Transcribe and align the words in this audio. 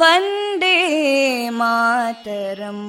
वन्दे 0.00 0.76
मातरम् 1.58 2.84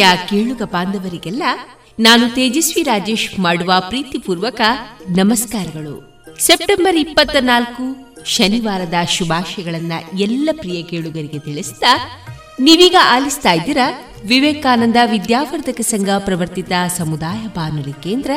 ಆತ್ಮೀಯ 0.00 0.28
ಕೇಳುಗ 0.28 0.62
ಬಾಂಧವರಿಗೆಲ್ಲ 0.62 1.42
ನಾನು 2.00 2.34
ತೇಜಸ್ವಿ 2.34 2.82
ರಾಜೇಶ್ 2.82 3.40
ಮಾಡುವ 3.40 3.72
ಪ್ರೀತಿಪೂರ್ವಕ 3.78 4.60
ನಮಸ್ಕಾರಗಳು. 5.08 5.94
ಸೆಪ್ಟೆಂಬರ್ 6.38 6.96
ಇಪ್ಪತ್ತ 6.96 7.36
ನಾಲ್ಕು 7.40 7.84
ಶನಿವಾರದ 8.24 8.94
ಶುಭಾಶಯಗಳನ್ನ 9.08 9.92
ಎಲ್ಲ 10.18 10.48
ಪ್ರಿಯ 10.52 10.82
ಕೇಳುಗರಿಗೆ 10.82 11.38
ತಿಳಿಸ್ತಾ, 11.38 11.92
ನೀವೀಗ 12.60 12.96
ಆಲಿಸ್ತಾ 13.04 13.52
ಇದ್ದೀರಾ 13.52 13.86
ವಿವೇಕಾನಂದ 14.24 14.96
ವಿದ್ಯಾವರ್ಧಕ 15.10 15.80
ಸಂಘ 15.80 16.08
ಪ್ರವರ್ತಿತ 16.18 16.72
ಸಮುದಾಯ 16.96 17.46
ಬಾನುಲಿ 17.46 17.92
ಕೇಂದ್ರ 17.92 18.30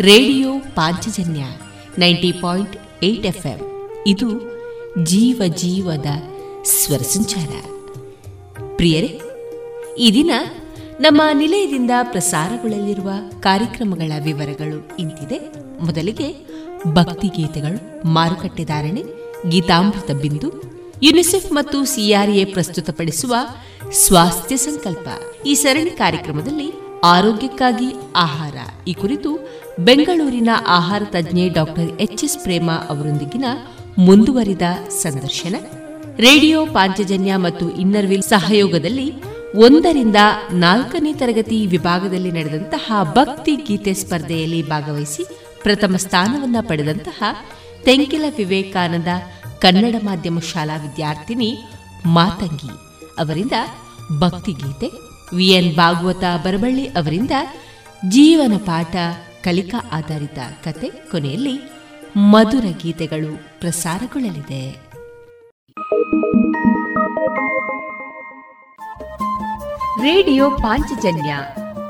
radio 0.00 0.52
Panchajanya 0.74 1.44
ninety 1.98 2.32
point 2.32 3.04
eight 3.04 3.26
F 3.26 3.46
ಇದು 4.06 4.30
ಜೀವ 5.04 5.42
ಜೀವದ 5.56 6.06
ಸ್ವರ 6.64 6.98
ಸಂಚಾರ. 6.98 7.52
ಪ್ರಿಯರೇ, 8.76 9.20
ಈ 9.98 10.10
ದಿನ 10.14 10.30
ನಮ್ಮ 11.00 11.22
ನಿಲಯದಿಂದ 11.32 11.90
ಪ್ರಸಾರಗೊಳ್ಳಲಿರುವ 12.02 13.10
ಕಾರ್ಯಕ್ರಮಗಳ 13.40 14.12
ವಿವರಗಳು 14.24 14.96
ಇಂತಿದೆ. 14.98 15.38
ಮೊದಲಿಗೆ 15.80 16.46
ಭಕ್ತಿಗೀತೆಗಳು 16.86 18.06
ಮಾರುಕಟ್ಟೆ 18.06 18.64
ಧಾರಣೆ, 18.64 19.02
ಗೀತಾಮೃತ 19.48 20.10
ಬಿಂದು, 20.10 20.62
ಯುನಿಸೆಫ್ 21.02 21.52
ಮತ್ತು 21.52 21.84
ಸಿಆರ್ಎ 21.84 22.44
ಪ್ರಸ್ತುತಪಡಿಸುವ 22.44 23.34
ಸ್ವಾಸ್ಥ್ಯ 23.92 24.56
ಸಂಕಲ್ಪ. 24.56 25.08
ಈ 25.46 25.54
ಸರಣಿ 25.54 25.90
ಕಾರ್ಯಕ್ರಮದಲ್ಲಿ 25.90 26.72
ಆರೋಗ್ಯಕ್ಕಾಗಿ 27.04 27.94
ಆಹಾರ. 28.16 28.54
ಈ 28.88 28.92
ಕುರಿತು 28.92 29.62
ಬೆಂಗಳೂರಿನ 29.80 30.48
ಆಹಾರ 30.66 31.02
ತಜ್ಞೆ 31.04 31.48
ಡಾಕ್ಟರ್ 31.48 32.00
ಎಚ್ 32.00 32.24
ಎಸ್ 32.24 32.38
ಪ್ರೇಮ 32.38 32.70
ಅವರೊಂದಿಗಿನ 32.70 33.44
ಮುಂದುವರಿದ 33.98 34.62
ಸಂದರ್ಶನ. 34.88 35.54
ರೇಡಿಯೋ, 36.16 36.66
ಪಾಂಚಜನ್ಯ 36.66 37.36
ಮತ್ತು 37.36 37.70
ಇನ್ನರ್ವಿಲ್ 37.70 38.22
ಸಹಯೋಗದಲ್ಲಿ 38.22 39.33
ಒಂದರಿಂದ 39.54 40.16
ನಾಲ್ಕನೇ 40.52 41.14
ತರಗತಿ 41.14 41.66
ವಿಭಾಗದಲ್ಲಿ 41.66 42.32
ನಡೆದಂತಹ 42.32 42.92
ಭಕ್ತಿ 43.14 43.56
ಗೀತೆ 43.56 43.94
ಸ್ಪರ್ಧೆಯಲ್ಲಿ 43.94 44.68
ಭಾಗವಹಿಸಿ 44.68 45.26
ಪ್ರಥಮ 45.62 45.96
ಸ್ಥಾನವನ್ನ 45.96 46.56
ಪಡೆದಂತಹ 46.60 47.22
ತೆಂಕಿಲ 47.84 48.24
ವಿವೇಕಾನಂದ 48.36 49.06
ಕನ್ನಡ 49.58 49.94
ಮಾಧ್ಯಮ 50.02 50.38
ಶಾಲಾ 50.38 50.76
ವಿದ್ಯಾರ್ಥಿನಿ 50.76 51.58
ಮಾತಂಗಿ 52.06 52.70
ಅವರಿಂದ 53.18 53.52
ಭಕ್ತಿಗೀತೆ 54.18 54.90
ವಿಎನ್ 55.36 55.76
ಭಾಗವತ 55.76 56.24
ಬರಬಳ್ಳಿ 56.44 56.86
ಅವರಿಂದ 56.86 57.30
ಜೀವನ 58.08 58.56
ಪಾಠ, 58.56 58.96
ಕಲಿಕಾ 59.44 59.88
ಆಧಾರಿತ 59.92 60.38
ಕತೆ 60.64 60.88
ಕೊನೆಯಲ್ಲಿ 60.88 61.58
ಮಧುರ 62.16 62.64
ಗೀತೆಗಳು 62.82 63.60
ಪ್ರಸಾರಗೊಳ್ಳಲಿದೆ. 63.60 64.83
ರೇಡಿಯೋ 70.04 70.50
ಪಾಂಚಜನ್ಯ 70.50 71.36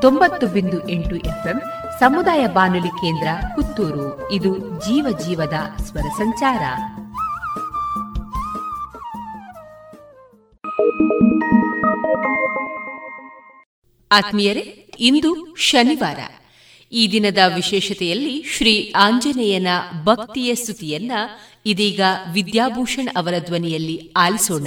ತೊಂಬತ್ತು 0.00 0.46
ಬಿಂದು 0.46 0.88
ಎಂಟು 0.88 1.16
ಎಫ್ಎಂ 1.16 1.62
ಸಮುದಾಯ 2.00 2.46
ಬಾನುಲಿ 2.46 2.88
ಕೇಂದ್ರ 2.88 3.28
ಪುತ್ತೂರು. 3.54 4.32
ಇದು 4.32 4.58
ಜೀವ 4.58 5.18
ಜೀವದ 5.18 5.82
ಸ್ವರ 5.82 6.00
ಸಂಚಾರ. 6.00 6.62
ಆತ್ಮೀಯರೇ, 14.12 14.90
ಇಂದು 14.98 15.54
ಶನಿವಾರ. 15.54 16.18
ಈ 16.92 17.08
ದಿನದ 17.12 17.38
ವಿಶೇಷತೆಯಲ್ಲಿ 17.54 18.44
ಶ್ರೀ 18.56 18.92
ಆಂಜನೇಯನ 18.96 19.68
ಭಕ್ತಿಯ 20.04 20.54
ಸ್ತುತಿಯನ್ನ 20.54 21.12
ಇದೀಗ 21.66 22.00
ವಿದ್ಯಾಭೂಷಣ್ 22.32 23.16
ಅವರ 23.16 23.34
ಧ್ವನಿಯಲ್ಲಿ 23.46 24.12
ಆಲಿಸೋಣ. 24.16 24.66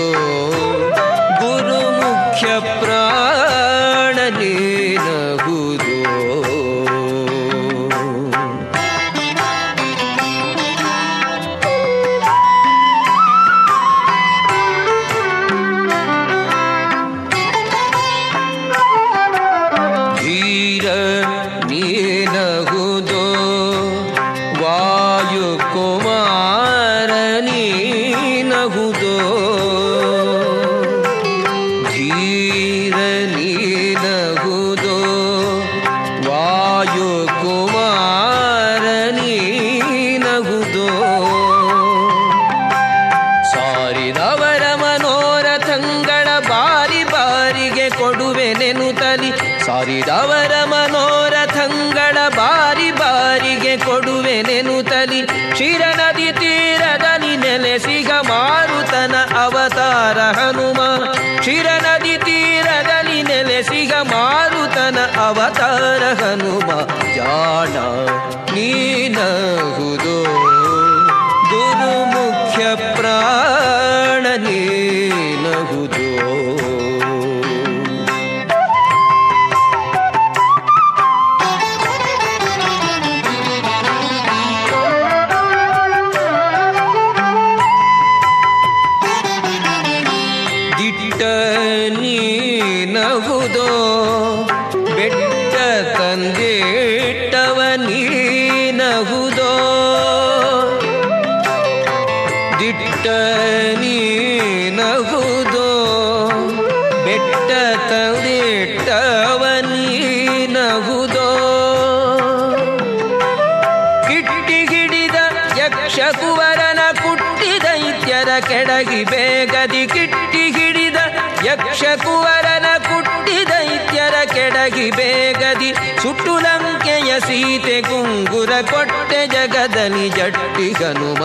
ಬೇಗದಿ 125.21 125.69
ಸುಟ್ಟು 126.01 126.37
ಲಂಕೆಯ 126.37 127.19
ಸೀತೆ 127.19 127.81
ಗುಂಗುರ 127.81 128.49
ಕೊಟ್ಟೆ 128.71 129.27
ಜಗದಲ್ಲಿ 129.27 130.09
ಜಟ್ಟಿ 130.09 130.73
ಹನುಮ. 130.73 131.21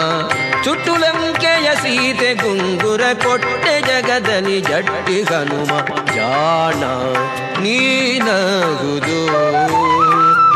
ಸುಟ್ಟು 0.65 0.95
ಲಂಕೆಯ 0.97 1.69
ಸೀತೆ 1.75 2.35
ಗುಂಗುರ 2.35 3.01
ಕೊಟ್ಟೆ 3.25 3.75
ಜಗದಲ್ಲಿ 3.81 4.61
ಜಟ್ಟಿ 4.61 5.23
ಹನುಮ. 5.23 5.71
ಜಾಣ 6.17 6.83
ನೀನಗುದು 7.61 9.21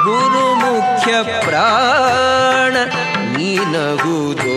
ಗುರು 0.04 0.44
ಮುಖ್ಯ 0.56 1.12
ಪ್ರಾಣ 1.40 2.74
ನೀನಗುದೋ 3.36 4.56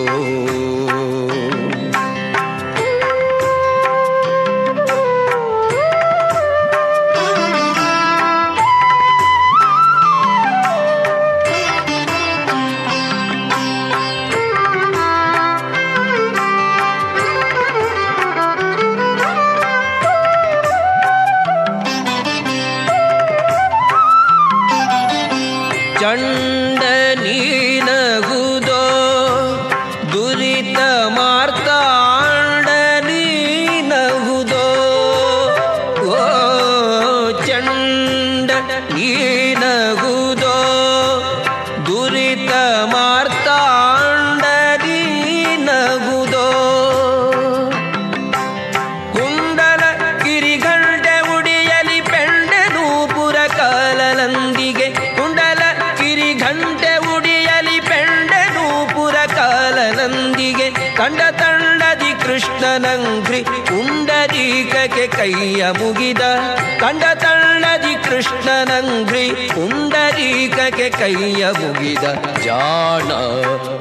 ಪುಂಡರೀಕಕ್ಕೆ 70.83 71.13
ಕೈಯ 71.13 71.47
ಮುಗಿದ 71.47 72.03
ಜಾಣ 72.45 73.11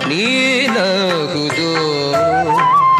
ನೀನಹುದು. 0.08 1.70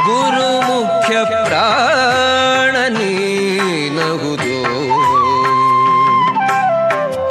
ಗುರು 0.04 0.60
ಮುಖ್ಯ 0.60 1.44
ಪ್ರಾಣ 1.44 2.98
ನೀನಹುದು. 2.98 4.62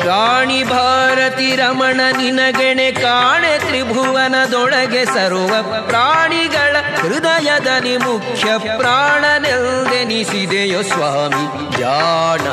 ರಾಣಿ 0.06 0.64
ಭಾರತಿ 0.64 1.56
ರಮಣ 1.56 2.02
ನಿನಗೆಣೆ 2.18 2.92
ಕಾಣೆ 2.92 3.60
ತ್ರಿಭುವನದೊಳಗೆ 3.60 5.06
ಸರ್ವ 5.06 5.54
ಪ್ರಾಣಿಗಳ 5.88 6.76
ಹೃದಯದಲ್ಲಿ 7.02 7.98
ಮುಖ್ಯ 7.98 8.78
ಪ್ರಾಣನೆಂದೆನಿಸಿದೆಯೋ 8.78 10.82
ಸ್ವಾಮಿ, 10.82 11.78
ಜಾಣ 11.78 12.48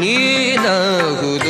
ನೀನಹುದು. 0.00 1.49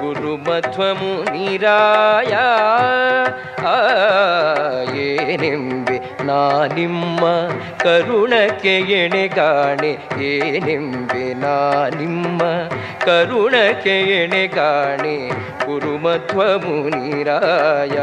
ಗುರು 0.00 0.36
ಮಧ್ವಮು 0.36 1.22
ನೀರಾಯ 1.22 2.34
ಆ, 3.66 3.74
ಏನೆಂಬೆ 4.94 6.24
ನಾ 6.24 6.66
ನಿಮ್ಮ 6.74 7.26
ಕರುಣಕ್ಕೆ 7.78 8.78
ಎಣೆಗಾಣೆ. 8.78 10.22
ಏನೆಂಬೆ 10.24 11.34
ನಾ 11.34 11.88
ನಿಮ್ಮ 12.00 12.42
ಕರುಣಕ್ಕೆ 13.04 14.00
ಎಣೆಗಾಣೆ. 14.00 15.28
ಗುರು 15.66 15.98
ಮಧ್ವ 15.98 16.42
ಮುನಿರಾಯ 16.42 17.98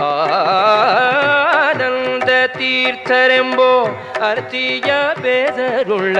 ಆನಂದ 0.00 1.43
ತೀರ್ಥರೆಂಬೋ 2.64 3.70
ಅರ್ತಿಯ 4.26 4.90
ಬೇದರುಳ್ಳ 5.22 6.16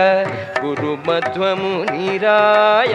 ಗುರು 0.60 0.92
ಮಧ್ವ 1.06 1.42
ಮುನಿರಾಯ 1.54 2.94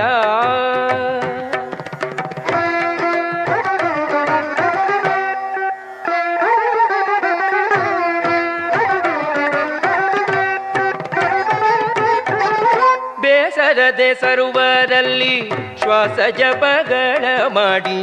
ಬೇಸರದೆ 13.21 14.09
ಸರುವರಲ್ಲಿ 14.13 15.35
ಶ್ವಾಸ 15.81 16.19
ಜಪಗಳ 16.37 17.25
ಮಾಡಿ 17.53 17.99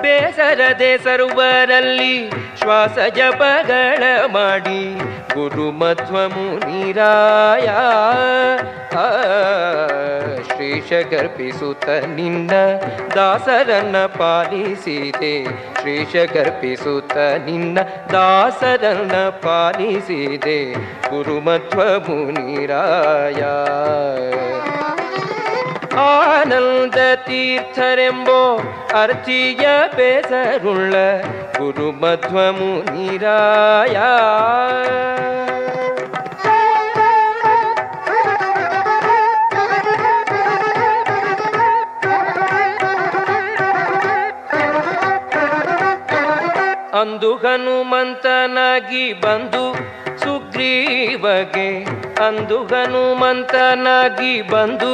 ಬೇಸರದೆ 0.00 0.98
ಸರುವರಲ್ಲಿ 0.98 2.30
ಶ್ವಾಸ 2.60 2.98
ಜಪಗಳ 3.16 4.02
ಮಾಡಿ 4.32 4.98
ಗುರು 5.34 5.70
ಮಧ್ವ 5.70 6.16
ಮುನಿರಾಯ 6.28 7.66
ಶ್ರೀಷ 10.46 10.92
ಗರ್ಪಿಸುತ್ತ 11.10 11.88
ನಿನ್ನ 11.88 12.50
ದಾಸರನ್ನ 13.14 13.96
ಪಾಲಿಸಿದೆ. 13.96 15.44
ಶ್ರೀಶ 15.80 16.30
ಗರ್ಪಿಸುತ್ತ 16.32 17.16
ನಿನ್ನ 17.44 17.78
ದಾಸರನ್ನ 18.12 19.12
ಪಾಲಿಸಿದೆ. 19.28 20.72
ಗುರು 21.10 21.40
ಮಧ್ವ 21.40 21.80
ಮುನಿರಾಯ 21.80 23.42
ಆನಂದ 25.96 26.98
ತೀರ್ಥರೆಂಬೋ 27.26 28.40
ಅರ್ಥಿಯ 28.94 29.66
ಬೇಸರುಳ್ಳ 29.96 30.94
ಗುರು 31.58 31.88
ಮಧ್ವ 31.92 32.36
ಮುನಿರಾಯ 32.52 33.96
ಅಂದು 47.00 47.30
ಹನುಮಂತನಾಗಿ 47.36 49.12
ಬಂದು 49.12 49.64
ಸುಗ್ರೀವಗೆ 50.22 51.70
ಅಂದು 52.26 52.58
ಹನುಮಂತನಾಗಿ 52.64 54.42
ಬಂದು 54.42 54.92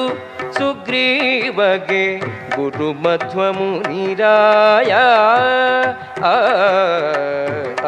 ಸುಗ್ರೀವಗೆ 0.58 2.20
ಗುರು 2.56 2.92
ಮಧ್ವ 2.92 3.52
ಮುನಿರಾಯ 3.52 4.92
ಆ, 6.24 6.36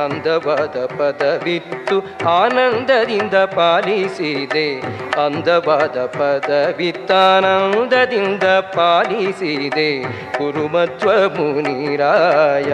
ಅಂದವಾದ 0.04 0.86
ಪದವಿತ್ತು 0.86 2.18
ಆನಂದದಿಂದ 2.28 3.34
ಪಾಲಿಸಿದೆ. 3.34 4.82
ಅಂದವಾದ 5.26 6.06
ಪದವಿತ್ತಾನಂದದಿಂದ 6.06 8.58
ಪಾಲಿಸಿದೆ. 8.58 10.04
ಗುರು 10.38 10.68
ಮಧ್ವ 10.68 11.10
ಮುನಿರಾಯ 11.10 12.72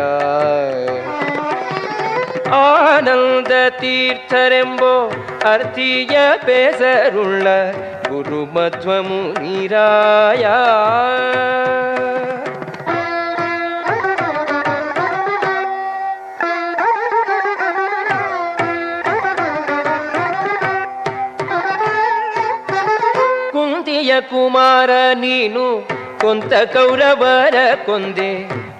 ಆನಂದ 2.54 3.52
ತೀರ್ಥರೆಂಬೋ 3.80 4.94
ಅರ್ಥಿಯ 5.44 6.16
ಬೇಸರುಳ್ಳ 6.46 7.46
ಗುರು 8.08 8.42
ಮಧ್ವ 8.54 8.90
ಮುನಿರಾಯ 9.02 10.44
ಕುಂತಿಯ 23.52 24.12
ಕುಮಾರ 24.30 24.90
ನೀನು 25.14 25.64
ಕೊಂತ 26.20 26.52
ಕೌರವರ 26.72 27.56
ಕೊಂದೆ 27.86 28.32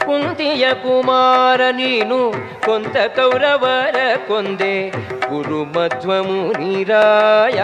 ಕುಂತಿಯ 0.07 0.67
ಕುಮಾರ 0.75 1.61
ನೀನು 1.71 2.19
ಕೊಂತ 2.67 2.97
ಕೌರವರ 3.17 3.97
ಕೊಂದೆ, 4.29 4.91
ಗುರು 5.29 5.65
ಮಧ್ವ 5.65 6.23
ಮುನಿರಾಯ 6.23 7.59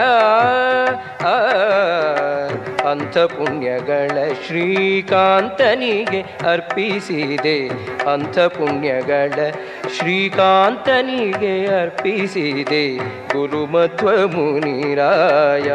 ಅಂಥ 2.91 3.17
ಪುಣ್ಯಗಳ 3.17 4.33
ಶ್ರೀಕಾಂತನಿಗೆ 4.47 6.21
ಅರ್ಪಿಸಿದೆ. 6.49 7.57
ಅಂಥ 8.13 8.39
ಪುಣ್ಯಗಳ 8.39 9.51
ಶ್ರೀಕಾಂತನಿಗೆ 9.97 11.55
ಅರ್ಪಿಸಿದೆ. 11.81 12.97
ಗುರು 13.33 13.65
ಮಧ್ವ 13.65 14.09
ಮುನಿರಾಯ 14.27 15.69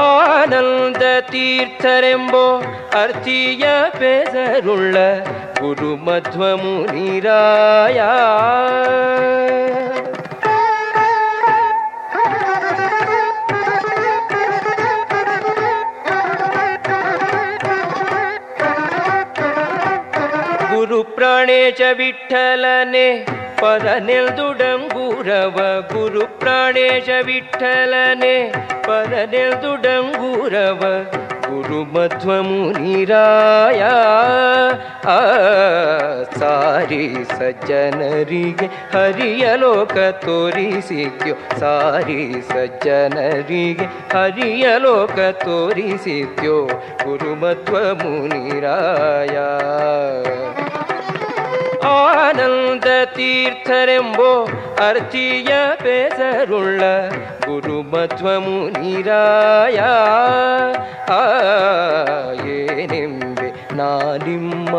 ಆನಂದ 0.00 1.02
ತೀರ್ಥರೆಂಬೋ 1.30 2.46
ಅರ್ಥಿಯ 2.94 3.64
ಬೇಸರುಳ್ಳ 3.98 4.96
ಗುರು 5.60 5.96
ಮಧ್ವ 5.96 6.56
ಮುನಿರಾಯ 6.56 7.98
ಗುರು 20.70 21.04
ಪ್ರಾಣೇಶ 21.14 21.80
ವಿಠಲನೆ 23.64 23.80
ಪರನೆಲ್ದುಡಂಗೂರವ 23.80 25.56
ಗುರು 25.92 26.40
ಪ್ರಾಣೇಶ 26.40 27.08
ವಿಠಲನೆ. 27.26 28.52
ಪರನೆಲ್ದುಡಂಗೂರವ 28.82 30.80
ಗುರು 31.48 31.84
ಮಧ್ವ 31.94 32.42
ಮುನಿರಾಯ 32.42 33.80
ಸಾರಿ 36.38 37.14
ಸಜ್ಜನರಿಗೆ 37.38 38.66
ಹರಿಯ 38.66 39.56
ಲೋಕ 39.56 39.98
ತೋರಿಸಿದ್ಯೋ. 40.12 41.34
ಸಾರಿ 41.60 42.32
ಸಜ್ಜನರಿಗೆ 42.48 43.84
ಹರಿಯ 43.84 44.66
ಲೋಕ 44.78 45.18
ತೋರಿಸಿದ್ಯೋ. 45.34 46.66
ಗುರು 47.04 47.34
ಮಧ್ವ 47.34 47.76
ಮುನಿರಾಯ 48.04 49.36
ಆನಂದ 51.96 52.86
ತೀರ್ಥರೆಂಬೋ 53.16 54.30
ಅರ್ಥಿಯ 54.84 55.50
ಬೇಸರುಳ್ಳ 55.82 56.82
ಗುರು 57.46 57.78
ಮಧ್ವ 57.92 58.26
ಮುನಿರಾಯ 58.44 59.78
ಆ 61.12 61.20
ಏನೆಂಬೆ 62.54 63.48
ನಾನಿಮ್ಮ 63.76 64.74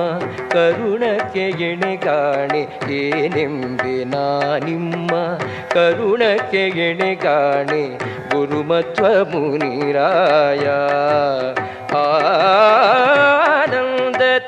ಕರುಣಕ್ಕೆ 0.54 1.46
ಎಣೆಗಾಣೆ 1.68 2.62
ಏನೆಂಬೆ 3.00 3.96
ನಾನಿಮ್ಮ 4.14 5.12
ಕರುಣಕ್ಕೆ 5.74 6.64
ಎಣೆಗಾಣೆ 6.82 7.84
ಗುರು 8.34 8.62
ಮಧ್ವ 8.64 9.04
ಮುನಿರಾಯ 9.34 10.66
ಆನಂದ 11.96 12.04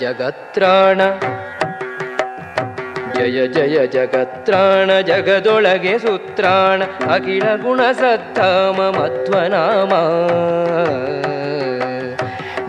ಜಗತ್ರಾಣ. 0.00 1.00
ಜಯ 3.14 3.46
ಜಯ 3.46 3.86
ಜಗತ್ರಾಣ, 3.86 4.90
ಜಗದೊಳಗೆ 5.00 5.98
ಸುತ್ರಾಣ. 5.98 6.82
ಅಖಿಲ 7.10 7.56
ಗುಣ 7.62 7.80
ಸತ್ತಾಮ 7.92 8.80
ಮಧ್ವನಾಮ. 9.00 9.92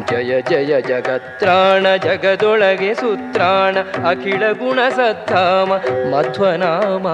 ಜಯ 0.06 0.42
ಜಯ 0.42 0.82
ಜಗತ್ರಾಣ, 0.82 1.88
ಜಗದೊಳಗೆ 1.96 2.94
ಸುತ್ರಾಣ. 2.94 3.78
ಅಖಿಲ 4.10 4.52
ಗುಣ 4.52 4.80
ಸತ್ತಾಮ 4.90 5.74
ಮಧ್ವನಾಮ. 6.16 7.08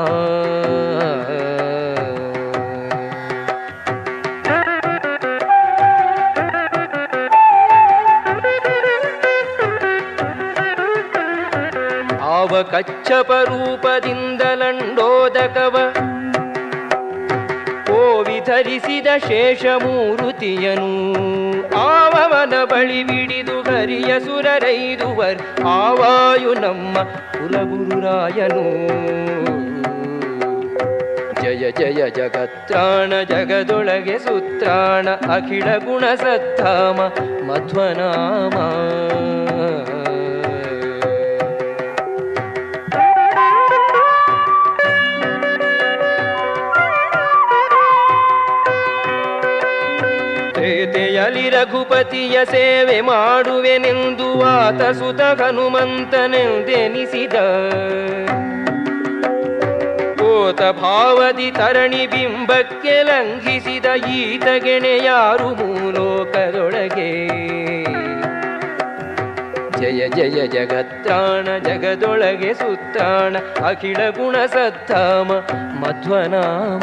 ಆವ 12.75 14.41
ಲಂಡೋದಕವ 14.55 15.77
ಕೋವಿ 17.83 18.39
ಧರಿಸಿದ 18.39 19.07
ಶೇಷಮೂರುತಿಯನು. 19.27 21.13
ಆವವನ 21.77 22.53
ಬಳಿ 22.63 23.03
ಬಿಡಿದು 23.03 23.61
ಹರಿಯ 23.61 24.19
ಸುರರೈದುವರ್. 24.19 25.65
ಆವಾಯು 25.65 26.53
ನಮ್ಮ 26.53 26.97
ಕುಲಗುರುರಾಯನು. 27.03 28.65
ಜಯ 31.41 31.71
ಜಯ 31.71 32.09
ಜಗತ್ರಾಣ 32.09 33.13
ಜಗದೊಳಗೆ 33.23 34.19
ಸುತ್ರಾಣ 34.19 35.09
ಅಖಿಳ 35.09 35.63
ಗುಣ 35.63 36.03
ಸತ್ತಾಮ 36.15 36.97
ಮಧ್ವನಾಮ. 37.51 38.53
ತ್ರೇತೆಯಲಿ 51.15 51.49
ರಘುಪತಿಯ 51.49 52.45
ಸೇವೆ 52.45 53.01
ಮಾಡುವೆನೆಂದು 53.01 54.41
ಆತ 54.41 54.81
ಸುತ 54.81 55.21
ಹನುಮಂತನೆಂದೆನಿಸಿದ. 55.21 57.33
ಕೋತ 60.19 60.61
ಭಾವದಿ 60.61 61.51
ತರಣಿ 61.51 62.07
ಬಿಂಬಕ್ಕೆ 62.07 63.03
ಲಂಘಿಸಿದ 63.03 63.85
ಈತ 64.09 64.43
ಯಾರು 65.03 65.49
ಮೂಲೋಕದೊಳಗೆ 65.49 67.27
ಜಯ 69.81 70.07
ಜಯ, 70.07 70.47
ಜಗತ್ರಾಣ, 70.47 71.57
ಜಗದೊಳಗೆ 71.57 72.53
ಸುತ್ತಾಣ, 72.53 73.35
ಅಖಿಲ 73.65 74.09
ಗುಣ 74.09 74.45
ಸತ್ತಾಮ 74.45 75.31
ಮಧ್ವನಾಮ. 75.79 76.81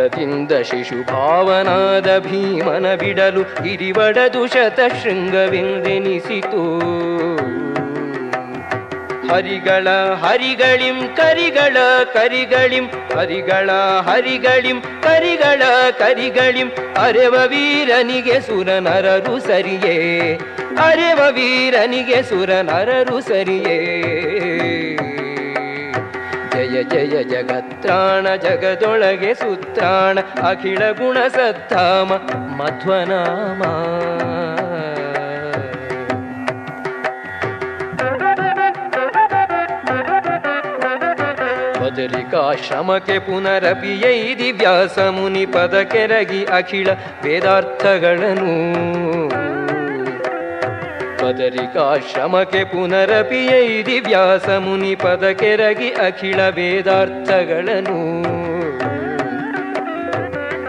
ಕರದಿಂದ 0.00 0.52
ಶಿಶುಭಾವನಾದ 0.52 2.18
ಭೀಮನ 2.18 2.86
ಬಿಡಲು 2.94 3.40
ಇರಿವಡದು 3.68 4.42
ಶತ 4.46 4.80
ಶೃಂಗವೆಂದೆನಿಸಿತು 5.02 6.62
ಹರಿಗಳ 9.30 9.88
ಹರಿಗಳಿಂ 10.22 10.96
ಕರಿಗಳ 11.16 11.76
ಕರಿಗಳಿಂ, 12.14 12.86
ಹರಿಗಳ 13.16 13.70
ಹರಿಗಳಿಂ 14.00 14.80
ಕರಿಗಳ 14.80 15.62
ಕರಿಗಳಿಂ, 15.98 16.70
ಅರೆವ 16.96 17.34
ವೀರನಿಗೆ 17.34 18.40
ಸುರನರರು 18.40 19.36
ಸರಿಯೇ, 19.40 19.96
ಅರೆವ 20.78 21.20
ವೀರನಿಗೆ 21.30 22.22
ಸುರನರರು 22.22 23.20
ಸರಿಯೇ. 23.20 23.78
ಜಯ 26.70 26.82
ಜಯ 26.82 27.22
ಜಗತ್ರಾಣ, 27.22 28.34
ಜಗದೊಳಗೆ 28.34 29.34
ಸುತ್ರಾಣ 29.34 30.18
ಅಖಿಳ 30.42 30.78
ಗುಣ 30.78 31.18
ಸತ್ತಾಮ 31.28 32.12
ಮಧ್ವನಾಮ. 32.56 33.62
ಬದರಿಕಾಶ್ರಮಕ್ಕೆ 41.84 43.18
ಪುನರಪಿಯೈದಿ 43.18 44.52
ವ್ಯಾಸ 44.52 44.98
ಮುನಿ 44.98 45.46
ಪದ 45.46 45.80
ಕೆರಗಿ 45.82 46.44
ಅಖಿಳ 46.44 46.88
ವೇದಾರ್ಥಗಳನ್ನು. 47.22 48.99
ಬದರಿಕಾಶ್ರಮಕ್ಕೆ 51.40 52.64
ಪುನರಪಿಯೈದಿ 52.64 53.98
ಪುನರಪಿಯೈ 54.00 54.48
ಮುನಿ 54.64 54.94
ಪದ 54.94 55.24
ಕೆರಗಿ 55.40 55.88
ಅಖಿಳ 56.06 56.40
ವೇದಾರ್ಥಗಳನ್ನು. 56.48 58.00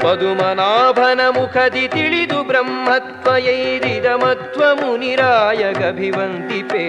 ಪದುಮನಾಭನ 0.03 1.21
ಮುಖದಿ 1.29 1.87
ತಿಳಿದು 1.87 2.39
ಬ್ರಹ್ಮತ್ವ 2.43 3.37
ಎಯ್ದಿದ 3.37 4.05
ಮತ್ವ 4.05 4.61
ಮುನಿರಾಯ 4.73 5.73
ಗಭಿವಂತಿಪೇ 5.73 6.85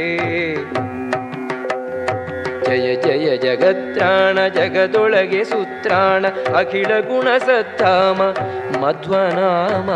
ಜಯ 2.67 2.95
ಜಯ 2.95 3.37
ಜಗತ್ರಾಣ, 3.37 4.39
ಜಗದೊಳಗೆ 4.49 5.45
ಸುತ್ರಾಣ 5.45 6.27
ಅಖಿಳ 6.57 6.93
ಗುಣ 7.01 7.29
ಸತ್ತಾಮ 7.39 8.23
ಮಧ್ವನಾಮ. 8.83 9.91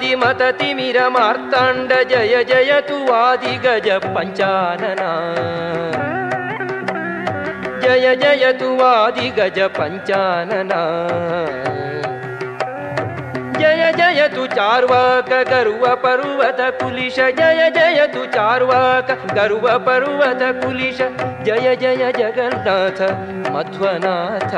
ದುರ್ವಾದಿ 0.00 0.16
ಮತ 0.20 0.42
ತಿಮಿರ 0.58 0.98
ಮಾರ್ತಾಂಡ 1.14 1.92
ಜಯ 2.10 2.34
ಜಯತು 2.50 2.98
ವಾದಿ 3.08 3.54
ಗಜ 3.64 3.88
ಪಂಚಾನನ 4.06 5.02
ಜಯ 7.82 8.06
ಜಯತು 8.22 8.68
ವಾದಿ 8.80 9.28
ಗಜ 9.38 9.58
ಪಂಚಾನನ 9.78 10.72
ಜಯ 13.58 13.84
ಜಯತು 13.98 14.44
ಚಾರ್ವಾಕ 14.54 15.32
ಗರ್ವ 15.50 15.84
ಪರ್ವತ 16.04 16.60
ಕುಲಿಶ 16.80 17.18
ಜಯ 17.40 17.62
ಜಯತು 17.76 18.24
ಚಾರ್ವಾಕ 18.34 19.10
ಗರ್ವ 19.34 19.66
ಪರ್ವತ 19.86 20.42
ಕುಲಿಶ 20.60 21.00
ಜಯ 21.42 21.68
ಜಯ 21.76 22.04
ಜಗನ್ನಾಥ 22.20 23.00
ಮಧ್ವನಾಥ 23.48 24.54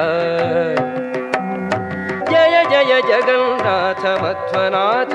ಜಯ 2.30 2.56
ಜಯ 2.64 2.92
ಜಗನ್ನಾಥ 3.08 4.04
ಮಧ್ವನಾಥ. 4.22 5.14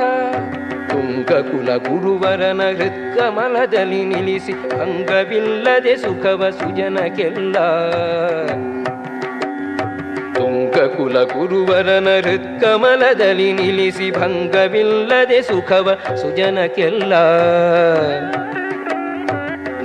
ತುಂಗಕುಲ 0.89 1.69
ಗುರುವರನ 1.77 2.61
ಹೃತ್ಕಮಲದಲ್ಲಿ 2.71 4.05
ನಿಲ್ಲಿಸಿ 4.05 4.53
ಅಂಗವಿಲ್ಲದೆ 4.81 5.95
ಸುಖವ 5.95 6.49
ಸುಜನಕ್ಕೆಲ್ಲ 6.49 7.57
ತುಂಗಕುಲ 10.35 11.23
ಗುರುವರನ 11.33 12.09
ಹೃತ್ಕಮಲದಲ್ಲಿ 12.25 13.53
ನಿಲ್ಲಿಸಿ 13.53 14.11
ಭಂಗವಿಲ್ಲದೆ 14.11 15.41
ಸುಖವ 15.41 15.87
ಸುಜನಕ್ಕೆಲ್ಲ 16.15 17.13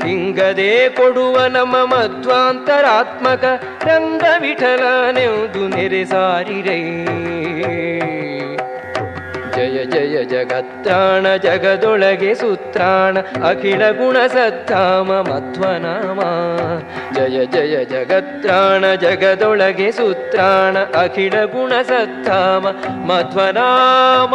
ಹಿಂಗದೆ 0.04 0.88
ಕೊಡುವ 0.88 1.46
ನಮ್ಮ 1.46 1.76
ಮಧ್ವಾಂತರಾತ್ಮಕ 1.76 3.44
ರಂಗ 3.84 4.22
ವಿಠಲನೆಂದು 4.40 5.68
ನೆರೆ 5.68 6.04
ಸಾರಿರೈ. 6.04 7.06
ಜಯ 9.56 9.84
ಜಯ, 9.84 10.24
ಜಗತ್ತಾಣ, 10.24 11.36
ಜಗದೊಳಗೆ 11.36 12.34
ಸುತ್ರಾಣ, 12.34 13.18
ಅಖಿಲ 13.20 13.90
ಗುಣ 13.90 14.16
ಸತ್ತಾಮ 14.26 15.12
ಮಧ್ವನಾಮ. 15.12 16.20
ಜಯ 17.14 17.44
ಜಯ, 17.44 17.84
ಜಗತ್ತಾಣ, 17.84 18.94
ಜಗದೊಳಗೆ 18.94 19.92
ಸುತ್ರಾಣ, 19.92 20.78
ಅಖಿಲ 20.78 21.44
ಗುಣ 21.44 21.72
ಸತ್ತಾಮ 21.82 22.68
ಮಧ್ವನಾಮ. 22.96 24.34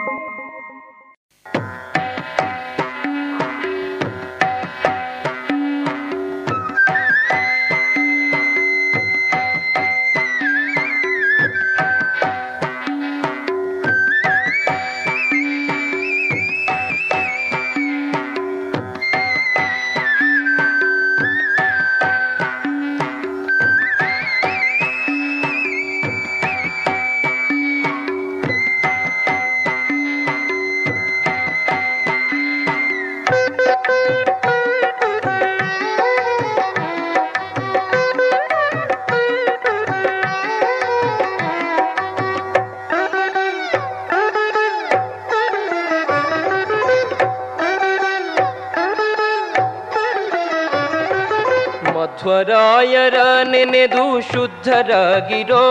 ನೆನೆದು 53.61 54.21
ಶುದ್ಧರಾಗಿರೋ, 54.21 55.65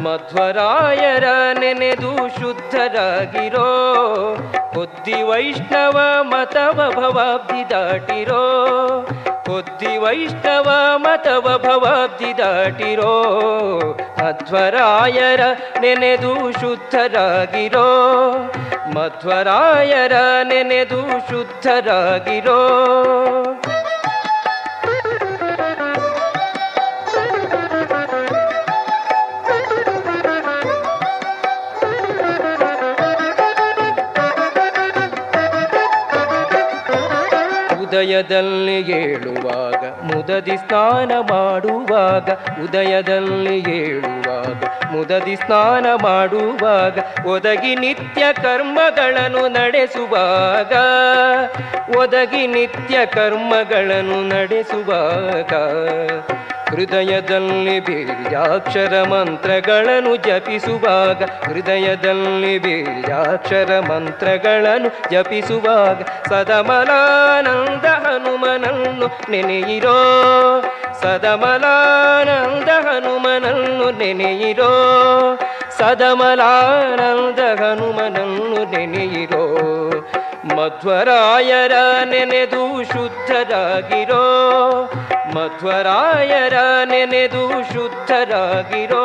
ಮಧ್ವರಾಯರ 0.00 1.24
ನೆನೆದು 1.58 2.12
ಶುದ್ಧರಾಗಿರೋ, 2.28 3.66
ಬುದ್ಧಿ 4.74 5.22
ವೈಷ್ಣವ 5.22 6.00
ಮತವ 6.22 6.92
ಭವಾಬ್ಧಿ 6.96 7.70
ದಾಟಿರೋ, 7.70 8.44
ಬುದ್ಧಿ 9.48 9.96
ವೈಷ್ಣವ 9.96 10.68
ಮತವ 10.96 11.60
ಭವಾಬ್ಧಿ 11.64 12.38
ದಾಟಿರೋ, 12.38 13.14
ಮಧ್ವರಾಯರ 14.22 15.40
ನೆನೆದು 15.80 16.52
ಶುದ್ಧರಾಗಿರೋ, 16.52 17.88
ಮಧ್ವರಾಯರ 18.94 20.12
ನೆನೆದು 20.42 21.02
ಶುದ್ಧರಾಗಿರೋ. 21.30 22.60
ಉದಯದಲ್ಲಿ 37.98 38.76
ಏಳುವಾಗ, 38.96 39.80
ಮುದದಿ 40.08 40.56
ಸ್ನಾನ 40.56 41.12
ಮಾಡುವಾಗ 41.30 42.28
ಉದಯದಲ್ಲಿ 42.64 43.56
ಏಳುವಾಗ, 43.70 44.60
ಮುದದಿ 44.92 45.36
ಸ್ನಾನ 45.36 45.86
ಮಾಡುವಾಗ, 46.02 46.98
ಒದಗಿ 47.26 47.72
ನಿತ್ಯ 47.74 48.24
ಕರ್ಮಗಳನ್ನು 48.42 49.42
ನಡೆಸುವಾಗ, 49.48 50.72
ಒದಗಿ 51.98 52.46
ನಿತ್ಯ 52.46 52.98
ಕರ್ಮಗಳನ್ನು 53.06 54.20
ನಡೆಸುವಾಗ 54.28 55.52
ಹೃದಯದಲ್ಲಿ 56.68 57.80
ಬೀಜಾಕ್ಷರ 57.80 59.02
ಮಂತ್ರಗಳನ್ನು 59.02 60.16
ಜಪಿಸುವಾಗ, 60.16 61.22
ಹೃದಯದಲ್ಲಿ 61.22 62.58
ಬೀಜಾಕ್ಷರ 62.58 63.80
ಮಂತ್ರಗಳನ್ನು 63.80 65.10
ಜಪಿಸುವಾಗ, 65.10 66.02
ಸದಮಲಾನಂದ 66.28 67.84
ಹನುಮನನ್ನು 67.84 69.08
ನೆನೆಯಿರೋ, 69.30 69.96
ಸದಮಲಾನಂದ 71.02 72.68
ಹನುಮನನ್ನು 72.86 73.98
ನೆನೆಯಿರೋ, 73.98 74.72
ಸದಮಲಾನಂದ 75.78 77.38
ಹನುಮನನ್ನು 77.60 78.70
ನೆನೆಯಿರೋ 78.70 79.44
ಮಧ್ವರಾಯರ 80.58 81.72
ನೆನೆದು 82.04 82.62
ಶುದ್ಧರಾಗಿರೋ 82.84 84.24
ಮಧ್ವರಾಯರ 85.34 86.56
ನೆನೆದು 86.84 87.42
ಶುದ್ಧರಾಗಿರೋ. 87.72 89.04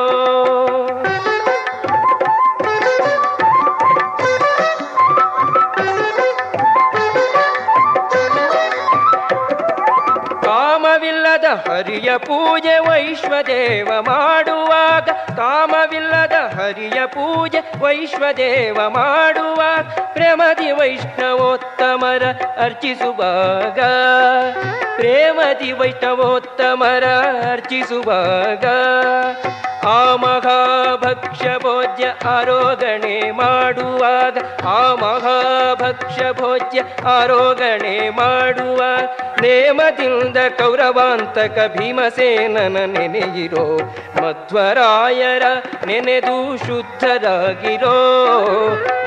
ಹರಿಯ 11.74 12.18
ಪೂಜೆ 12.18 12.78
ವೈಶ್ವದೇವ 12.78 13.88
ಮಾಡುವಾಗ. 14.02 15.10
ಕಾಮವಿಲ್ಲದ 15.36 16.32
ಹರಿಯ 16.32 17.06
ಪೂಜೆ 17.06 17.80
ವೈಶ್ವದೇವ 17.80 18.90
ಮಾಡುವಾಗ. 18.90 19.86
ಪ್ರೇಮದಿ 20.14 20.72
ವೈಷ್ಣವೋತ್ತಮರ 20.72 22.24
ಅರ್ಚಿಸುವಾಗ. 22.62 23.80
ಪ್ರೇಮದಿ 24.96 25.72
ವೈಷ್ಣವೋತ್ತಮರ 25.72 27.06
ಅರ್ಚಿಸುವಾಗ. 27.52 28.66
ಆ 29.86 30.16
ಮಹಾಭಕ್ಷ್ಯ 30.16 31.50
ಭೋಜ್ಯ 31.58 32.06
ಆರೋಗಣೆ 32.30 33.32
ಮಾಡುವಾಗ, 33.32 34.38
ಆ 34.66 34.96
ಮಹಾಭಕ್ಷ್ಯ 34.96 36.26
ಭೋಜ್ಯ 36.32 36.82
ಆರೋಗಣೆ 37.06 38.10
ಮಾಡುವ 38.10 38.82
ನೇಮದಿಂದ 39.42 40.38
ಕೌರವಾಂತಕ 40.58 41.78
ಭೀಮಸೇನನ 41.78 42.78
ನೆನೆಯಿರೋ, 42.86 43.78
ಮಧ್ವರಾಯರ 44.22 45.44
ನೆನೆದು 45.86 46.58
ಶುದ್ಧರಾಗಿರೋ, 46.58 47.98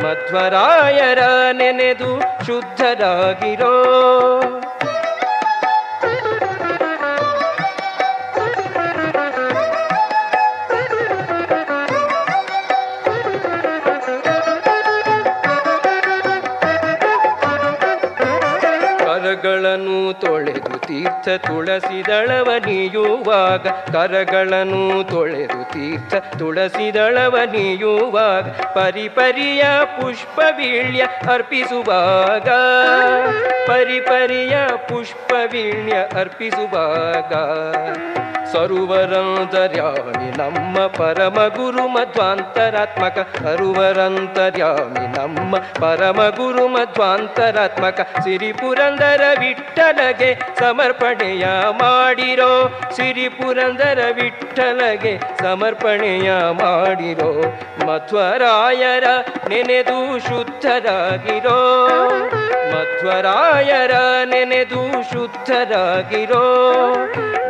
ಮಧ್ವರಾಯರ 0.03 1.19
ನೆನೆದು 1.53 2.21
ಶುದ್ಧರಾಗಿರೋ. 2.47 3.75
ಕರಗಳನ್ನು 19.27 20.21
ತೊಳೆದು 20.21 20.79
ತೀರ್ಥ 20.79 21.29
ತುಳಸಿದಳವ 21.29 22.51
ನೀಯುವಾಗ, 22.67 23.69
ಕರಗಳನ್ನು 23.69 25.05
ತೊಳೆದು 25.11 25.73
ತೀರ್ಥ 25.73 26.15
ತುಳಸಿದಳವ 26.39 27.39
ನೀಯುವಾಗ, 27.51 28.49
ಪರಿಪರಿಯ 28.75 29.65
ಪುಷ್ಪ 30.01 30.41
ವೀಳ್ಯ 30.51 31.03
ಅರ್ಪಿಸುವಾಗ. 31.33 32.49
ಪರಿಪರಿಯ 33.67 34.57
ಪುಷ್ಪ 34.89 35.33
ವೀಳ್ಯ 35.53 36.19
ಅರ್ಪಿಸುವಾಗ. 36.19 37.33
ಸರುವರಂತರ್ಯಾಮಿ 38.53 40.39
ನಮ್ಮ 40.39 40.87
ಪರಮ 40.87 41.35
ಗುರು 41.35 41.89
ಮಧ್ವಾಂತರಾತ್ಮಕ. 41.89 43.29
ಸರುವರಂತರ್ಯಾಮಿ 43.43 45.19
ನಮ್ಮ 45.19 45.57
ಪರಮ 45.57 46.17
ಗುರು 46.37 46.69
ಮಧ್ವಾಂತರಾತ್ಮಕ. 46.69 48.01
ಸಿರಿ 48.25 48.53
ಪುರಂದರ 48.53 49.23
ವಿಠಲಗೆ 49.87 50.39
ಸಮರ್ಪಣೆಯ 50.59 51.47
ಮಾಡಿರೋ. 51.71 52.81
ಸಿರಿ 52.97 53.29
ಪುರಂದರ 53.29 53.99
ವಿಠಲಗೆ 54.15 55.21
ಸಮರ್ಪಣೆಯ 55.43 56.33
ಮಾಡಿರೋ. 56.53 57.41
ಮಧ್ವರಾಯರ 57.87 59.05
ನೆನೆದು 59.49 60.19
ಶುದ್ಧರಾಗಿರೋ. 60.19 61.89
ಮಧ್ವರಾಯರ 62.75 63.91
ನೆನೆದು 64.25 65.03
ಶುದ್ಧರಾಗಿರೋ. 65.13 66.65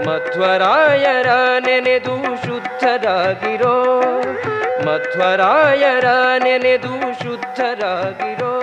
ಮಧ್ವರಾಯರ 0.07 1.29
ನೆನೆದು 1.59 2.47
ಶುದ್ಧರಾಗಿರೋ. 2.47 3.93
ಮಧ್ವರಾಯರ 4.87 6.05
ನೆನೆದು 6.43 7.25
ಶುದ್ಧರಾಗಿರೋ. 7.25 8.63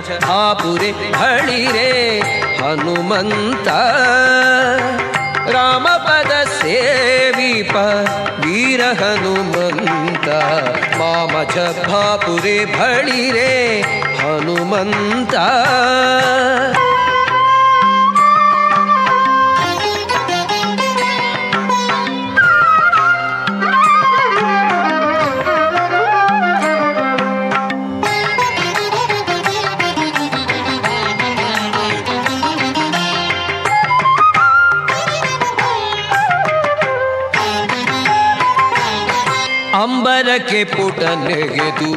ಹಾಪುರೆ 0.00 0.90
ಹಳಿರೆ 0.90 2.20
ಹನುಮಂತ. 2.62 3.68
ರಾಮಪದ 5.50 6.32
ಸೇವಿಪ 6.62 7.76
ವೀರ 8.44 8.80
ಹನುಮಂತ. 8.80 10.28
ಮಾಮಜ 10.98 11.56
ಭಾಪುರೆ 11.88 12.64
ಭಳಿರೆ 12.64 13.80
ಹನುಮಂತ. 14.16 15.34
ಅಂಬರಕ್ಕೆ 40.34 40.62
ಪುಟ 40.64 41.00
ನೆಗೆದು 41.26 41.90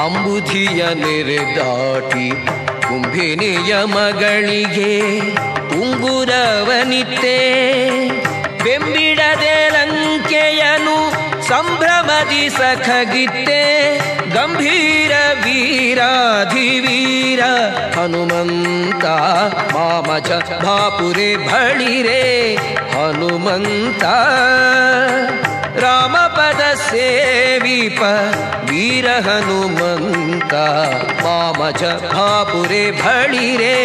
ಅಂಬುಧಿಯ 0.00 0.82
ನೆರೆ 0.94 1.38
ದಾಟಿ 1.56 2.26
ಕುಂಭಿನಿಯ 2.86 3.72
ಮಗಳಿಗೆ 3.94 4.92
ಉಂಗುರವನಿತೆ 5.80 7.34
ಬೆಂಬಿಡದೆ 8.62 9.56
ಲಂಕೆಯನು 9.68 10.96
ಸಂಭ್ರಮದಿ 11.48 12.44
ಸಖಗಿತ್ತೆ. 12.50 13.62
ಗಂಭೀರ 14.34 15.12
ವೀರಾಧಿವೀರ 15.44 17.40
ಹನುಮಂತ 17.98 19.04
ಮಾಮಜ 19.74 20.30
ಬಾಪುರೆ 20.64 21.30
ಬಳಿರೆ 21.48 22.22
ಹನುಮಂತ. 22.94 24.04
ರಾಮಪದ 25.80 26.62
ಸೇವಿಪ 26.74 28.02
ವೀರ 28.70 29.06
ಹನುಮಂತ 29.20 30.54
ಮಾಮಜ 31.24 31.82
ಭಾಪುರೆ 32.14 32.90
ಬಳಿರೆ 32.90 33.76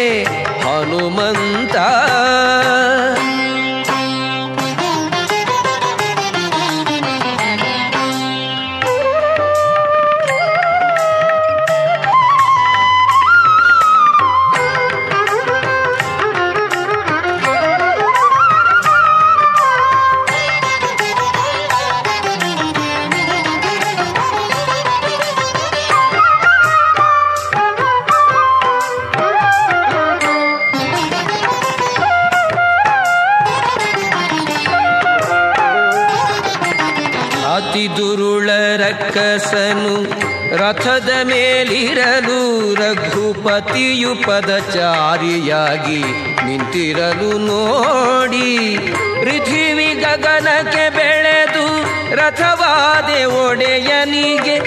ರಥದ 40.78 41.10
ಮೇಲಿರಲು 41.24 42.74
ರಘುಪತಿಯು 42.74 44.14
ಪದಚಾರಿಯಾಗಿ 44.26 46.02
ನಿಂತಿರಲು 46.46 47.38
ನೋಡಿ. 47.38 48.78
ಪೃಥಿವಿ 49.20 49.94
ಗಗನಕ್ಕೆ 49.94 50.90
ಬೆಳೆದು 50.90 51.82
ರಥವಾದೆ 52.16 53.24
ಒಡೆಯನಿಗೆ 53.24 54.58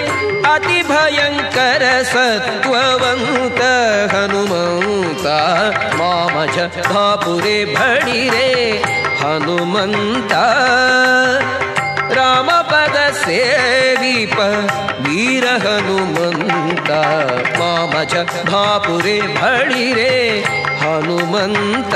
ಅತಿ 0.54 0.82
ಭಯಂಕರ 0.82 2.02
ಸತ್ವವಂತ 2.02 3.62
ಹನುಮಂತ. 4.16 5.26
ಮಾಮಜ 5.96 6.58
ಬಾಪುರೆ 6.94 7.66
ಬಡಿರೆ 7.66 8.82
ಹನುಮಂತ. 9.18 10.34
ಸೇವಿಪ 13.26 14.38
ವೀರ 15.06 15.46
ಹನುಮಂತ 15.64 16.90
ಮಾಮಜ 17.60 18.14
ಭಾಪುರೆ 18.52 19.18
ಬಳಿರೆ 19.22 20.14
ಹನುಮಂತ. 20.82 21.96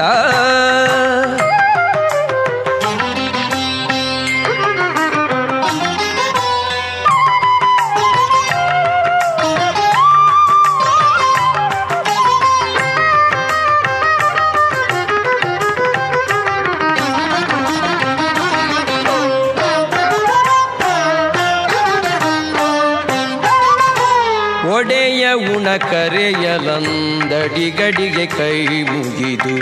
ಕರೆಯಲಂದಡಿಗಡಿಗೆ 25.78 28.26
ಕೈ 28.26 28.84
ಮುಗಿದು 28.84 29.58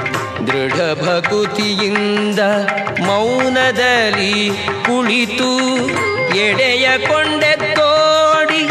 ದೃಢ 0.48 0.74
ಭಕುತಿಯಿಂದ 0.74 2.40
ಮೌನದಲ್ಲಿ 3.06 4.52
ಕುಳಿತು 4.86 5.78
ಎಡೆಯ 6.38 6.98
ಕೊಂಡೆತ್ತೋಡಿ 6.98 8.70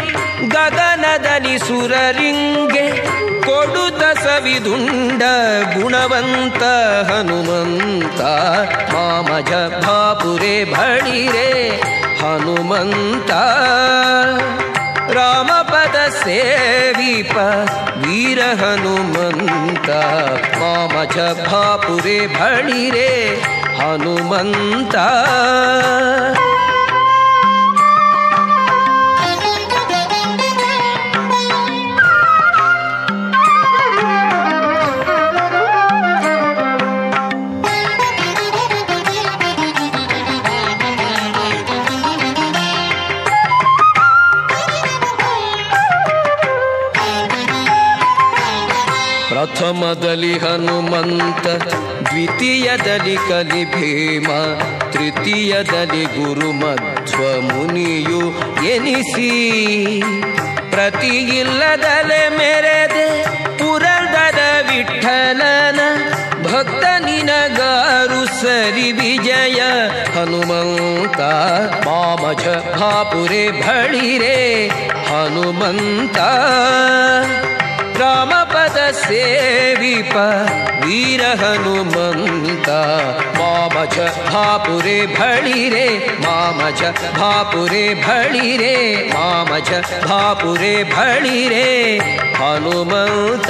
ಗಗನದಲ್ಲಿ 0.49 1.59
ಸುರರಿಂಗೆ 1.59 3.13
ಕೊಡುತ್ತ 3.41 4.19
ಸವಿದುಂಡ 4.19 5.23
ಗುಣವಂತ 5.73 6.63
ಹನುಮಂತ, 7.11 8.21
ಮಾಮಜ 8.93 9.85
ಭಾಪುರೆ 9.85 10.63
ಬಳಿರೆ 10.63 11.79
ಹನುಮಂತ. 12.21 13.31
ಸೇವಿಪ 16.25 17.37
ವೀರ 17.97 18.39
ಹನುಮಂತ 18.39 19.89
ಮಾಮಜ 20.59 21.17
ಭಾಪುರೆ 21.47 22.27
ಬಳಿರೆ 22.27 23.35
ಹನುಮಂತ. 23.77 24.95
ಪ್ರಥಮದಲ್ಲಿ 49.63 50.37
ಹನುಮಂತ, 50.37 51.47
ದ್ವಿತೀಯದಲ್ಲಿ 52.09 53.15
ಕಲಿ 53.15 53.65
ಭೀಮ 53.65 54.27
ತೃತೀಯದಲ್ಲಿ 54.91 56.03
ಗುರು 56.05 56.51
ಮಧ್ವ 56.51 57.41
ಮುನಿಯು 57.41 58.21
ಎನಿಸಿ. 58.65 59.31
ಪ್ರತಿ 60.69 61.07
ಇಲ್ಲದಲೆ 61.07 62.29
ಮೆರೆದೆ 62.29 63.23
ಪುರಂದರ 63.57 64.39
ವಿಠಲನ 64.69 65.79
ಭಕ್ತ 66.43 66.83
ನಿನಗಾರು 66.99 68.25
ಸರಿ 68.25 68.91
ವಿಜಯ. 68.91 69.61
ಹನುಮಂತ 70.15 71.19
ಮಾಮಜ 71.87 72.47
ಭಾಪುರೆ 72.79 73.51
ಭಳಿರೆ 73.51 74.67
ಹನುಮಂತ. 74.91 76.17
ರಾಮಪದ 77.99 78.79
ಸೇವಿಪ 79.01 80.15
ವೀರ 80.85 81.23
ಹನುಮಂತ 81.41 82.69
ಮಾಮಜ 83.39 83.97
ಭಾಪುರೆ 84.33 84.97
ಭಳಿರೆ 85.15 85.87
ಮಾಮಜ 86.25 86.81
ಭಾಪುರೆ 87.19 87.85
ಭಳಿರೆ 88.03 88.75
ಮಾಮಜ 89.13 89.71
ಭಾಪುರೆ 90.09 90.73
ಭಳಿರೆ 90.93 91.67
ಹನುಮಂತ 92.33 93.49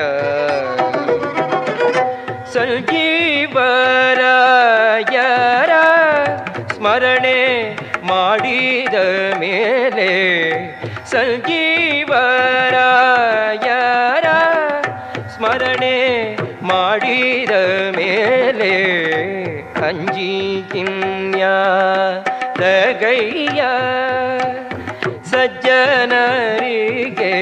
ಸಜ್ಜನರಿಗೆ 25.39 27.35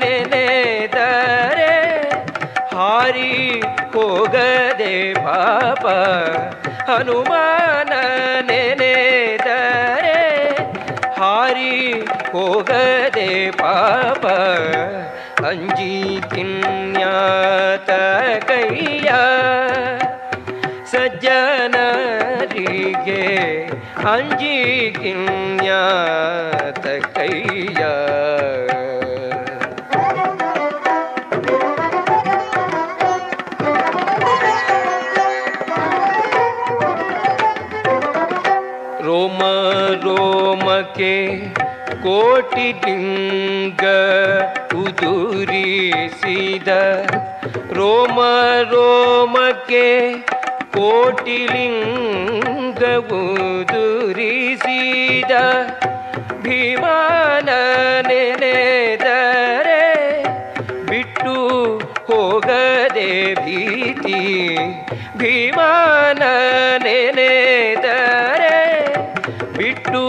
ನೆನೆದರೆ 0.00 1.74
ಹಾರಿ 2.72 3.32
ಹೋಗದೆ 3.92 4.94
ಪಾಪ 5.18 5.84
ಹನುಮಾನ 6.90 7.92
ನೆನೆದರೆ 8.48 10.18
ಹಾರಿ 11.18 11.74
ಹೋಗದೆ 12.32 13.30
ಪಾಪ 13.58 14.24
ಅಂಜಿ 15.46 15.94
ಕಿನ್ಯಾತ 16.34 17.90
ಕೈಯ 18.46 19.10
ಸಜ್ಜನರಿಗೆ 20.98 21.34
ಅಂಜಿ 24.04 24.54
ಕಿನ್ಯಾತ 24.92 26.86
ಕೈಯ. 27.14 27.82
ರೋಮ 39.02 39.40
ರೋಮಕ್ಕೆ 40.04 41.14
ಕೋಟಿ 42.02 42.66
ಲಿಂಗ 42.82 43.84
ಉದುರಿಸಿದ 44.74 46.68
ರೋಮ 47.72 48.18
ರೋಮಕ್ಕೆ 48.70 49.84
ಕೋಟಿ 50.78 51.46
ಲಿಂಗ 51.46 52.82
ಭೀಮಾನ 56.42 57.48
ನೆನೆದರೆ 58.08 59.82
ಬಿಟ್ಟು 60.86 61.34
ಹೋಗದೆ 62.06 63.34
ಭೀತಿ. 63.34 64.56
ಭೀಮಾನ 65.16 66.22
ನೆನೆದರೆ 66.84 68.58
ಬಿಟ್ಟು 69.56 70.06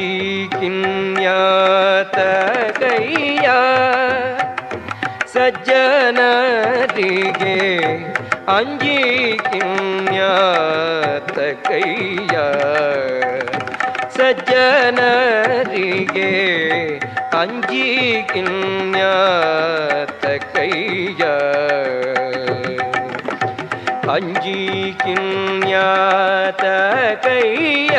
ಅಂಜಿ 0.00 0.16
ಕಿನ್ಯಾತ 0.52 2.18
ಕೈಯ 2.78 3.46
ಸಜ್ಜನರಿಗೆ 5.32 6.76
ಅಂಜಿ 8.56 9.00
ಕಿನ್ಯಾತ 9.48 11.38
ಕೈಯ 11.66 12.36
ಸಜ್ಜನರಿಗೆ 14.18 15.50
ಅಂಜಿ 17.40 17.84
ಕಿನ್ಯಾತ 18.32 20.24
ಕೈಯ 20.54 21.24
ಅಂಜಿ 24.14 24.58
ಕಿನ್ಯಾತ 25.02 26.64
ಕೈಯ 27.26 27.98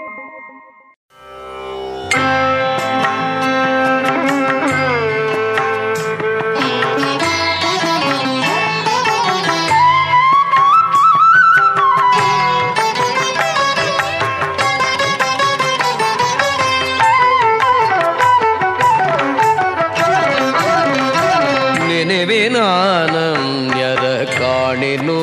ನೆನೆವೆ 22.21 22.47
ನಾನನ್ಯರ 22.49 24.25
ಕಾಣೆನು. 24.25 25.21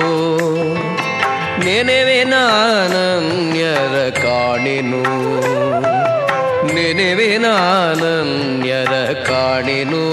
ನೆನೆವೆ 1.64 2.24
ನಾನನ್ಯರ 2.24 4.10
ಕಾಣೆನು. 4.10 5.02
ನೆನೆವೆ 6.74 7.38
ನಾನನ್ಯರ 7.38 9.12
ಕಾಣೆನು. 9.12 10.07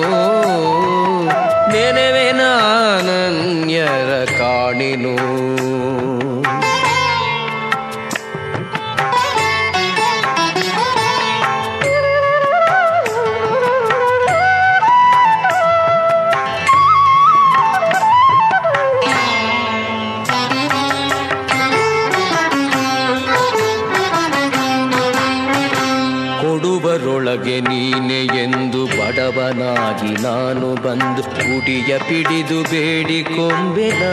ನೀನೆ 27.61 28.19
ಎಂದು 28.43 28.81
ಬಡವನಾಗಿ 28.95 30.11
ನಾನು 30.23 30.69
ಬಂದು 30.83 31.23
ಕುಡಿಯ 31.35 31.91
ಪಿಡಿದು 31.99 32.59
ಬೇಡಿಕೊಂಬೆನ 32.63 34.03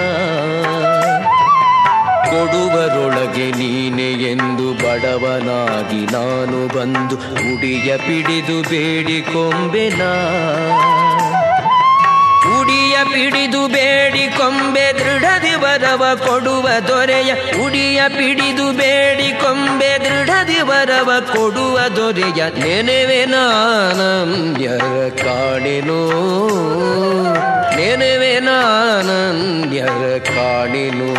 ಕೊಡುವರೊಳಗೆ 2.31 3.47
ನೀನೆ 3.53 4.11
ಎಂದು 4.31 4.67
ಬಡವನಾಗಿ 4.75 6.01
ನಾನು 6.15 6.61
ಬಂದು 6.77 7.17
ಕುಡಿಯ 7.37 7.91
ಪಿಡಿದು 7.99 8.57
ಬೇಡಿಕೊಂಬೆನಾ 8.71 10.13
ಉಡಿಯ 13.13 13.69
ಬೇಡಿ, 13.69 14.25
ಕೊಂಬೆ 14.39 14.87
ದೃಢದಿ 14.99 15.55
ವರವ 15.55 16.03
ಕೊಡುವ 16.27 16.69
ದೊರೆಯ 16.89 17.31
ಉಡಿಯ 17.65 18.01
ಪಿಡಿದು 18.09 18.67
ಬೇಡಿ, 18.73 19.29
ಕೊಂಬೆ 19.43 19.93
ದೃಢದಿ 20.05 20.61
ವರವ 20.61 21.11
ಕೊಡುವ 21.33 21.79
ದೊರೆಯ 21.97 22.43
ನೆನೆವೆ 22.59 23.25
ನಾನಂದ್ಯ 23.25 24.69
ಕಾಣಿನೋ 25.23 26.03
ನೆನೆವೆ 27.77 28.35
ನಾನಂದ್ಯ 28.41 29.81
ಕಾಣೆನೋ 30.29 31.13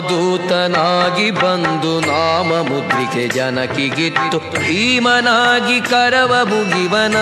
ರಾಮದೂತನಾಗಿ 0.00 1.30
ಬಂದು 1.30 2.00
ನಾಮ 2.00 2.68
ಮುದ್ರಿಕೆ 2.68 3.28
ಜನಕಿಗಿತ್ತು. 3.28 4.38
ಭೀಮನಾಗಿ 4.38 5.80
ಕರವ 5.80 6.36
ಮುಗಿವನ. 6.42 7.14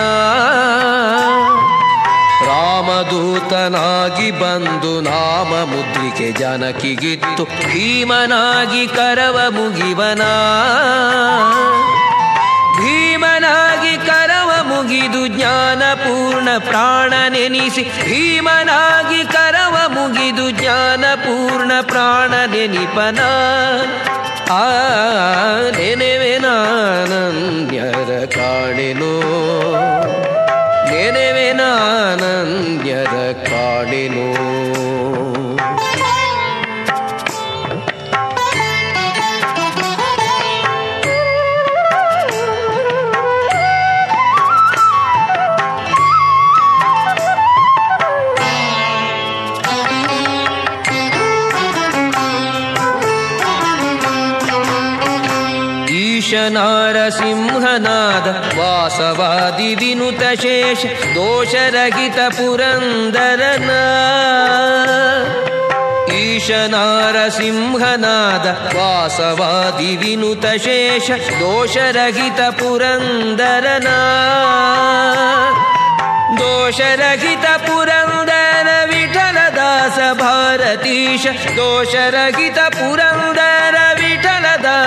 ರಾಮದೂತನಾಗಿ 2.45 4.31
ಬಂದು 4.31 5.01
ನಾಮ 5.01 5.69
ಮುದ್ರಿಕೆ 5.69 6.31
ಜನಕಿಗಿತ್ತು. 6.31 7.43
ಭೀಮನಾಗಿ 7.43 8.87
ಕರವ 8.87 9.39
ಮುಗಿವನ. 9.49 10.21
ಭೀಮನಾಗಿ 12.77 13.97
ಕರವ 13.97 14.18
ಮುಗಿದು 14.81 15.27
ಜ್ಞಾನಪೂರ್ಣ 15.27 16.47
ಪ್ರಾಣ 16.57 17.13
ನೆನಿಸಿ 17.29 17.83
ಭೀಮನಾಗಿ 17.83 19.25
ಕರವ 19.25 19.77
ಮುಗಿದು 19.87 20.49
ಜ್ಞಾನಪೂರ್ಣ 20.49 21.71
ಪ್ರಾಣ 21.81 22.51
ನೆನಿಪನ. 22.51 23.19
ಆ 24.51 24.71
ಕಾಣೆನೋ. 28.25 29.21
ನೆನೆವೆ 30.85 31.53
ನಾನಂದ್ಯರ 31.53 33.33
ಕಾಣೆನೋ. 33.33 34.48
नारसिंहनाद 56.55 56.97
सिंहनाद 57.17 58.27
वासवादि 58.57 59.73
विनुतशेष 59.81 60.85
दोष 61.15 61.53
रगित 61.75 62.19
पुरन्दर 62.37 63.41
ना 63.65 63.81
ईश 66.19 66.49
नार 66.73 67.17
सिंहनाद 67.37 68.45
शेष 70.65 71.09
दोषरहित 71.39 72.39
पुरन्दरना 72.59 73.97
दोषरहित 76.39 77.45
पुरन्दर 77.67 78.67
विठल 78.91 79.37
भारतीश 80.19 81.25
दोष 81.59 81.95
रगित 82.15 82.59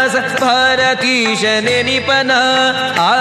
ವಿಠಲದಾಸ 0.03 0.43
ಭಾರತೀಶ 0.43 1.45
ನೆನಿಪನ 1.61 2.31
ಆ 3.01 3.15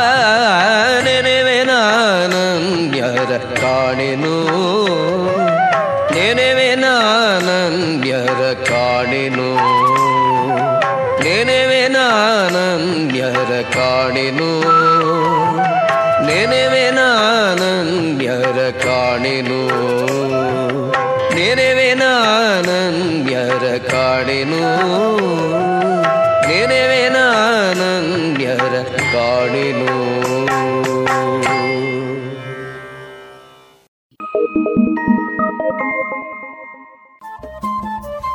ನೆನೆವೆ 1.03 1.63
ನಾನನ್ಯರ 1.63 3.37
ಕಾಣೆನು. 3.37 4.47
ನೆನೆವೆ 6.13 6.75
ನಾನನ್ಯರ 6.75 8.53
ಕಾಣೆನು. 8.53 9.55
ನೆನೆವೆ 11.23 11.87
ನಾನನ್ಯರ 11.87 13.61
ಕಾಣೆನು. 13.61 14.61
ನೆನೆವೆ 16.25 16.91
ನಾನನ್ಯರ 16.91 18.71
ಕಾಣೆನು. 18.71 19.67
ನೆನೆವೆ 21.35 21.93
ನಾನನ್ಯರ 21.93 23.77
ಕಾಣೆನು. 23.77 25.20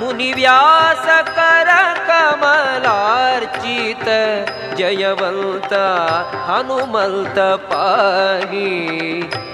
मुनि 0.00 0.32
व्यास 0.32 1.06
जयवन्त 4.78 5.72
हनुमन्त 6.48 7.38
पाहि। 7.70 8.70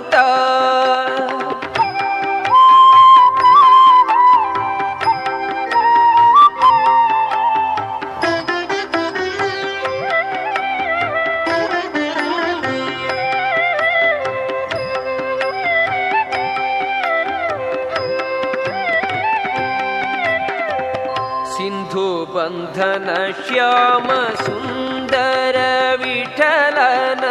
सिन्धुबन्धन 21.56 23.04
श्याम 23.46 24.08
सुन्दर 24.44 25.56
विठलन 26.00 27.22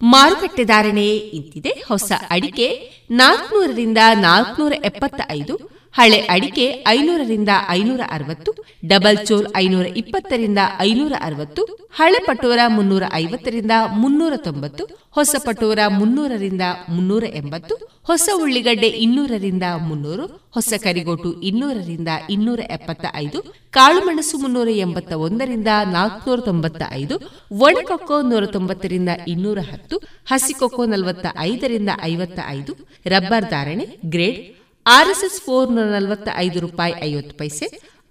ಮಾರುಕಟ್ಟೆ 0.02 0.64
ಧಾರಣೆ 0.64 1.08
ಇಂತಿದೆ. 1.08 1.70
ಹೊಸ 1.70 2.12
ಅಡಿಕೆ 2.30 2.92
ನಾಲ್ಕನೂರರಿಂದ 3.10 3.98
ನಾಲ್ಕನೂರ 4.16 4.74
ಎಪ್ಪತ್ತ 4.84 5.22
ಐದು 5.30 5.76
ಹಳೆ 5.94 6.18
ಅಡಿಕೆ 6.30 6.84
ಐನೂರರಿಂದ 6.88 7.50
ಐನೂರ 7.70 8.02
ಅರವತ್ತು 8.10 8.52
ಡಬಲ್ 8.86 9.26
ಚೋಲ್ 9.26 9.48
ಐನೂರ 9.56 9.86
ಇಪ್ಪತ್ತರಿಂದ 9.86 10.60
ಐನೂರ 10.80 11.14
ಅರವತ್ತು 11.20 11.90
ಹಳೆ 11.92 12.20
ಪಟೋರ 12.26 12.60
ಮುನ್ನೂರ 12.68 13.04
ಐವತ್ತರಿಂದ 13.14 13.72
ಮುನ್ನೂರ 13.92 14.34
ತೊಂಬತ್ತು 14.38 14.84
ಹೊಸ 15.12 15.36
ಪಟೋರ 15.46 15.80
ಮುನ್ನೂರರಿಂದ 15.88 16.62
ಮುನ್ನೂರ 16.90 17.24
ಎಂಬತ್ತು 17.34 17.76
ಹೊಸ 18.04 18.30
ಉಳ್ಳಿಗಡ್ಡೆ 18.36 18.88
ಇನ್ನೂರರಿಂದ 18.88 19.64
ಮುನ್ನೂರು, 19.78 20.26
ಹೊಸ 20.54 20.74
ಕರಿಗೋಟು 20.84 21.42
ಇನ್ನೂರರಿಂದ 21.42 22.08
ಇನ್ನೂರ 22.30 22.60
ಎಪ್ಪತ್ತ 22.60 23.06
ಐದು 23.16 23.40
ಕಾಳುಮೆಣಸು 23.70 24.38
ಮುನ್ನೂರ 24.38 24.68
ಎಂಬತ್ತ 24.68 25.14
ಒಂದರಿಂದ 25.14 25.68
ನಾಲ್ಕುನೂರ 25.92 26.40
ತೊಂಬತ್ತ 26.40 26.82
ಐದು 26.92 27.16
ಒಣಕೊಕ್ಕೋ 27.60 28.22
ನೂರ 28.22 28.46
ತೊಂಬತ್ತರಿಂದ 28.46 29.10
ಇನ್ನೂರ 29.28 29.60
ಹತ್ತು 29.72 30.02
ಹಸಿಕೊಕ್ಕೋ 30.26 30.86
ನಲವತ್ತ 30.86 31.26
ಐದರಿಂದ 31.40 31.90
ಐವತ್ತ 32.04 32.40
ಐದು 32.48 32.76
ರಬ್ಬರ್ 33.08 33.50
ಧಾರಣೆ, 33.50 33.86
ಗ್ರೇಡ್, 34.06 34.40
ಆರ್ಎಸ್ಎಸ್ 34.88 35.42
ಫೋರ್ 35.42 35.72
ನೂರ 35.72 35.84
ನಲವತ್ತ 35.84 36.30
ಐದು 36.36 36.60
ರೂಪಾಯಿ 36.60 36.94
ಐವತ್ತು 37.04 37.36
ಪೈಸೆ, 37.38 37.68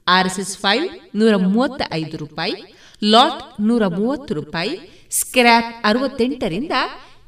ಆರ್ಎಸ್ಎಸ್ 0.09 0.59
ಫೈವ್ 0.59 0.89
ನೂರ 1.17 1.37
ಮೂವತ್ತ 1.37 1.83
ಐದು 1.93 2.17
ರೂಪಾಯಿ, 2.17 2.55
ಲಾಟ್ 3.05 3.61
ನೂರ 3.61 3.87
ಮೂವತ್ತು 3.87 4.35
ರೂಪಾಯಿ, 4.35 4.75
ಸ್ಕ್ರ್ಯಾಪ್ 5.11 5.87
ಅರವತ್ತೆಂಟರಿಂದ 5.87 6.73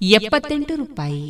ಎಪ್ಪತ್ತೆಂಟು 0.02 0.76
ರೂಪಾಯಿ. 0.76 1.26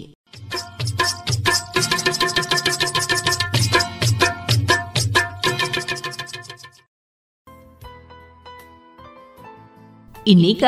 ಇನ್ನೀಗ 10.26 10.64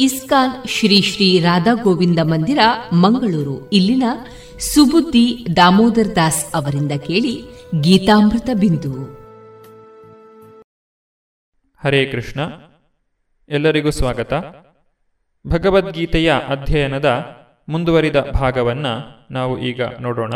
ಇಸ್ಕಾನ್ 0.00 0.68
ಶ್ರೀ 0.68 1.02
ಶ್ರೀ 1.02 1.40
ರಾಧಾ 1.40 1.74
ಗೋವಿಂದ 1.74 2.18
ಮಂದಿರ, 2.22 2.58
ಮಂಗಳೂರು. 2.92 3.70
ಇಲ್ಲಿನ 3.70 4.02
ಸುಬುದ್ದಿ 4.58 5.46
ದಾಮೋದರ್ 5.56 6.16
ದಾಸ್ 6.16 6.46
ಅವರಿಂದ 6.54 6.92
ಕೇಳಿ 6.92 7.44
ಗೀತಾಮೃತ 7.80 8.48
ಬಿಂದು. 8.54 9.04
ಹರೇ 11.84 12.06
ಕೃಷ್ಣ. 12.06 12.40
ಎಲ್ಲರಿಗೂ 13.48 13.90
ಸ್ವಾಗತ. 13.90 14.32
ಭಗವದ್ಗೀತೆಯ 15.46 16.34
ಅಧ್ಯಯನದ 16.48 17.36
ಮುಂದುವರಿದ 17.68 18.16
ಭಾಗವನ್ನ 18.16 18.86
ನಾವು 19.30 19.58
ಈಗ 19.58 19.80
ನೋಡೋಣ. 20.00 20.32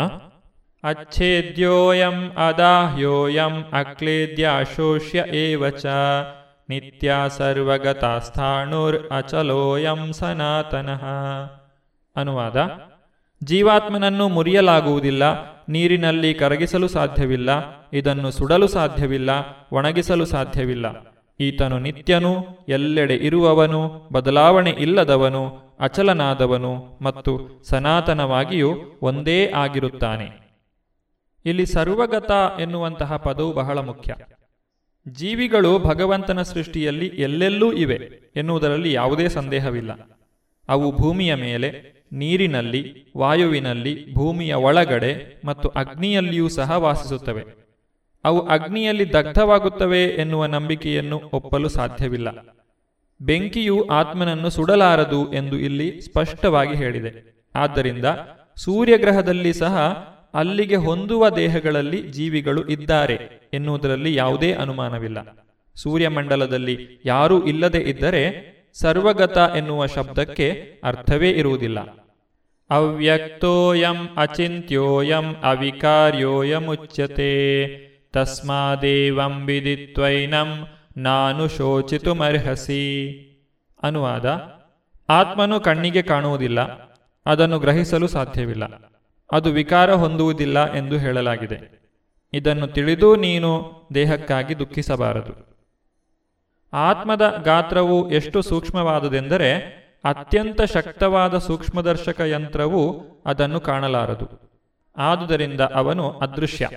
ಅಚ್ಛೇದ್ಯೋಯಂ 0.83 2.31
ಅದಾಹ್ಯೋಯಂ 2.31 3.63
ಅಕ್ಲೇದ್ಯಾಶೋಷ್ಯ 3.73 5.25
ಏವಚ 5.33 5.85
ನಿತ್ಯ 6.69 7.15
ಸರ್ವಗತಾಸ್ಥಾಣುರ್ 7.37 9.11
ಅಚಲೋಯಂ 9.11 10.13
ಸನಾತನಃ. 10.13 11.05
ಅನುವಾದ 12.15 12.55
ಜೀವಾತ್ಮನನ್ನು 13.43 14.29
ಮುರಿಯಲಾಗುವುದಿಲ್ಲ, 14.29 15.23
ನೀರಿನಲ್ಲಿ 15.69 16.33
ಕರಗಿಸಲು 16.33 16.87
ಸಾಧ್ಯವಿಲ್ಲ, 16.87 17.49
ಇದನ್ನು 17.93 18.31
ಸುಡಲು 18.31 18.67
ಸಾಧ್ಯವಿಲ್ಲ, 18.67 19.29
ಒಣಗಿಸಲು 19.71 20.25
ಸಾಧ್ಯವಿಲ್ಲ. 20.25 20.85
ಈತನು 21.39 21.79
ನಿತ್ಯನು, 21.79 22.45
ಎಲ್ಲೆಡೆ 22.67 23.15
ಇರುವವನು, 23.15 24.09
ಬದಲಾವಣೆ 24.13 24.69
ಇಲ್ಲದವನು, 24.69 25.69
ಅಚಲನಾದವನು 25.79 26.99
ಮತ್ತು 27.01 27.63
ಸನಾತನವಾಗಿಯೂ 27.63 28.99
ಒಂದೇ 29.01 29.51
ಆಗಿರುತ್ತಾನೆ. 29.55 30.49
ಇಲ್ಲಿ 31.45 31.65
ಸರ್ವಗತ 31.65 32.31
ಎನ್ನುವಂತಹ 32.59 33.15
ಪದವು 33.15 33.53
ಬಹಳ 33.53 33.77
ಮುಖ್ಯ. 33.77 34.15
ಜೀವಿಗಳು 35.07 35.79
ಭಗವಂತನ 35.79 36.41
ಸೃಷ್ಟಿಯಲ್ಲಿ 36.41 37.05
ಎಲ್ಲೆಲ್ಲೂ 37.05 37.73
ಇವೆ 37.73 38.09
ಎನ್ನುವುದರಲ್ಲಿ 38.35 38.93
ಯಾವುದೇ 38.93 39.29
ಸಂದೇಹವಿಲ್ಲ. 39.29 39.91
ಅವು 40.69 40.91
ಭೂಮಿಯ 40.91 41.35
ಮೇಲೆ 41.35 41.98
ನೀರಿನಲ್ಲಿ, 42.11 43.11
ವಾಯುವಿನಲ್ಲಿ, 43.17 44.13
ಭೂಮಿಯ 44.13 44.53
ಒಳಗಡೆ 44.53 45.41
ಮತ್ತು 45.45 45.69
ಅಗ್ನಿಯಲ್ಲಿಯೂ 45.69 46.49
ಸಹ 46.49 46.71
ವಾಸಿಸುತ್ತವೆ. 46.71 47.45
ಅವು 48.23 48.47
ಅಗ್ನಿಯಲ್ಲಿ 48.47 49.13
ದಗ್ಧವಾಗುತ್ತವೆ 49.13 50.03
ಎನ್ನುವ 50.03 50.45
ನಂಬಿಕೆಯನ್ನು 50.45 51.21
ಒಪ್ಪಲು 51.33 51.69
ಸಾಧ್ಯವಿಲ್ಲ. 51.69 52.57
ಬೆಂಕಿಯು 53.21 53.87
ಆತ್ಮನನ್ನು 53.87 54.49
ಸುಡಲಾರದು 54.49 55.33
ಎಂದು 55.33 55.55
ಇಲ್ಲಿ 55.57 56.01
ಸ್ಪಷ್ಟವಾಗಿ 56.01 56.75
ಹೇಳಿದೆ. 56.75 57.43
ಆದ್ದರಿಂದ 57.55 58.05
ಸೂರ್ಯಗ್ರಹದಲ್ಲಿ 58.55 59.53
ಸಹ 59.53 59.77
ಅಲ್ಲಿಗೆ 60.33 60.75
ಹೊಂದುವ 60.75 61.29
ದೇಹಗಳಲ್ಲಿ 61.29 62.01
ಜೀವಿಗಳು 62.01 62.67
ಇದ್ದಾರೆ 62.67 63.49
ಎನ್ನುವುದರಲ್ಲಿ 63.53 64.15
ಯಾವುದೇ 64.15 64.53
ಅನುಮಾನವಿಲ್ಲ. 64.53 65.47
ಸೂರ್ಯಮಂಡಲದಲ್ಲಿ 65.75 67.01
ಯಾರೂ 67.05 67.43
ಇಲ್ಲದೆ 67.43 67.77
ಇದ್ದರೆ 67.77 68.49
ಸರ್ವಗತ 68.73 69.37
ಎನ್ನುವ 69.37 69.85
ಶಬ್ದಕ್ಕೆ 69.85 70.75
ಅರ್ಥವೇ 70.83 71.29
ಇರುವುದಿಲ್ಲ. 71.29 71.98
ಅವ್ಯಕ್ತೋಯಂ 72.69 74.17
ಅಚಿಂತ್ಯೋಯಂ 74.17 75.35
ಅವಿಕಾರ್ಯೋಯಮುಚ್ಯತೆ. 75.43 77.31
ತಸ್ಮಾದೇವಂ 78.13 79.45
ವಿದಿತ್ವೈನಂ 79.45 80.67
ನಾನು 80.97 81.47
ಶೋಚಿತುಮರ್ಹಸಿ. 81.47 82.83
ಅನುವಾದ, 83.83 84.25
ಆತ್ಮನು 85.09 85.59
ಕಣ್ಣಿಗೆ 85.59 86.01
ಕಾಣುವುದಿಲ್ಲ, 86.01 86.59
ಅದನ್ನು 87.25 87.59
ಗ್ರಹಿಸಲು 87.59 88.07
ಸಾಧ್ಯವಿಲ್ಲ, 88.07 88.65
ಅದು 89.31 89.51
ವಿಕಾರ 89.51 89.93
ಹೊಂದುವುದಿಲ್ಲ 89.93 90.73
ಎಂದು 90.73 90.97
ಹೇಳಲಾಗಿದೆ. 90.97 91.59
ಇದನ್ನು 92.33 92.67
ತಿಳಿದು 92.67 93.15
ನೀನು 93.15 93.51
ದೇಹಕ್ಕಾಗಿ 93.93 94.59
ದುಃಖಿಸಬಾರದು. 94.59 95.33
ಆತ್ಮದ 96.73 97.41
ಗಾತ್ರವು 97.43 98.11
ಎಷ್ಟು 98.11 98.41
ಸೂಕ್ಷ್ಮವಾದುದೆಂದರೆ 98.41 99.78
ಅತ್ಯಂತ 100.03 100.61
ಶಕ್ತವಾದ 100.61 101.37
ಸೂಕ್ಷ್ಮದರ್ಶಕ 101.37 102.21
ಯಂತ್ರವು 102.21 103.05
ಅದನ್ನು 103.25 103.59
ಕಾಣಲಾರದು. 103.59 104.49
ಆದುದರಿಂದ 104.97 105.61
ಅವನು 105.61 106.11
ಅದೃಶ್ಯ. 106.11 106.69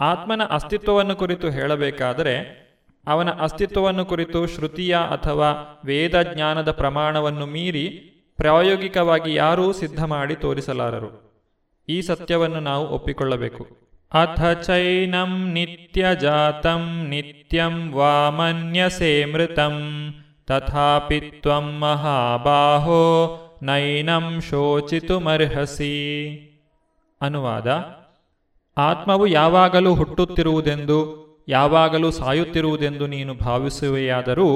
ಆತ್ಮನ 0.00 0.42
ಅಸ್ತಿತ್ವವನ್ನು 0.44 1.16
ಕುರಿತು 1.16 1.50
ಹೇಳಬೇಕಾದರೆ, 1.50 2.60
ಅವನ 3.06 3.30
ಅಸ್ತಿತ್ವವನ್ನು 3.30 4.04
ಕುರಿತು 4.04 4.46
ಶ್ರುತಿಯ 4.46 4.96
ಅಥವಾ 4.96 5.80
ವೇದ 5.84 6.22
ಜ್ಞಾನದ 6.22 6.70
ಪ್ರಮಾಣವನ್ನು 6.70 7.46
ಮೀರಿ 7.46 7.86
ಪ್ರಾಯೋಗಿಕವಾಗಿ 8.36 9.34
ಯಾರೂ 9.34 9.72
ಸಿದ್ಧ 9.72 10.04
ಮಾಡಿ 10.04 10.34
ತೋರಿಸಲಾರರು. 10.34 11.30
ಈ 11.88 12.00
ಸತ್ಯವನ್ನು 12.00 12.60
ನಾವು 12.60 12.88
ಒಪ್ಪಿಕೊಳ್ಳಬೇಕು. 12.88 13.90
ಅಥ 14.12 14.44
ಚೈನಂ 14.62 15.52
ನಿತ್ಯ 15.52 16.06
ಜಾತಂ 16.20 17.06
ನಿತ್ಯಂ 17.08 17.92
ವಾಮನ್ಯಸೇ 17.92 19.24
ಮೃತಂ. 19.24 19.74
ತಥಾಪಿ 20.50 21.20
ತ್ವಂ 21.20 21.78
ಮಹಾಬಾಹೋ 21.78 23.02
ನೈನಂ 23.62 24.40
ಶೋಚಿತುಮರ್ಹಸಿ 24.50 25.94
ಅನುವಾದ 27.20 27.68
ಆತ್ಮವು 28.76 29.26
ಯಾವಾಗಲೂ 29.26 29.94
ಹುಟ್ಟುತ್ತಿರುವುದೆಂದು, 29.94 30.98
ಯಾವಾಗಲೂ 31.48 32.10
ಸಾಯುತ್ತಿರುವುದೆಂದು 32.10 33.06
ನೀನು 33.06 33.34
ಭಾವಿಸುವೆಯಾದರೂ, 33.34 34.48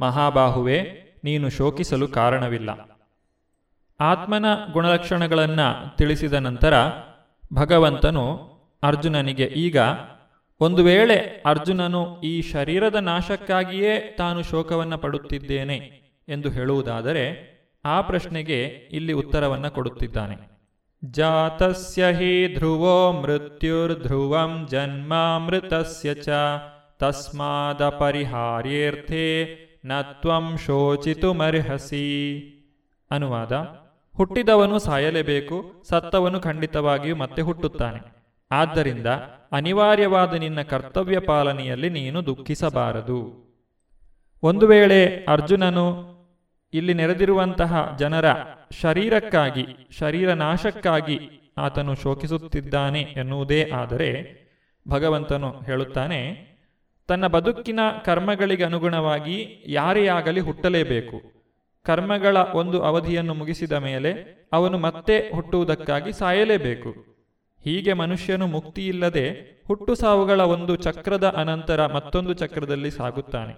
ಮಹಾಬಾಹುವೆ, 0.00 0.78
ನೀನು 1.24 1.50
ಶೋಕಿಸಲು 1.50 2.08
ಕಾರಣವಿಲ್ಲ. 2.08 2.70
ಆತ್ಮನ 4.00 4.44
ಗುಣಲಕ್ಷಣಗಳನ್ನು 4.72 5.96
ತಿಳಿಸಿದ 5.96 6.32
ನಂತರ, 6.32 6.74
ಭಗವಂತನು 7.54 8.26
ಅರ್ಜುನನಿಗೆ 8.82 9.44
ಈಗ 9.44 9.78
ಒಂದು 10.60 10.84
ವೇಳೆ 10.84 11.42
ಅರ್ಜುನನು 11.46 12.20
ಈ 12.20 12.42
ಶರೀರದ 12.42 12.94
ನಾಶಕ್ಕಾಗಿಯೇ 12.94 14.14
ತಾನು 14.18 14.42
ಶೋಕವನ್ನು 14.42 14.98
ಪಡುತ್ತಿದ್ದೇನೆ 14.98 15.76
ಎಂದು 16.28 16.50
ಹೇಳುವುದಾದರೆ 16.50 17.24
ಆ 17.84 18.00
ಪ್ರಶ್ನೆಗೆ 18.00 18.62
ಇಲ್ಲಿ 18.92 19.12
ಉತ್ತರವನ್ನು 19.12 19.70
ಕೊಡುತ್ತಿದ್ದಾನೆ. 19.70 20.58
ಜಾತಸ್ಯ 21.04 22.12
ಹಿ 22.12 22.54
ಧ್ರುವೋ 22.54 23.12
ಮೃತ್ಯುರ್ಧ್ರುವಂ 23.12 24.66
ಜನ್ಮಾಮೃತಸ್ಯ 24.70 26.14
ಚ 26.14 26.28
ತಸ್ಮಾದ 26.98 27.88
ಪರಿಹಾರ್ಯರ್ಥೆ 27.88 29.24
ನತ್ವಂ 29.84 30.56
ಶೋಚಿತುಮರ್ಹಸಿ 30.66 32.06
ಅನುವಾದ, 33.10 33.52
ಹುಟ್ಟಿದವನು 34.16 34.78
ಸಾಯಲೇಬೇಕು, 34.78 35.84
ಸತ್ತವನು 35.88 36.40
ಖಂಡಿತವಾಗಿಯೂ 36.40 37.16
ಮತ್ತೆ 37.16 37.42
ಹುಟ್ಟುತ್ತಾನೆ. 37.42 38.17
ಆದ್ದರಿಂದ 38.50 39.06
ಅನಿವಾರ್ಯವಾದ 39.52 40.34
ನಿನ್ನ 40.34 40.62
ಕರ್ತವ್ಯ 40.62 41.18
ಪಾಲನೆಯಲ್ಲಿ 41.18 41.90
ನೀನು 41.90 42.26
ದುಃಖಿಸಬಾರದು. 42.26 43.48
ಒಂದು 44.42 44.66
ವೇಳೆ 44.66 45.24
ಅರ್ಜುನನು 45.24 46.18
ಇಲ್ಲಿ 46.72 46.94
ನೆರೆದಿರುವಂತಹ 46.94 47.96
ಜನರ 47.98 48.24
ಶರೀರಕ್ಕಾಗಿ, 48.80 49.66
ಶರೀರ 49.98 50.32
ನಾಶಕ್ಕಾಗಿ 50.32 51.18
ಆತನು 51.58 51.94
ಶೋಕಿಸುತ್ತಿದ್ದಾನೆ 51.94 53.00
ಎನ್ನುವುದೇ 53.00 53.70
ಆದರೆ 53.70 54.38
ಭಗವಂತನು 54.88 55.50
ಹೇಳುತ್ತಾನೆ, 55.50 56.48
ತನ್ನ 57.08 57.26
ಬದುಕಿನ 57.26 57.80
ಕರ್ಮಗಳಿಗೆ 58.04 58.64
ಅನುಗುಣವಾಗಿ 58.64 59.64
ಯಾರೇ 59.66 60.06
ಆಗಲಿ 60.06 60.40
ಹುಟ್ಟಲೇಬೇಕು. 60.40 61.22
ಕರ್ಮಗಳ 61.84 62.36
ಒಂದು 62.36 62.82
ಅವಧಿಯನ್ನು 62.82 63.34
ಮುಗಿಸಿದ 63.34 63.72
ಮೇಲೆ 63.72 64.38
ಅವನು 64.52 64.78
ಮತ್ತೆ 64.78 65.30
ಹುಟ್ಟುವುದಕ್ಕಾಗಿ 65.34 66.12
ಸಾಯಲೇಬೇಕು. 66.12 67.07
ಹೀಗೆ 67.64 67.92
ಮನುಷ್ಯನು 67.92 68.46
ಮುಕ್ತಿಯಿಲ್ಲದೆ 68.46 69.58
ಹುಟ್ಟು 69.68 69.94
ಸಾವುಗಳ 69.94 70.40
ಒಂದು 70.40 70.76
ಚಕ್ರದ 70.76 71.28
ಅನಂತರ 71.28 71.86
ಮತ್ತೊಂದು 71.86 72.32
ಚಕ್ರದಲ್ಲಿ 72.32 72.90
ಸಾಗುತ್ತಾನೆ. 72.90 73.54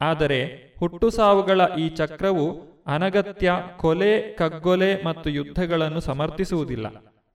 ಆದರೆ 0.00 0.40
ಹುಟ್ಟು 0.78 1.10
ಸಾವುಗಳ 1.10 1.60
ಈ 1.78 1.88
ಚಕ್ರವು 1.88 2.68
ಅನಗತ್ಯ 2.86 3.52
ಕೊಲೆ, 3.76 4.32
ಕಗ್ಗೊಲೆ 4.32 5.04
ಮತ್ತು 5.04 5.30
ಯುದ್ಧಗಳನ್ನು 5.30 6.00
ಸಮರ್ಥಿಸುವುದಿಲ್ಲ. 6.00 6.86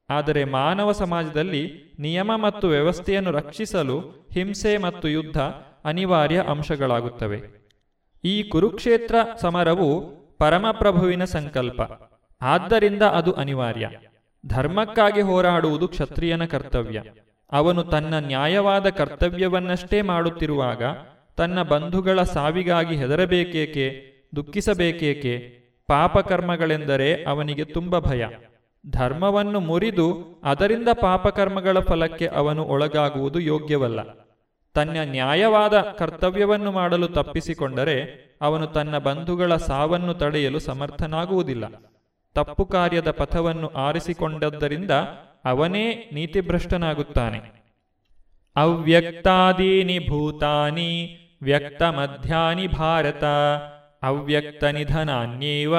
ಆದರೆ 0.10 0.44
ಮಾನವ 0.44 0.92
ಸಮಾಜದಲ್ಲಿ 0.92 1.94
ನಿಯಮ 2.00 2.32
ಮತ್ತು 2.36 2.68
ವ್ಯವಸ್ಥೆಯನ್ನು 2.68 3.32
ರಕ್ಷಿಸಲು 3.32 4.00
ಹಿಂಸೆ 4.34 4.78
ಮತ್ತು 4.78 5.08
ಯುದ್ಧ 5.08 5.38
ಅನಿವಾರ್ಯ 5.86 6.44
ಅಂಶಗಳಾಗುತ್ತವೆ. 6.48 7.42
ಈ 8.24 8.44
ಕುರುಕ್ಷೇತ್ರ 8.44 9.16
ಸಮರವು 9.42 10.02
ಪರಮಪ್ರಭುವಿನ 10.38 11.24
ಸಂಕಲ್ಪ. 11.24 11.82
ಆದ್ದರಿಂದ 12.42 13.02
ಅದು 13.02 13.34
ಅನಿವಾರ್ಯ. 13.34 13.90
ಧರ್ಮಕ್ಕಾಗಿ 14.46 15.22
ಹೋರಾಡುವುದು 15.22 15.88
ಕ್ಷತ್ರಿಯನ 15.88 16.46
ಕರ್ತವ್ಯ. 16.46 17.04
ಅವನು 17.52 17.84
ತನ್ನ 17.84 18.14
ನ್ಯಾಯವಾದ 18.20 18.90
ಕರ್ತವ್ಯವನ್ನಷ್ಟೇ 18.90 20.02
ಮಾಡುತ್ತಿರುವಾಗ 20.02 20.84
ತನ್ನ 21.38 21.62
ಬಂಧುಗಳ 21.62 22.24
ಸಾವಿಗಾಗಿ 22.24 22.96
ಹೆದರಬೇಕೇಕೆ, 22.96 24.14
ದುಃಖಿಸಬೇಕೇಕೆ, 24.36 25.64
ಪಾಪಕರ್ಮಗಳೆಂದರೆ 25.88 27.24
ಅವನಿಗೆ 27.24 27.64
ತುಂಬ 27.64 28.00
ಭಯ. 28.00 28.26
ಧರ್ಮವನ್ನು 28.90 29.60
ಮುರಿದು 29.60 30.42
ಅದರಿಂದ 30.44 30.88
ಪಾಪಕರ್ಮಗಳ 31.02 31.80
ಫಲಕ್ಕೆ 31.80 32.28
ಅವನು 32.28 32.64
ಒಳಗಾಗುವುದು 32.64 33.40
ಯೋಗ್ಯವಲ್ಲ. 33.40 34.00
ತನ್ನ 34.74 34.98
ನ್ಯಾಯವಾದ 35.04 35.80
ಕರ್ತವ್ಯವನ್ನು 35.80 36.72
ಮಾಡಲು 36.72 37.08
ತಪ್ಪಿಸಿಕೊಂಡರೆ 37.08 38.30
ಅವನು 38.42 38.68
ತನ್ನ 38.68 38.98
ಬಂಧುಗಳ 38.98 39.56
ಸಾವನ್ನು 39.56 40.14
ತಡೆಯಲು 40.14 40.60
ಸಮರ್ಥನಾಗುವುದಿಲ್ಲ. 40.60 41.93
ತಪ್ಪು 42.36 42.66
ಕಾರ್ಯದ 42.66 43.12
ಪಥವನ್ನು 43.12 43.68
ಆರಿಸಿಕೊಂಡದ್ದರಿಂದ 43.68 44.92
ಅವನೇ 45.46 46.10
ನೀತಿಭ್ರಷ್ಟನಾಗುತ್ತಾನೆ. 46.14 47.64
ಅವ್ಯಕ್ತಾದೀನಿ 48.56 50.10
ಭೂತಾನಿ 50.10 51.20
ವ್ಯಕ್ತ 51.42 51.84
ಮಧ್ಯಾನಿ 51.84 52.68
ಭಾರತ, 52.68 53.24
ಅವ್ಯಕ್ತ 54.04 54.64
ನಿಧನಾನ್ಯೇವ, 54.64 55.76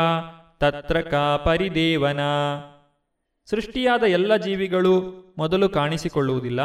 ತತ್ರ 0.59 1.01
ಕಾ 1.01 1.37
ಪರಿದೇವನ. 1.37 2.21
ಸೃಷ್ಟಿಯಾದ 3.51 4.03
ಎಲ್ಲ 4.03 4.37
ಜೀವಿಗಳು 4.37 5.15
ಮೊದಲು 5.39 5.69
ಕಾಣಿಸಿಕೊಳ್ಳುವುದಿಲ್ಲ, 5.69 6.61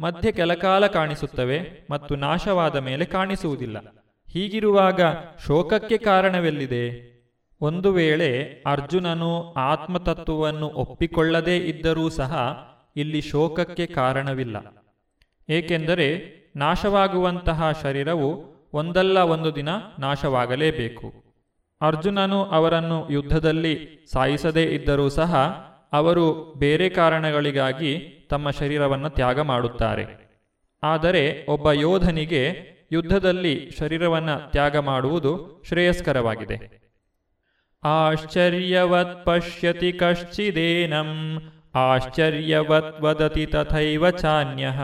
ಮಧ್ಯೆ 0.00 0.32
ಕೆಲಕಾಲ 0.32 0.86
ಕಾಣಿಸುತ್ತವೆ 0.86 1.86
ಮತ್ತು 1.90 2.16
ನಾಶವಾದ 2.16 2.76
ಮೇಲೆ 2.76 3.04
ಕಾಣಿಸುವುದಿಲ್ಲ. 3.04 3.78
ಹೀಗಿರುವಾಗ 4.32 5.00
ಶೋಕಕ್ಕೆ 5.46 5.98
ಕಾರಣವೆಲ್ಲಿದೆ? 5.98 7.09
ಒಂದು 7.60 7.92
ವೇಳೆ 7.92 8.62
ಅರ್ಜುನನು 8.66 9.52
ಆತ್ಮತತ್ವವನ್ನು 9.52 10.66
ಒಪ್ಪಿಕೊಳ್ಳದೇ 10.66 11.56
ಇದ್ದರೂ 11.56 12.08
ಸಹ 12.08 12.58
ಇಲ್ಲಿ 12.96 13.20
ಶೋಕಕ್ಕೆ 13.20 13.86
ಕಾರಣವಿಲ್ಲ. 13.86 14.56
ಏಕೆಂದರೆ 15.48 16.40
ನಾಶವಾಗುವಂತಹ 16.56 17.72
ಶರೀರವು 17.82 18.44
ಒಂದಲ್ಲ 18.72 19.18
ಒಂದು 19.18 19.54
ದಿನ 19.54 19.68
ನಾಶವಾಗಲೇಬೇಕು. 19.98 21.12
ಅರ್ಜುನನು 21.80 22.44
ಅವರನ್ನು 22.44 23.10
ಯುದ್ಧದಲ್ಲಿ 23.10 24.06
ಸಾಯಿಸದೇ 24.12 24.62
ಇದ್ದರೂ 24.62 25.08
ಸಹ 25.08 25.34
ಅವರು 25.92 26.54
ಬೇರೆ 26.58 26.88
ಕಾರಣಗಳಿಗಾಗಿ 26.88 28.26
ತಮ್ಮ 28.30 28.50
ಶರೀರವನ್ನು 28.50 29.10
ತ್ಯಾಗ 29.10 29.40
ಮಾಡುತ್ತಾರೆ. 29.40 30.06
ಆದರೆ 30.82 31.46
ಒಬ್ಬ 31.48 31.72
ಯೋಧನಿಗೆ 31.72 32.42
ಯುದ್ಧದಲ್ಲಿ 32.92 33.70
ಶರೀರವನ್ನು 33.78 34.50
ತ್ಯಾಗ 34.50 34.76
ಮಾಡುವುದು 34.76 35.62
ಶ್ರೇಯಸ್ಕರವಾಗಿದೆ. 35.68 36.79
ಆಶ್ಚರ್ಯವತ್ 37.84 39.26
ಪಶ್ಯತಿ 39.26 39.92
ಕಶ್ಚಿದೇನಂ 39.92 41.40
ಆಶ್ಚರ್ಯವತ್ 41.74 43.00
ವದತಿ 43.00 43.46
ತಥೈವ 43.46 44.10
ಚಾನ್ಯಃ 44.10 44.80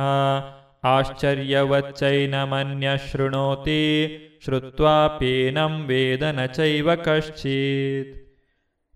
ಆಶ್ಚರ್ಯವಚ್ಚೈನಮನ್ಯ 0.84 2.90
ಶೃಣೋತಿ 3.12 4.16
ಶ್ರುತ್ವಾಪೇನಂ 4.44 5.86
ವೇದನ 5.86 6.46
ಚೈವ 6.46 6.94
ಕಶ್ಚಿತ್ 6.94 8.26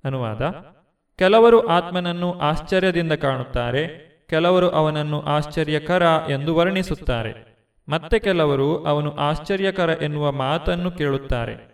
ಅನುವಾದ 0.04 0.54
ಕೆಲವರು 1.18 1.66
ಆತ್ಮನನ್ನು 1.66 2.38
ಆಶ್ಚರ್ಯದಿಂದ 2.38 3.12
ಕಾಣುತ್ತಾರೆ, 3.12 3.90
ಕೆಲವರು 4.30 4.70
ಅವನನ್ನು 4.70 5.22
ಆಶ್ಚರ್ಯಕರ 5.22 6.02
ಎಂದು 6.30 6.54
ವರ್ಣಿಸುತ್ತಾರೆ. 6.54 7.60
ಮತ್ತೆ 7.88 8.18
ಕೆಲವರು 8.18 8.84
ಅವನು 8.84 9.16
ಆಶ್ಚರ್ಯಕರ 9.16 10.02
ಎನ್ನುವ 10.02 10.32
ಮಾತನ್ನು 10.32 10.90
ಕೇಳುತ್ತಾರೆ. 10.90 11.69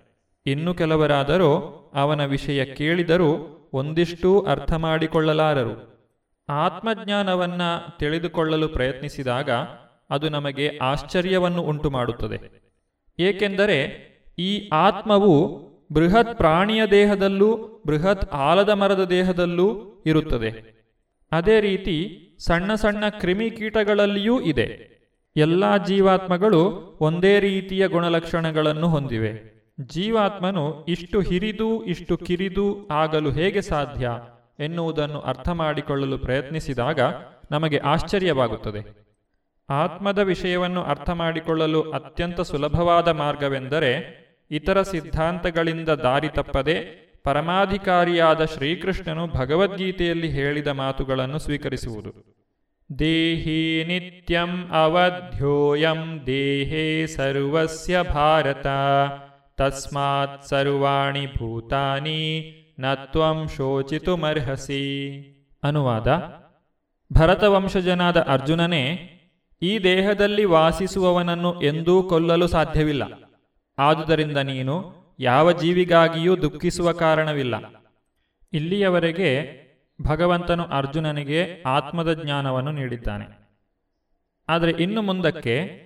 ಇನ್ನು 0.47 0.75
ಕೆಲವರಾದರೂ 0.75 1.83
ಅವನ 1.95 2.25
ವಿಷಯ 2.25 2.65
ಕೇಳಿದರೂ 2.65 3.53
ಒಂದಿಷ್ಟೂ 3.73 4.41
ಅರ್ಥ 4.41 4.73
ಮಾಡಿಕೊಳ್ಳಲಾರರು 4.73 5.97
ಆತ್ಮಜ್ಞಾನವನ್ನ 6.49 7.63
ತಿಳಿದುಕೊಳ್ಳಲು 7.99 8.69
ಪ್ರಯತ್ನಿಸಿದಾಗ 8.69 9.51
ಅದು 10.11 10.29
ನಮಗೆ 10.29 10.79
ಆಶ್ಚರ್ಯವನ್ನು 10.83 11.63
ಉಂಟು 11.63 11.91
ಮಾಡುತ್ತದೆ 11.91 12.67
ಏಕೆಂದರೆ 13.19 14.07
ಈ 14.39 14.69
ಆತ್ಮವು 14.73 15.67
ಬೃಹತ್ 15.93 16.37
ಪ್ರಾಣಿಯ 16.37 16.87
ದೇಹದಲ್ಲೂ 16.87 17.83
ಬೃಹತ್ 17.87 18.35
ಆಲದ 18.35 18.69
ಮರದ 18.69 19.05
ದೇಹದಲ್ಲೂ 19.05 20.03
ಇರುತ್ತದೆ. 20.07 20.77
ಅದೇ 21.33 21.61
ರೀತಿ 21.61 22.29
ಸಣ್ಣ 22.39 22.75
ಸಣ್ಣ 22.75 23.09
ಕ್ರಿಮಿಕೀಟಗಳಲ್ಲಿಯೂ 23.09 24.41
ಇದೆ. 24.41 24.97
ಎಲ್ಲ 25.37 25.77
ಜೀವಾತ್ಮಗಳು 25.77 26.65
ಒಂದೇ 27.01 27.41
ರೀತಿಯ 27.41 27.89
ಗುಣಲಕ್ಷಣಗಳನ್ನು 27.89 28.89
ಹೊಂದಿವೆ. 28.89 29.56
ಜೀವಾತ್ಮನು 29.81 30.85
ಇಷ್ಟು 30.85 31.21
ಹಿರಿದು, 31.21 31.85
ಇಷ್ಟು 31.85 32.17
ಕಿರಿದು 32.17 32.89
ಆಗಲು 32.89 33.31
ಹೇಗೆ 33.31 33.61
ಸಾಧ್ಯ 33.61 34.11
ಎನ್ನುವುದನ್ನು 34.59 35.21
ಅರ್ಥ 35.21 35.49
ಮಾಡಿಕೊಳ್ಳಲು 35.49 36.19
ಪ್ರಯತ್ನಿಸಿದಾಗ 36.19 37.01
ನಮಗೆ 37.51 37.79
ಆಶ್ಚರ್ಯವಾಗುತ್ತದೆ. 37.79 39.07
ಆತ್ಮದ 39.71 40.19
ವಿಷಯವನ್ನು 40.19 40.83
ಅರ್ಥ 40.83 41.11
ಮಾಡಿಕೊಳ್ಳಲು 41.11 41.91
ಅತ್ಯಂತ 41.91 42.41
ಸುಲಭವಾದ 42.41 43.09
ಮಾರ್ಗವೆಂದರೆ 43.09 44.27
ಇತರ 44.51 44.83
ಸಿದ್ಧಾಂತಗಳಿಂದ 44.83 45.89
ದಾರಿ 45.89 46.29
ತಪ್ಪದೆ 46.29 47.07
ಪರಮಾಧಿಕಾರಿಯಾದ 47.25 48.45
ಶ್ರೀಕೃಷ್ಣನು 48.45 49.27
ಭಗವದ್ಗೀತೆಯಲ್ಲಿ 49.27 50.29
ಹೇಳಿದ 50.29 50.67
ಮಾತುಗಳನ್ನು 50.67 51.39
ಸ್ವೀಕರಿಸುವುದು. 51.39 52.37
ದೇಹಿ 52.99 53.85
ನಿತ್ಯಂ 53.85 54.71
ಅವಧ್ಯೋಯಂ 54.71 56.27
ದೇಹೇ 56.27 57.07
ಸರ್ವಸ್ಯ 57.07 58.03
ಭಾರತ. 58.03 58.67
ತಸ್ಮಾತ್ 59.59 60.47
ಸರ್ವಾಣಿ 60.47 61.27
ಭೂತಾನಿ 61.27 62.23
ನತ್ವಂ 62.79 63.49
ಶೋಚಿತುಮರ್ಹಸಿ 63.57 64.83
ಅನುವಾದ 65.63 66.09
ಭರತವಂಶಜನಾದ 67.13 68.21
ಅರ್ಜುನನೇ, 68.21 69.13
ಈ 69.63 69.79
ದೇಹದಲ್ಲಿ 69.79 70.45
ವಾಸಿಸುವವನನ್ನು 70.45 71.63
ಎಂದೂ 71.63 72.03
ಕೊಲ್ಲಲು 72.03 72.47
ಸಾಧ್ಯವಿಲ್ಲ. 72.47 73.03
ಆದುದರಿಂದ 73.79 74.37
ನೀನು 74.37 74.95
ಯಾವ 75.21 75.53
ಜೀವಿಗಾಗಿಯೂ 75.53 76.37
ದುಃಖಿಸುವ 76.37 76.93
ಕಾರಣವಿಲ್ಲ. 76.93 77.55
ಇಲ್ಲಿಯವರೆಗೆ 78.53 79.31
ಭಗವಂತನು 80.03 80.65
ಅರ್ಜುನನಿಗೆ 80.65 81.63
ಆತ್ಮದ 81.67 82.23
ಜ್ಞಾನವನ್ನು 82.23 82.73
ನೀಡಿದ್ದಾನೆ. 82.73 83.27
ಆದರೆ 84.49 84.71
ಇನ್ನು 84.71 85.03
ಮುಂದಕ್ಕೆ 85.03 85.86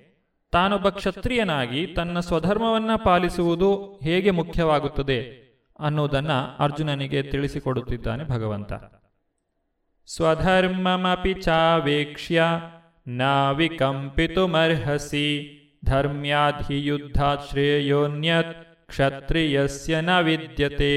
ತಾನೊಬ್ಬ 0.52 0.88
ಕ್ಷತ್ರಿಯನಾಗಿ 0.88 1.86
ತನ್ನ 1.86 2.20
ಸ್ವಧರ್ಮವನ್ನು 2.20 3.04
ಪಾಲಿಸುವುದು 3.04 4.00
ಹೇಗೆ 4.02 4.30
ಮುಖ್ಯವಾಗುತ್ತದೆ 4.30 5.18
ಅನ್ನೋದನ್ನ 5.80 6.32
ಅರ್ಜುನನಿಗೆ 6.58 7.22
ತಿಳಿಸಿಕೊಡುತ್ತಿದ್ದಾನೆ 7.22 8.24
ಭಗವಂತ. 8.24 8.72
ಸ್ವಧರ್ಮಮಪಿ 10.06 11.34
ಚಾವೇಕ್ಷ್ಯ 11.34 12.42
ನಾವಿಕಂಪಿತುಮರ್ಹಸಿ 13.06 14.06
ಧರ್ಮ್ಯಾಧಿ 15.84 16.58
ಧರ್ಮ್ಯಾಧಿಯುದ್ಧಾತ್ 16.64 17.48
ಶ್ರೇಯೋನ್ಯತ್, 17.48 18.88
ಕ್ಷತ್ರಿಯಸ್ಯ 18.88 20.00
ನ 20.00 20.20
ವಿದ್ಯತೆ. 20.20 20.94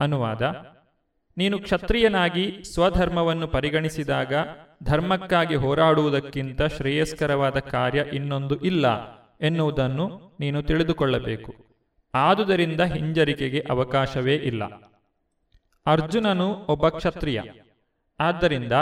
ಅನುವಾದ, 0.00 0.42
ನೀನು 1.36 1.58
ಕ್ಷತ್ರಿಯನಾಗಿ 1.58 2.62
ಸ್ವಧರ್ಮವನ್ನು 2.74 3.48
ಪರಿಗಣಿಸಿದಾಗ 3.48 4.34
ಧರ್ಮಕ್ಕಾಗಿ 4.82 5.54
ಹೋರಾಡುವುದಕ್ಕಿಂತ 5.54 6.62
ಶ್ರೇಯಸ್ಕರವಾದ 6.62 7.58
ಕಾರ್ಯ 7.58 8.04
ಇನ್ನೊಂದು 8.12 8.56
ಇಲ್ಲ 8.56 8.86
ಎನ್ನುವುದನ್ನು 9.40 10.36
ನೀನು 10.40 10.62
ತಿಳಿದುಕೊಳ್ಳಬೇಕು. 10.62 11.54
ಆದುದರಿಂದ 12.14 12.80
ಹಿಂಜರಿಕೆಗೆ 12.80 13.66
ಅವಕಾಶವೇ 13.70 14.34
ಇಲ್ಲ. 14.34 14.64
ಅರ್ಜುನನು 15.86 16.54
ಒಬ್ಬ 16.54 16.88
ಕ್ಷತ್ರಿಯ. 16.88 17.40
ಆದ್ದರಿಂದ 18.20 18.72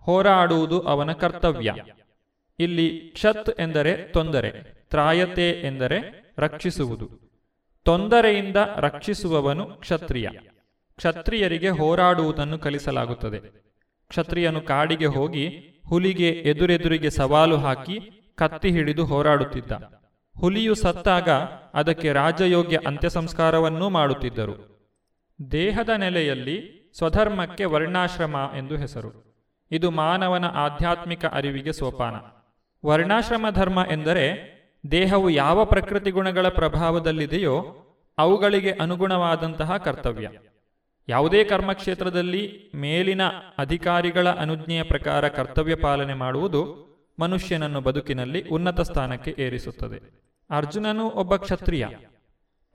ಹೋರಾಡುವುದು 0.00 0.80
ಅವನ 0.80 1.12
ಕರ್ತವ್ಯ. 1.12 1.74
ಇಲ್ಲಿ 2.58 2.98
ಕ್ಷತ್ 2.98 3.60
ಎಂದರೆ 3.60 3.94
ತೊಂದರೆ, 3.94 4.50
ತ್ರಾಯತೆ 4.90 5.50
ಎಂದರೆ 5.50 6.24
ರಕ್ಷಿಸುವುದು. 6.38 7.10
ತೊಂದರೆಯಿಂದ 7.84 8.56
ರಕ್ಷಿಸುವವನು 8.76 9.66
ಕ್ಷತ್ರಿಯ. 9.66 10.28
ಕ್ಷತ್ರಿಯರಿಗೆ 10.96 11.68
ಹೋರಾಡುವುದನ್ನು 11.68 12.58
ಕಲಿಸಲಾಗುತ್ತದೆ. 12.58 13.64
ಕ್ಷತ್ರಿಯನು 14.14 14.60
ಕಾಡಿಗೆ 14.60 15.06
ಹೋಗಿ 15.06 15.48
ಹುಲಿಗೆ 15.88 16.28
ಎದುರೆದುರಿಗೆ 16.28 17.10
ಸವಾಲು 17.10 17.56
ಹಾಕಿ 17.56 18.00
ಕತ್ತಿ 18.34 18.70
ಹಿಡಿದು 18.70 19.04
ಹೋರಾಡುತ್ತಿದ್ದ. 19.04 19.72
ಹುಲಿಯು 20.38 20.74
ಸತ್ತಾಗ 20.74 21.28
ಅದಕ್ಕೆ 21.74 22.12
ರಾಜಯೋಗ್ಯ 22.12 22.78
ಅಂತ್ಯಸಂಸ್ಕಾರವನ್ನೂ 22.86 23.90
ಮಾಡುತ್ತಿದ್ದರು. 23.90 24.54
ದೇಹದ 25.52 25.88
ನೆಲೆಯಲ್ಲಿ 25.88 26.56
ಸ್ವಧರ್ಮಕ್ಕೆ 26.98 27.64
ವರ್ಣಾಶ್ರಮ 27.64 28.36
ಎಂದು 28.58 28.76
ಹೆಸರು. 28.76 29.10
ಇದು 29.70 29.90
ಮಾನವನ 29.90 30.44
ಆಧ್ಯಾತ್ಮಿಕ 30.44 31.24
ಅರಿವಿಗೆ 31.24 31.72
ಸೋಪಾನ. 31.72 32.14
ವರ್ಣಾಶ್ರಮ 32.88 33.46
ಧರ್ಮ 33.50 33.78
ಎಂದರೆ 33.92 34.26
ದೇಹವು 34.90 35.30
ಯಾವ 35.30 35.64
ಪ್ರಕೃತಿ 35.64 36.10
ಗುಣಗಳ 36.10 36.48
ಪ್ರಭಾವದಲ್ಲಿದೆಯೋ 36.48 37.56
ಅವುಗಳಿಗೆ 38.18 38.70
ಅನುಗುಣವಾದಂತಹ 38.70 39.76
ಕರ್ತವ್ಯ. 39.76 40.28
ಯಾವುದೇ 41.08 41.44
ಕರ್ಮಕ್ಷೇತ್ರದಲ್ಲಿ 41.44 42.70
ಮೇಲಿನ 42.74 43.20
ಅಧಿಕಾರಿಗಳ 43.58 44.28
ಅನುಜ್ಞೆಯ 44.28 44.82
ಪ್ರಕಾರ 44.82 45.28
ಕರ್ತವ್ಯ 45.28 45.74
ಪಾಲನೆ 45.74 46.14
ಮಾಡುವುದು 46.14 46.84
ಮನುಷ್ಯನನ್ನು 47.20 47.80
ಬದುಕಿನಲ್ಲಿ 47.80 48.48
ಉನ್ನತ 48.48 48.80
ಸ್ಥಾನಕ್ಕೆ 48.80 49.34
ಏರಿಸುತ್ತದೆ. 49.38 50.24
ಅರ್ಜುನನು 50.50 51.10
ಒಬ್ಬ 51.10 51.36
ಕ್ಷತ್ರಿಯ. 51.36 51.86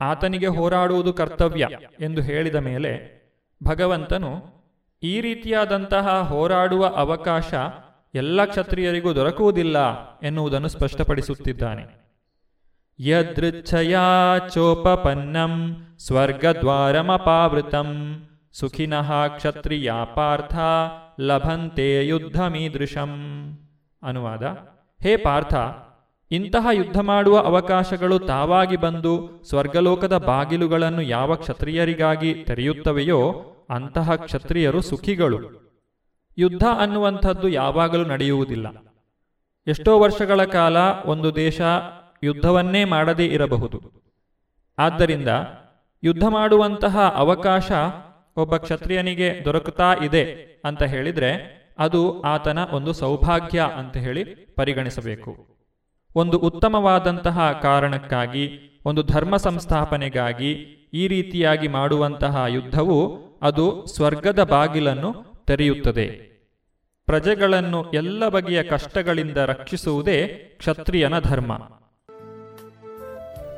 ಆತನಿಗೆ 0.02 0.48
ಹೋರಾಡುವುದು 0.48 1.14
ಕರ್ತವ್ಯ 1.14 1.68
ಎಂದು 2.00 2.22
ಹೇಳಿದ 2.22 2.56
ಮೇಲೆ 2.56 3.20
ಭಗವಂತನು 3.64 4.60
ಈ 5.04 5.22
ರೀತಿಯಾದಂತಹ 5.22 6.22
ಹೋರಾಡುವ 6.22 6.86
ಅವಕಾಶ 6.86 7.54
ಎಲ್ಲ 8.16 8.46
ಕ್ಷತ್ರಿಯರಿಗೂ 8.46 9.16
ದೊರಕುವುದಿಲ್ಲ 9.16 9.78
ಎನ್ನುವುದನ್ನು 10.20 10.68
ಸ್ಪಷ್ಟಪಡಿಸುತ್ತಿದ್ದಾನೆ. 10.68 12.09
ಯದೃಚ್ಛಯಾ 13.00 14.38
ಚೋಪಪನ್ನಂ 14.54 15.76
ಸ್ವರ್ಗದ್ವಾರಮಪಾವೃತಂ 16.00 17.88
ಸುಖಿನಃ 18.54 19.28
ಕ್ಷತ್ರಿಯ 19.28 19.94
ಪಾರ್ಥ 20.16 20.56
ಲಭಂತೆ 21.20 22.08
ಯುದ್ಧಮೀದೃಶಂ 22.08 23.12
ಅನುವಾದ 24.04 24.44
ಹೇ 25.04 25.18
ಪಾರ್ಥ 25.18 25.56
ಇಂತಹ 26.32 26.68
ಯುದ್ಧ 26.72 27.00
ಮಾಡುವ 27.00 27.38
ಅವಕಾಶಗಳು 27.38 28.20
ತಾವಾಗಿ 28.20 28.78
ಬಂದು 28.78 29.42
ಸ್ವರ್ಗಲೋಕದ 29.50 30.18
ಬಾಗಿಲುಗಳನ್ನು 30.18 31.02
ಯಾವ 31.02 31.36
ಕ್ಷತ್ರಿಯರಿಗಾಗಿ 31.36 32.34
ತೆರೆಯುತ್ತವೆಯೋ 32.34 33.32
ಅಂತಹ 33.70 34.16
ಕ್ಷತ್ರಿಯರು 34.16 34.82
ಸುಖಿಗಳು. 34.82 35.40
ಯುದ್ಧ 36.38 36.64
ಅನ್ನುವಂಥದ್ದು 36.80 37.50
ಯಾವಾಗಲೂ 37.50 38.06
ನಡೆಯುವುದಿಲ್ಲ. 38.06 38.68
ಎಷ್ಟೋ 39.68 40.00
ವರ್ಷಗಳ 40.00 40.44
ಕಾಲ 40.44 40.78
ಒಂದು 41.06 41.36
ದೇಶ 41.36 41.62
ಯುದ್ಧವನ್ನೇ 42.24 42.84
ಮಾಡದೇ 42.84 43.26
ಇರಬಹುದು. 43.26 43.82
ಆದ್ದರಿಂದ 44.80 45.28
ಯುದ್ಧ 46.04 46.24
ಮಾಡುವಂತಹ 46.24 47.00
ಅವಕಾಶ 47.16 47.72
ಒಬ್ಬ 48.38 48.58
ಕ್ಷತ್ರಿಯನಿಗೆ 48.58 49.42
ದೊರಕುತ್ತಾ 49.46 49.94
ಇದೆ 50.06 50.24
ಅಂತ 50.66 50.84
ಹೇಳಿದ್ರೆ 50.84 51.60
ಅದು 51.80 52.22
ಆತನ 52.22 52.60
ಒಂದು 52.72 52.94
ಸೌಭಾಗ್ಯ 52.94 53.68
ಅಂತ 53.76 53.98
ಹೇಳಿ 53.98 54.24
ಪರಿಗಣಿಸಬೇಕು. 54.26 55.60
ಒಂದು 56.16 56.38
ಉತ್ತಮವಾದಂತಹ 56.38 57.52
ಕಾರಣಕ್ಕಾಗಿ, 57.52 58.60
ಒಂದು 58.86 59.04
ಧರ್ಮ 59.04 59.38
ಸಂಸ್ಥಾಪನೆಗಾಗಿ 59.38 60.52
ಈ 60.94 61.08
ರೀತಿಯಾಗಿ 61.08 61.68
ಮಾಡುವಂತಹ 61.68 62.46
ಯುದ್ಧವು 62.48 63.20
ಅದು 63.42 63.86
ಸ್ವರ್ಗದ 63.86 64.44
ಬಾಗಿಲನ್ನು 64.44 65.16
ತೆರೆಯುತ್ತದೆ. 65.46 66.30
ಪ್ರಜೆಗಳನ್ನು 67.06 67.92
ಎಲ್ಲ 67.92 68.28
ಬಗೆಯ 68.28 68.64
ಕಷ್ಟಗಳಿಂದ 68.64 69.38
ರಕ್ಷಿಸುವುದೇ 69.38 70.28
ಕ್ಷತ್ರಿಯನ 70.58 71.20
ಧರ್ಮ. 71.20 71.79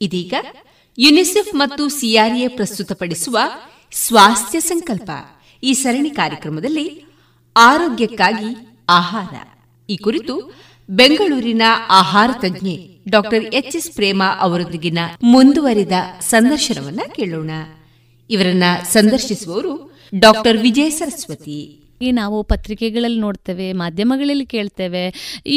ಇದೀಗ 0.00 0.34
ಯುನಿಸೆಫ್ 0.98 1.54
ಮತ್ತು 1.54 1.88
ಸಿಆರ್ಎ 1.88 2.48
ಪ್ರಸ್ತುತಪಡಿಸುವ 2.48 3.38
ಸ್ವಾಸ್ಥ್ಯ 3.92 4.60
ಸಂಕಲ್ಪ. 4.60 5.10
ಈ 5.62 5.72
ಸರಣಿ 5.72 6.10
ಕಾರ್ಯಕ್ರಮದಲ್ಲಿ 6.10 7.04
ಆರೋಗ್ಯಕ್ಕಾಗಿ 7.56 8.78
ಆಹಾರ. 8.88 9.34
ಈ 9.90 9.96
ಕುರಿತು 9.96 10.54
ಬೆಂಗಳೂರಿನ 10.90 11.62
ಆಹಾರ 11.88 12.30
ತಜ್ಞೆ 12.32 13.04
ಡಾಕ್ಟರ್ 13.08 13.54
ಎಚ್ 13.54 13.76
ಎಸ್ 13.76 13.90
ಪ್ರೇಮ 13.90 14.22
ಅವರೊಂದಿಗಿನ 14.38 14.98
ಮುಂದುವರಿದ 15.22 15.92
ಸಂದರ್ಶನವನ್ನ 16.20 17.00
ಕೇಳೋಣ. 17.14 17.50
ಇವರನ್ನ 18.30 18.64
ಸಂದರ್ಶಿಸುವವರು 18.82 19.98
ಡಾಕ್ಟರ್ 20.18 20.56
ವಿಜಯ 20.56 20.90
ಸರಸ್ವತಿ. 20.90 21.81
ನಾವು 22.10 22.42
ಪತ್ರಿಕೆಗಳಲ್ಲಿ 22.42 23.20
ನೋಡ್ತೇವೆ 23.20 23.66
ಮಾಧ್ಯಮಗಳಲ್ಲಿ 23.82 24.46
ಕೇಳ್ತೇವೆ 24.46 25.04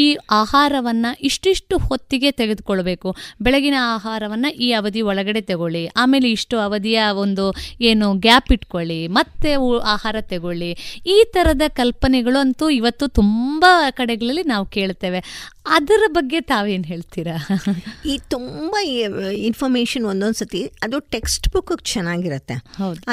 ಈ 0.02 0.04
ಆಹಾರವನ್ನು 0.40 1.10
ಇಷ್ಟಿಷ್ಟು 1.28 1.76
ಹೊತ್ತಿಗೆ 1.86 2.30
ತೆಗೆದುಕೊಳ್ಬೇಕು. 2.30 3.08
ಬೆಳಗಿನ 3.40 3.78
ಆಹಾರವನ್ನು 3.94 4.50
ಈ 4.66 4.68
ಅವಧಿ 4.72 5.02
ಒಳಗಡೆ 5.02 5.40
ತಗೊಳ್ಳಿ 5.40 5.86
ಆಮೇಲೆ 6.02 6.30
ಇಷ್ಟು 6.30 6.56
ಅವಧಿಯ 6.58 7.00
ಒಂದು 7.24 7.46
ಏನು 7.90 8.06
ಗ್ಯಾಪ್ 8.26 8.52
ಇಟ್ಕೊಳ್ಳಿ 8.52 9.00
ಮತ್ತೆ 9.18 9.52
ಆಹಾರ 9.94 10.16
ತಗೊಳ್ಳಿ. 10.32 10.70
ಈ 11.06 11.18
ಥರದ 11.34 11.62
ಕಲ್ಪನೆಗಳು 11.80 12.38
ಅಂತೂ 12.38 12.68
ಇವತ್ತು 12.70 13.06
ತುಂಬ 13.20 13.64
ಕಡೆಗಳಲ್ಲಿ 13.90 14.44
ನಾವು 14.52 14.66
ಕೇಳ್ತೇವೆ. 14.66 15.20
ಅದರ 15.76 16.02
ಬಗ್ಗೆ 16.16 16.40
ತಾವೇನು 16.40 16.84
ಹೇಳ್ತೀರಾ? 16.84 17.36
ಈ 18.12 18.14
ತುಂಬ 18.34 18.74
ಇನ್ಫಾರ್ಮೇಶನ್ 19.48 20.04
ಒಂದೊಂದು 20.04 20.38
ಸತಿ 20.40 20.60
ಅದು 20.82 20.96
ಟೆಕ್ಸ್ಟ್ 21.14 21.48
ಬುಕ್ 21.52 21.72
ಚೆನ್ನಾಗಿರುತ್ತೆ. 21.92 22.54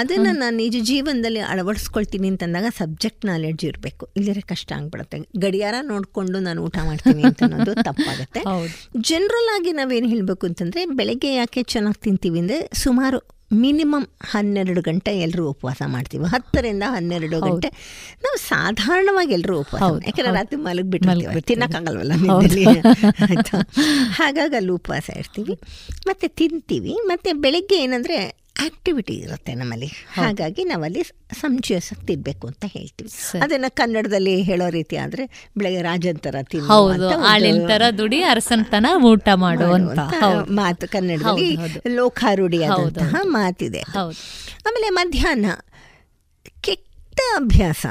ಅದನ್ನು 0.01 0.31
ನಾನು 0.39 0.55
ನಿಜ 0.57 0.75
ಜೀವನದಲ್ಲಿ 0.89 1.39
ಅಳವಡಿಸ್ಕೊಳ್ತೀನಿ 1.51 2.27
ಅಂತಂದಾಗ 2.27 2.67
ಸಬ್ಜೆಕ್ಟ್ 2.77 3.22
ನಾಲೆಡ್ಜ್ 3.25 3.65
ಇರಬೇಕು. 3.65 4.03
ಇಲ್ಲಿರ 4.17 4.41
ಕಷ್ಟ 4.51 4.69
ಆಗ್ಬಿಡುತ್ತೆ. 4.77 5.17
ಗಡಿಯಾರ 5.43 5.75
ನೋಡಿಕೊಂಡು 5.83 6.39
ನಾನು 6.39 6.61
ಊಟ 6.63 6.77
ಮಾಡ್ತೀನಿ 6.85 7.23
ಅಂತ 7.23 7.43
ಅನ್ನೋದು 7.43 7.73
ತಪ್ಪಾಗುತ್ತೆ. 7.89 8.41
ಜನರಲ್ 9.09 9.49
ಆಗಿ 9.55 9.71
ನಾವೇನು 9.73 10.09
ಹೇಳಬೇಕು 10.09 10.47
ಅಂತಂದರೆ 10.47 10.83
ಬೆಳಗ್ಗೆ 10.99 11.31
ಯಾಕೆ 11.35 11.63
ಚೆನ್ನಾಗಿ 11.73 12.01
ತಿಂತೀವಿ 12.01 12.39
ಅಂದರೆ 12.39 12.59
ಸುಮಾರು 12.83 13.19
ಮಿನಿಮಮ್ 13.61 14.05
ಹನ್ನೆರಡು 14.31 14.81
ಗಂಟೆ 14.81 15.11
ಎಲ್ಲರೂ 15.19 15.43
ಉಪವಾಸ 15.51 15.81
ಮಾಡ್ತೀವಿ. 15.87 16.25
ಹತ್ತರಿಂದ 16.25 16.85
ಹನ್ನೆರಡು 16.93 17.39
ಗಂಟೆ 17.39 17.69
ನಾವು 18.23 18.37
ಸಾಧಾರಣವಾಗಿ 18.47 19.33
ಎಲ್ಲರೂ 19.33 19.55
ಉಪವಾಸ 19.59 19.89
ಯಾಕಂದ್ರೆ 20.07 20.33
ರಾತ್ರಿ 20.37 20.57
ಮಲಗಿಬಿಟ್ಟು 20.67 21.41
ತಿನ್ನಕ್ಕಾಗಲ್ವಲ್ಲ 21.49 22.13
ಆಯ್ತಾ? 23.27 23.57
ಹಾಗಾಗಿ 24.19 24.55
ಅಲ್ಲಿ 24.61 24.73
ಉಪವಾಸ 24.79 25.09
ಇರ್ತೀವಿ 25.21 25.55
ಮತ್ತು 26.07 26.27
ತಿಂತೀವಿ. 26.39 26.95
ಮತ್ತು 27.11 27.41
ಬೆಳಗ್ಗೆ 27.41 27.77
ಏನಂದರೆ 27.85 28.17
ಆಕ್ಟಿವಿಟಿ 28.61 29.13
ಇರುತ್ತೆ 29.13 29.55
ನಮ್ಮಲ್ಲಿ. 29.55 29.87
ಹಾಗಾಗಿ 29.87 30.63
ನಾವಲ್ಲಿ 30.63 31.03
ಸಂಚಯಿಸಕ್ಕೆ 31.39 32.05
ತಿನ್ಬೇಕು 32.05 32.47
ಅಂತ 32.47 32.65
ಹೇಳ್ತೀವಿ. 32.67 33.39
ಅದನ್ನ 33.39 33.65
ಕನ್ನಡದಲ್ಲಿ 33.69 34.41
ಹೇಳೋ 34.41 34.69
ರೀತಿ 34.69 34.95
ಆದ್ರೆ 34.95 35.47
ಬೆಳಗ್ಗೆ 35.57 35.81
ರಾಜಂತರ 35.81 36.35
ತರ 37.67 37.83
ದುಡಿ 37.97 38.21
ಅರಸಂತನ 38.21 38.85
ಊಟ 39.03 39.29
ಮಾಡು 39.35 39.73
ಅಂತ 39.73 39.99
ಮಾಡುವಂತ 39.99 40.51
ಮಾತು 40.51 40.87
ಕನ್ನಡದಲ್ಲಿ 40.87 41.57
ಲೋಕಾರೂಢಿ 41.87 42.63
ಆದಂತಹ 42.63 43.15
ಮಾತಿದೆ. 43.23 43.81
ಆಮೇಲೆ 43.81 44.89
ಮಧ್ಯಾಹ್ನ 44.89 45.45
ಕೆಟ್ಟ 46.61 47.19
ಅಭ್ಯಾಸ. 47.35 47.85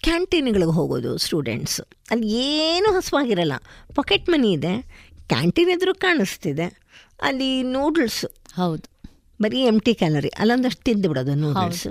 ಕ್ಯಾಂಟೀನ್ಗಳಿಗೆ 0.00 0.72
ಹೋಗೋದು 0.72 1.18
ಸ್ಟೂಡೆಂಟ್ಸ್. 1.18 1.80
ಅಲ್ಲಿ 2.10 2.28
ಏನೂ 2.32 2.96
ಹಸುವಾಗಿರಲ್ಲ. 2.96 3.52
ಪಾಕೆಟ್ 3.94 4.28
ಮನಿ 4.28 4.52
ಇದೆ. 4.52 4.82
ಕ್ಯಾಂಟೀನ್ 5.28 5.70
ಎದುರು 5.70 5.94
ಕಾಣಿಸ್ತಿದೆ. 5.94 6.86
ಅಲ್ಲಿ 7.22 7.62
ನೂಡಲ್ಸ್ 7.62 8.24
ಹೌದು. 8.54 8.95
ಬರೀ 9.42 9.60
ಎಂ 9.60 9.80
ಟಿ 9.80 9.94
ಕ್ಯಾಲರಿ 9.94 10.28
ಅಲ್ಲೊಂದಷ್ಟು 10.28 10.82
ತಿಂದು 10.82 11.08
ಬಿಡೋದು 11.08 11.34
ನೂಡಲ್ಸ್ 11.34 11.86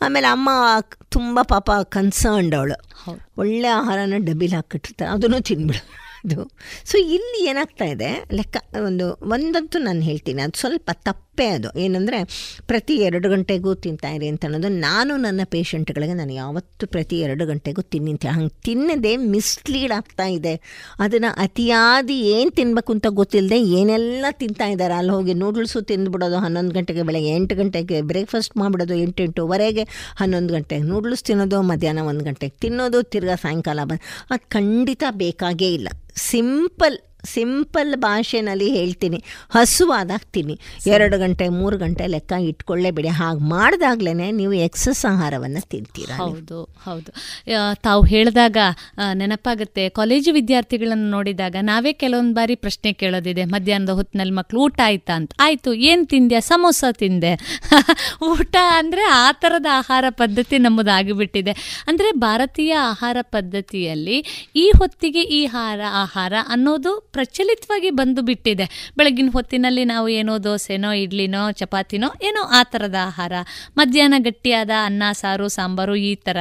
ಆಮೇಲೆ 0.00 0.26
ಅಮ್ಮ 0.26 0.50
ತುಂಬ 1.08 1.38
ಪಾಪ 1.42 1.70
ಕನ್ಸರ್ನ್ಡ್ 1.70 2.54
ಅವಳು. 2.54 2.76
ಒಳ್ಳೆ 3.38 3.68
ಆಹಾರನ 3.68 4.14
ಡಬ್ಬಿಲಿ 4.16 4.54
ಹಾಕಿಟ್ಟಿರ್ತಾರೆ 4.54 5.10
ಅದನ್ನು 5.10 5.40
ತಿನ್ಬಿಡೋದು. 5.40 6.50
ಸೊ 6.84 6.98
ಇಲ್ಲಿ 6.98 7.48
ಏನಾಗ್ತಾ 7.48 7.84
ಇದೆ? 7.84 8.24
ಲೆಕ್ಕ 8.32 8.56
ಒಂದು 8.86 9.14
ಒಂದಂತೂ 9.14 9.78
ನಾನು 9.78 10.00
ಹೇಳ್ತೀನಿ. 10.00 10.42
ಅದು 10.42 10.60
ಸ್ವಲ್ಪ 10.60 10.90
ತಪ್ಪೇ. 10.92 11.29
ಅದು. 11.38 11.78
ಏನಂದರೆ 11.78 12.24
ಪ್ರತಿ 12.66 12.96
ಎರಡು 12.96 13.30
ಗಂಟೆಗೂ 13.30 13.74
ತಿಂತಾ 13.74 14.10
ಇರಿ 14.10 14.28
ಅಂತ 14.28 14.44
ಅನ್ನೋದು 14.44 14.68
ನಾನು 14.68 15.16
ನನ್ನ 15.16 15.40
ಪೇಷಂಟ್ಗಳಿಗೆ 15.44 16.14
ನಾನು 16.14 16.32
ಯಾವತ್ತೂ 16.32 16.86
ಪ್ರತಿ 16.86 17.20
ಎರಡು 17.20 17.46
ಗಂಟೆಗೂ 17.46 17.82
ತಿನ್ನಿ 17.82 18.10
ಅಂತ 18.10 18.26
ಹಂಗೆ 18.30 18.48
ತಿನ್ನದೆ 18.48 19.16
ಮಿಸ್ಲೀಡ್ 19.16 19.92
ಆಗ್ತಾ 19.92 20.26
ಇದೆ. 20.26 20.60
ಅದನ್ನು 20.98 21.34
ಅತಿಯಾದಿ 21.38 22.20
ಏನು 22.20 22.50
ತಿನ್ನಬೇಕು 22.50 22.92
ಅಂತ 22.92 23.06
ಗೊತ್ತಿಲ್ಲದೆ 23.10 23.62
ಏನೆಲ್ಲ 23.62 24.26
ತಿಂತಾ 24.30 24.66
ಇದ್ದಾರೆ. 24.66 24.94
ಅಲ್ಲಿ 24.94 25.12
ಹೋಗಿ 25.12 25.34
ನೂಡಲ್ಸು 25.34 25.82
ತಿಂದುಬಿಡೋದು 25.82 26.36
ಹನ್ನೊಂದು 26.38 26.74
ಗಂಟೆಗೆ, 26.74 27.02
ಬೆಳಗ್ಗೆ 27.02 27.28
ಎಂಟು 27.28 27.56
ಗಂಟೆಗೆ, 27.56 28.02
ಬ್ರೇಕ್ಫಾಸ್ಟ್ 28.02 28.56
ಮಾಡಿಬಿಡೋದು 28.56 28.94
ಎಂಟೆಂಟುವರೆಗೆ 28.94 29.82
ಹನ್ನೊಂದು 30.16 30.54
ಗಂಟೆಗೆ. 30.54 30.82
ನೂಡಲ್ಸ್ 30.82 31.24
ತಿನ್ನೋದು 31.24 31.62
ಮಧ್ಯಾಹ್ನ 31.62 31.98
ಒಂದು 31.98 32.24
ಗಂಟೆಗೆ. 32.24 32.58
ತಿನ್ನೋದು 32.60 33.02
ತಿರ್ಗಾ 33.02 33.34
ಸಾಯಂಕಾಲ 33.34 33.80
ಬಂದು. 33.84 34.24
ಅದು 34.30 34.48
ಖಂಡಿತ 34.48 35.04
ಬೇಕಾಗೇ 35.10 35.74
ಇಲ್ಲ. 35.74 35.88
ಸಿಂಪಲ್ 36.16 36.98
ಸಿಂಪಲ್ 37.24 37.96
ಭಾಷೆನಲ್ಲಿ 37.96 38.70
ಹೇಳ್ತೀನಿ. 38.70 39.18
ಹಸುವಾದಾಗ 39.50 40.20
ತಿನ್ನಿ 40.32 40.56
ಎರಡು 40.86 41.18
ಗಂಟೆ 41.18 41.48
ಮೂರು 41.48 41.76
ಗಂಟೆ 41.78 42.06
ಲೆಕ್ಕ 42.06 42.32
ಇಟ್ಕೊಳ್ಳೇಬೇಡಿ 42.32 43.08
ಹಾಗೆ 43.08 43.48
ಮಾಡಿದಾಗ್ಲೇ 43.48 44.30
ನೀವು 44.30 44.52
ಎಕ್ಸಸ್ 44.52 45.04
ಆಹಾರವನ್ನು 45.12 45.68
ತಿಂತೀರ 45.68 46.10
ಹೌದು 46.12 46.58
ಹೌದು. 46.84 47.10
ತಾವು 47.82 48.02
ಹೇಳಿದಾಗ 48.04 48.56
ನೆನಪಾಗುತ್ತೆ. 49.12 49.88
ಕಾಲೇಜು 49.88 50.32
ವಿದ್ಯಾರ್ಥಿಗಳನ್ನು 50.32 51.10
ನೋಡಿದಾಗ 51.10 51.56
ನಾವೇ 51.60 51.92
ಕೆಲವೊಂದು 51.92 52.34
ಬಾರಿ 52.34 52.54
ಪ್ರಶ್ನೆ 52.54 52.92
ಕೇಳೋದಿದೆ. 52.92 53.44
ಮಧ್ಯಾಹ್ನದ 53.44 53.90
ಹೊತ್ತಿನಲ್ಲಿ 53.90 54.34
ಮಕ್ಕಳು 54.34 54.60
ಊಟ 54.60 54.80
ಆಯ್ತಾ 54.84 55.12
ಅಂತ. 55.12 55.32
ಆಯಿತು 55.40 55.74
ಏನು 55.74 56.04
ತಿಂದೆ 56.06 56.40
ಸಮೋಸ 56.40 56.84
ತಿಂದೆ. 56.98 57.32
ಊಟ 58.22 58.56
ಅಂದರೆ 58.78 59.02
ಆ 59.02 59.32
ಥರದ 59.32 59.66
ಆಹಾರ 59.72 60.04
ಪದ್ಧತಿ 60.10 60.58
ನಮ್ಮದಾಗಿಬಿಟ್ಟಿದೆ. 60.58 61.52
ಅಂದರೆ 61.86 62.12
ಭಾರತೀಯ 62.12 62.74
ಆಹಾರ 62.74 63.16
ಪದ್ಧತಿಯಲ್ಲಿ 63.22 64.18
ಈ 64.56 64.70
ಹೊತ್ತಿಗೆ 64.78 65.20
ಈ 65.20 65.46
ಆಹಾರ 65.46 65.80
ಆಹಾರ 65.92 66.34
ಅನ್ನೋದು 66.48 67.09
ಪ್ರಚಲಿತವಾಗಿ 67.12 67.90
ಬಂದು 67.90 68.22
ಬಿಟ್ಟಿದೆ. 68.22 68.92
ಬೆಳಗಿನ 68.96 69.28
ಹೊತ್ತಿನಲ್ಲಿ 69.32 69.84
ನಾವು 69.84 70.08
ಏನೋ 70.08 70.38
ದೋಸೆನೋ, 70.38 70.92
ಇಡ್ಲಿನೋ, 70.92 71.50
ಚಪಾತಿನೋ, 71.50 72.08
ಏನೋ 72.22 72.42
ಆ 72.42 72.62
ಥರದ 72.62 72.94
ಆಹಾರ. 73.02 73.32
ಮಧ್ಯಾಹ್ನ 73.76 74.14
ಗಟ್ಟಿಯಾದ 74.18 74.70
ಅನ್ನ, 74.84 75.02
ಸಾರು, 75.12 75.48
ಸಾಂಬಾರು 75.48 75.96
ಈ 75.96 76.14
ಥರ 76.14 76.36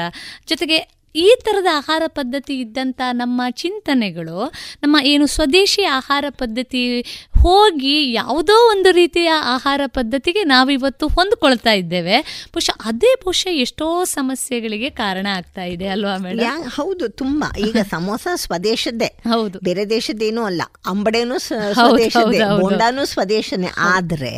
ಜೊತೆಗೆ 0.47 0.98
ಈ 1.15 1.35
ಥರದ 1.43 1.65
ಆಹಾರ 1.73 2.03
ಪದ್ಧತಿ 2.07 2.59
ಇದ್ದಂಥ 2.59 3.01
ನಮ್ಮ 3.11 3.41
ಚಿಂತನೆಗಳು 3.51 4.51
ನಮ್ಮ 4.83 4.97
ಏನು 5.03 5.27
ಸ್ವದೇಶಿ 5.27 5.83
ಆಹಾರ 5.83 6.25
ಪದ್ಧತಿ 6.29 7.01
ಹೋಗಿ 7.41 8.13
ಯಾವುದೋ 8.13 8.69
ಒಂದು 8.69 8.91
ರೀತಿಯ 8.91 9.29
ಆಹಾರ 9.29 9.81
ಪದ್ಧತಿಗೆ 9.85 10.43
ನಾವಿವತ್ತು 10.43 11.07
ಹೊಂದ್ಕೊಳ್ತಾ 11.07 11.71
ಇದ್ದೇವೆ. 11.71 12.17
ಬಹುಶಃ 12.49 12.73
ಅದೇ 12.85 13.15
ಬಹುಶಃ 13.15 13.49
ಎಷ್ಟೋ 13.51 14.05
ಸಮಸ್ಯೆಗಳಿಗೆ 14.05 14.89
ಕಾರಣ 14.89 15.27
ಆಗ್ತಾ 15.31 15.63
ಇದೆ 15.63 15.87
ಅಲ್ವಾ 15.87 16.17
ಮೇಡಮ್ 16.17 16.63
ಹೌದು 16.69 17.09
ತುಂಬಾ. 17.09 17.57
ಈಗ 17.59 17.75
ಸಮೋಸ 17.89 18.27
ಸ್ವದೇಶದ್ದೇ. 18.35 19.05
ಹೌದು. 19.05 19.59
ಬೇರೆ 19.59 19.89
ದೇಶದ್ದೇನೂ 19.89 20.43
ಅಲ್ಲ. 20.43 20.61
ಅಂಬಡೆನೂ 20.85 21.37
ಸ್ವದೇಶದ್ದೇ. 21.37 22.39
ಬೋಂಡಾನು 22.61 23.05
ಸ್ವದೇಶನೇ. 23.05 23.67
ಆದ್ರೆ 23.77 24.33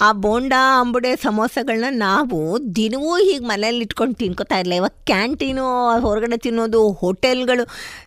ಆ 0.00 0.12
ಬೋಂಡಾ 0.12 0.60
ಅಂಬುಡೆ 0.80 1.16
ಸಮೋಸಗಳನ್ನ 1.16 1.84
ನಾವು 1.98 2.38
ದಿನವೂ 2.76 3.16
ಹೀಗೆ 3.16 3.44
ಮನೇಲಿ 3.46 3.78
ಇಟ್ಕೊಂಡು 3.78 4.14
ತಿನ್ಕೋತಾ 4.14 4.56
ಇರಲಿಲ್ಲ 4.58 4.78
ಇವಾಗ 4.80 4.94
ಕ್ಯಾಂಟೀನು 5.06 5.64
ಹೊರಗಡೆ 6.00 6.36
ತಿನ್ನೋದು 6.36 6.80
ಹೋಟೆಲ್ಗಳು 6.92 7.64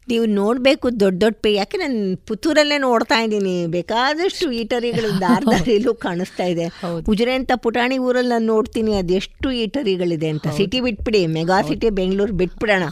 ನೀವು 0.10 0.26
ನೋಡಬೇಕು 0.26 0.88
ದೊಡ್ಡ 1.00 1.20
ದೊಡ್ಡ 1.24 1.38
ಪೇ 1.42 1.54
ಯಾಕೆ 1.54 1.78
ನಾನು 1.78 2.18
ಪುತ್ತೂರಲ್ಲೇ 2.28 2.78
ನೋಡ್ತಾ 2.78 3.18
ಇದ್ದೀನಿ. 3.20 3.56
ಬೇಕಾದಷ್ಟು 3.68 4.52
ಈಟರಿಗಳು 4.52 5.22
ದಾರ 5.22 5.42
ದಾರಿಲೂ 5.52 5.94
ಕಾಣಿಸ್ತಾ 5.94 6.44
ಇದೆ. 6.44 6.66
ಉಜಿರೆ 7.08 7.34
ಅಂತ 7.34 7.52
ಪುಟಾಣಿ 7.56 7.98
ಊರಲ್ಲಿ 7.98 8.30
ನಾನು 8.30 8.46
ನೋಡ್ತೀನಿ 8.46 8.94
ಅದೆಷ್ಟು 8.94 9.52
ಈಟರಿಗಳಿದೆ 9.52 10.30
ಅಂತ. 10.30 10.48
ಸಿಟಿ 10.58 10.80
ಬಿಟ್ಬಿಡಿ 10.82 11.28
ಮೆಗಾ 11.28 11.62
ಸಿಟಿ 11.62 11.90
ಬೆಂಗಳೂರು 11.90 12.34
ಬಿಟ್ಬಿಡೋಣ. 12.34 12.84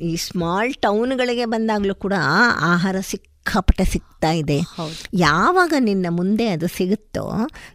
ಈ 0.00 0.16
ಸ್ಮಾಲ್ 0.16 0.74
ಟೌನ್ಗಳಿಗೆ 0.74 1.44
ಬಂದಾಗಲೂ 1.44 1.94
ಕೂಡ 1.94 2.14
ಆಹಾರ 2.72 2.96
ಸಿಕ್ಕಾಪಟ್ಟೆ 3.38 3.84
ಸಿಗ್ತಾ 3.84 4.30
ಇದೆ. 4.32 4.56
ಯಾವಾಗ 5.14 5.72
ನಿನ್ನ 5.78 6.06
ಮುಂದೆ 6.10 6.46
ಅದು 6.48 6.66
ಸಿಗುತ್ತೋ 6.66 7.22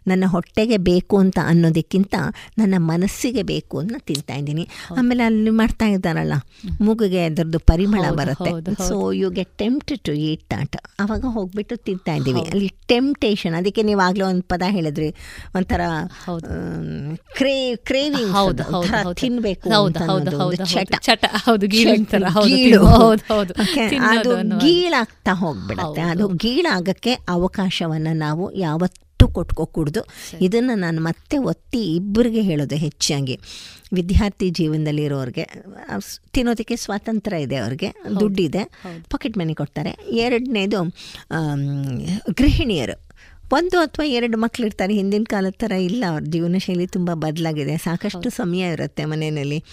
ನನ್ನ 0.06 0.24
ಹೊಟ್ಟೆಗೆ 0.26 0.76
ಬೇಕು 0.88 1.18
ಅಂತ 1.18 1.38
ಅನ್ನೋದಕ್ಕಿಂತ 1.46 2.14
ನನ್ನ 2.58 2.74
ಮನಸ್ಸಿಗೆ 2.78 3.42
ಬೇಕು 3.42 3.78
ಅಂತ 3.78 3.96
ತಿಂತಾ 3.98 4.34
ಇದ್ದೀನಿ. 4.34 4.64
ಆಮೇಲೆ 4.98 5.22
ಅಲ್ಲಿ 5.22 5.52
ಮಾಡ್ತಾ 5.60 5.86
ಇದ್ದಾರಲ್ಲ 5.86 6.36
ಮೂಗಿಗೆ 6.80 7.24
ಅದರದ್ದು 7.26 7.58
ಪರಿಮಳ 7.58 8.04
ಬರುತ್ತೆ. 8.10 8.50
So 8.88 8.96
you 9.12 9.30
get 9.30 9.52
tempt 9.58 9.94
to 10.04 10.12
eat 10.26 10.44
that 10.50 10.76
ಅವಾಗ 11.00 11.24
ಹೋಗ್ಬಿಟ್ಟು 11.36 11.76
ತಿಂತಾ 11.88 12.14
ಇದ್ದೀವಿ. 12.14 12.42
ಅಲ್ಲಿ 12.52 12.68
ಟೆಂಪ್ಟೇಷನ್ 12.86 13.54
ಅದಕ್ಕೆ 13.54 13.82
ನೀವು 13.82 14.00
ಆಗಲೇ 14.00 14.24
ಒಂದು 14.24 14.42
ಪದ 14.42 14.62
ಹೇಳಿದ್ರಿ. 14.68 15.10
ಒಂಥರ. 15.54 15.80
ಕ್ರೇ 17.40 17.56
ಕ್ರೇವಿಂಗ್ 17.76 18.32
ತಿನ್ಬೇಕು 19.22 19.68
ಚಟ. 20.74 20.94
ಚಟ. 21.08 21.24
ಹೌದು 21.32 21.66
ಗೀಳಾಗ್ತಾ 24.64 25.32
ಹೋಗ್ಬಿಡತ್ತೆ. 25.32 25.62
ಹೌದು. 25.72 26.00
ಅದು 26.00 26.28
ಗೀಳಾಗಕ್ಕೆ 26.28 27.12
ಅವಕಾಶವನ್ನು 27.28 28.16
ನಾವು 28.16 28.52
ಯಾವತ್ತೂ 28.52 29.28
ಕೊಟ್ಕೋಕೂಡ್ದು. 29.28 30.00
ಇದನ್ನು 30.40 30.74
ನಾನು 30.74 31.02
ಮತ್ತೆ 31.02 31.38
ಒತ್ತಿ 31.38 31.94
ಇಬ್ಬರಿಗೆ 31.94 32.42
ಹೇಳೋದು 32.42 32.74
ಹೆಚ್ಚಾಗಿ. 32.74 33.40
ವಿದ್ಯಾರ್ಥಿ 33.92 34.50
ಜೀವನದಲ್ಲಿರೋರಿಗೆ 34.50 35.44
ತಿನ್ನೋದಕ್ಕೆ 36.32 36.76
ಸ್ವಾತಂತ್ರ್ಯ 36.76 37.42
ಇದೆ 37.42 37.56
ಅವ್ರಿಗೆ 37.56 37.90
ದುಡ್ಡಿದೆ 38.20 38.64
ಪಾಕೆಟ್ 39.10 39.38
ಮನಿ 39.38 39.54
ಕೊಡ್ತಾರೆ. 39.54 39.90
ಎರಡನೇದು 40.10 40.82
ಗೃಹಿಣಿಯರು. 42.32 43.04
ಒಂದು 43.52 43.78
ಅಥವಾ 43.78 44.06
ಎರಡು 44.06 44.38
ಮಕ್ಳು 44.38 44.66
ಇರ್ತಾರೆ 44.66 44.94
ಹಿಂದಿನ 44.94 45.24
ಕಾಲದ 45.28 45.52
ಥರ 45.56 45.72
ಇಲ್ಲ. 45.72 46.04
ಅವ್ರ 46.08 46.22
ಜೀವನ 46.22 46.56
ಶೈಲಿ 46.58 46.86
ತುಂಬ 46.86 47.10
ಬದಲಾಗಿದೆ. 47.14 47.76
ಸಾಕಷ್ಟು 47.76 48.30
ಸಮಯ 48.30 48.72
ಇರುತ್ತೆ 48.72 49.04
ಮನೆಯಲ್ಲಿ. 49.04 49.64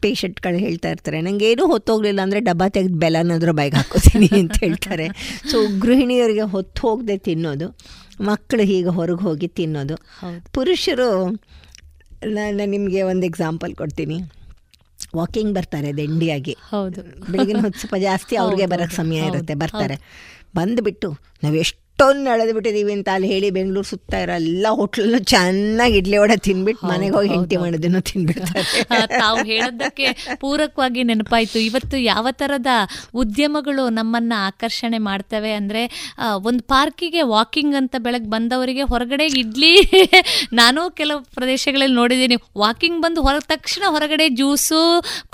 ಪೇಷಂಟ್ಗಳು 0.00 0.58
ಹೇಳ್ತಾ 0.58 0.88
ಇರ್ತಾರೆ 0.88 1.20
ನನಗೆ 1.20 1.50
ಏನೂ 1.50 1.66
ಹೊತ್ತೋಗ್ಲಿಲ್ಲ 1.66 2.20
ಅಂದರೆ 2.20 2.40
ಡಬ್ಬ 2.40 2.62
ತೆಗೆದು 2.68 2.98
ಬೆಲ್ಲನಾದ್ರೂ 2.98 3.52
ಬೈಗೆ 3.52 3.76
ಹಾಕೋತೀನಿ 3.76 4.28
ಅಂತ 4.40 4.56
ಹೇಳ್ತಾರೆ. 4.64 5.06
ಸೊ 5.50 5.78
ಗೃಹಿಣಿಯರಿಗೆ 5.78 6.42
ಹೊತ್ತು 6.42 6.88
ಹೋಗದೆ 6.88 7.18
ತಿನ್ನೋದು 7.18 7.68
ಮಕ್ಕಳು 8.20 8.62
ಹೀಗೆ 8.62 8.88
ಹೊರಗೆ 8.88 9.22
ಹೋಗಿ 9.22 9.48
ತಿನ್ನೋದು. 9.48 9.96
ಪುರುಷರು 10.52 11.08
ನಾನು 12.26 12.66
ನಿಮಗೆ 12.66 13.02
ಒಂದು 13.02 13.26
ಎಕ್ಸಾಂಪಲ್ 13.26 13.74
ಕೊಡ್ತೀನಿ. 13.74 14.18
ವಾಕಿಂಗ್ 15.16 15.54
ಬರ್ತಾರೆ 15.54 15.92
ದಂಡಿಯಾಗಿ. 15.92 16.56
ಹೌದು. 16.70 17.00
ಬೆಳಗಿನ 17.32 17.58
ಹೊತ್ತು 17.60 17.80
ಸ್ವಲ್ಪ 17.80 17.94
ಜಾಸ್ತಿ 17.94 18.36
ಅವ್ರಿಗೆ 18.36 18.66
ಬರೋಕ್ಕೆ 18.66 18.96
ಸಮಯ 18.96 19.26
ಇರುತ್ತೆ 19.26 19.54
ಬರ್ತಾರೆ. 19.54 19.96
ಬಂದುಬಿಟ್ಟು 20.56 21.10
ನಾವು 21.44 21.56
ಎಷ್ಟೊಂದು 21.98 22.28
ಎಳೆದು 22.32 22.52
ಬಿಟ್ಟಿದ್ದೀವಿ 22.56 22.92
ಅಂತ 22.94 23.08
ಅಲ್ಲಿ 23.16 23.28
ಹೇಳಿ 23.30 23.48
ಬೆಂಗಳೂರು 23.56 23.88
ಸುತ್ತ 23.90 24.14
ಇರೋ 24.22 24.32
ಎಲ್ಲ 24.40 24.70
ಹೋಟ್ಲಲ್ಲೂ 24.78 25.18
ಚೆನ್ನಾಗಿ 25.32 25.94
ಇಡ್ಲಿ 26.00 26.16
ವಡೆ 26.22 26.34
ತಿನ್ಬಿಟ್ಟು 26.46 26.82
ಮನೆಗೆ 26.90 27.14
ಹೋಗಿ 27.16 27.28
ಹೆಂಡತಿ 27.34 27.56
ಮಾಡೋದನ್ನು 27.62 28.00
ತಿನ್ಬಿಡ್ತಾರೆ. 28.08 28.62
ತಾವು 29.20 29.38
ಹೇಳೋದಕ್ಕೆ 29.50 30.06
ಪೂರಕವಾಗಿ 30.42 31.02
ನೆನಪಾಯ್ತು. 31.10 31.58
ಇವತ್ತು 31.68 31.98
ಯಾವ 32.08 32.32
ಥರದ 32.40 32.72
ಉದ್ಯಮಗಳು 33.22 33.84
ನಮ್ಮನ್ನ 34.00 34.32
ಆಕರ್ಷಣೆ 34.48 35.00
ಮಾಡ್ತವೆ 35.08 35.52
ಅಂದರೆ 35.60 35.84
ಒಂದು 36.50 36.62
ಪಾರ್ಕಿಗೆ 36.74 37.22
ವಾಕಿಂಗ್ 37.32 37.78
ಅಂತ 37.80 37.94
ಬೆಳಗ್ಗೆ 38.06 38.30
ಬಂದವರಿಗೆ 38.36 38.84
ಹೊರಗಡೆ 38.92 39.28
ಇಡ್ಲಿ 39.42 39.72
ನಾನು 40.60 40.82
ಕೆಲವು 41.00 41.22
ಪ್ರದೇಶಗಳಲ್ಲಿ 41.38 41.96
ನೋಡಿದ್ದೀನಿ. 42.02 42.38
ವಾಕಿಂಗ್ 42.64 43.00
ಬಂದು 43.06 43.24
ಹೊರ 43.28 43.36
ತಕ್ಷಣ 43.54 43.82
ಹೊರಗಡೆ 43.96 44.28
ಜ್ಯೂಸು 44.40 44.82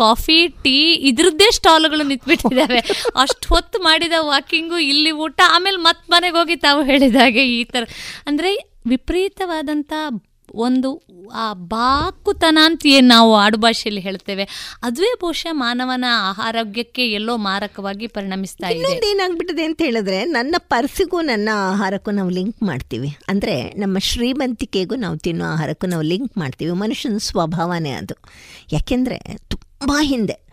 ಕಾಫಿ 0.04 0.38
ಟೀ 0.64 0.76
ಇದ್ರದ್ದೇ 1.10 1.50
ಸ್ಟಾಲ್ಗಳು 1.58 2.06
ನಿಂತ್ಬಿಟ್ಟಿದ್ದಾವೆ. 2.12 2.80
ಅಷ್ಟು 3.24 3.46
ಹೊತ್ತು 3.56 3.80
ಮಾಡಿದ 3.88 4.16
ವಾಕಿಂಗು 4.32 4.80
ಇಲ್ಲಿ 4.92 5.12
ಊಟ 5.26 5.38
ಆಮೇಲೆ 5.56 5.80
ಮತ್ತೆ 5.88 6.08
ಮನೆಗೆ 6.14 6.36
ಹೋಗಿ 6.38 6.50
ತಾವು 6.56 6.82
ಹೇಳಿದಾಗೆ 6.82 7.44
ಈ 7.46 7.64
ಥರ 7.64 7.84
ಅಂದರೆ 8.26 8.72
ವಿಪರೀತವಾದಂಥ 8.86 9.92
ಒಂದು, 10.54 11.02
ಆ 11.34 11.52
ಬಾಕುತನ 11.52 12.58
ಅಂತ 12.64 12.86
ಏನು 12.86 13.08
ನಾವು 13.08 13.34
ಆಡುಭಾಷೆಯಲ್ಲಿ 13.34 14.00
ಹೇಳ್ತೇವೆ. 14.00 14.48
ಅದುವೇ 14.82 15.14
ಬಹುಶಃ 15.20 15.48
ಮಾನವನ 15.52 16.04
ಆರೋಗ್ಯಕ್ಕೆ 16.38 17.10
ಎಲ್ಲೋ 17.10 17.36
ಮಾರಕವಾಗಿ 17.36 18.06
ಪರಿಣಮಿಸ್ತಾ 18.06 18.68
ಇದೆ. 18.68 19.10
ಏನಾಗ್ಬಿಟ್ಟಿದೆ 19.10 19.64
ಅಂತ 19.64 19.82
ಹೇಳಿದ್ರೆ, 19.82 20.24
ನನ್ನ 20.24 20.54
ಪರ್ಸಿಗೂ 20.58 21.20
ನನ್ನ 21.20 21.48
ಆಹಾರಕ್ಕೂ 21.54 22.10
ನಾವು 22.10 22.30
ಲಿಂಕ್ 22.30 22.62
ಮಾಡ್ತೀವಿ. 22.62 23.16
ಅಂದರೆ 23.28 23.62
ನಮ್ಮ 23.68 23.98
ಶ್ರೀಮಂತಿಕೆಗೂ 23.98 24.94
ನಾವು 24.94 25.16
ತಿನ್ನೋ 25.16 25.44
ಆಹಾರಕ್ಕೂ 25.44 25.86
ನಾವು 25.86 26.02
ಲಿಂಕ್ 26.02 26.38
ಮಾಡ್ತೀವಿ. 26.38 26.72
ಮನುಷ್ಯನ 26.72 27.16
ಸ್ವಭಾವನೇ 27.16 27.90
ಅದು. 27.90 28.14
ಯಾಕೆಂದರೆ 28.72 29.38
ತುಂಬ 29.48 29.92
ಹಿಂದೆ 30.00 30.52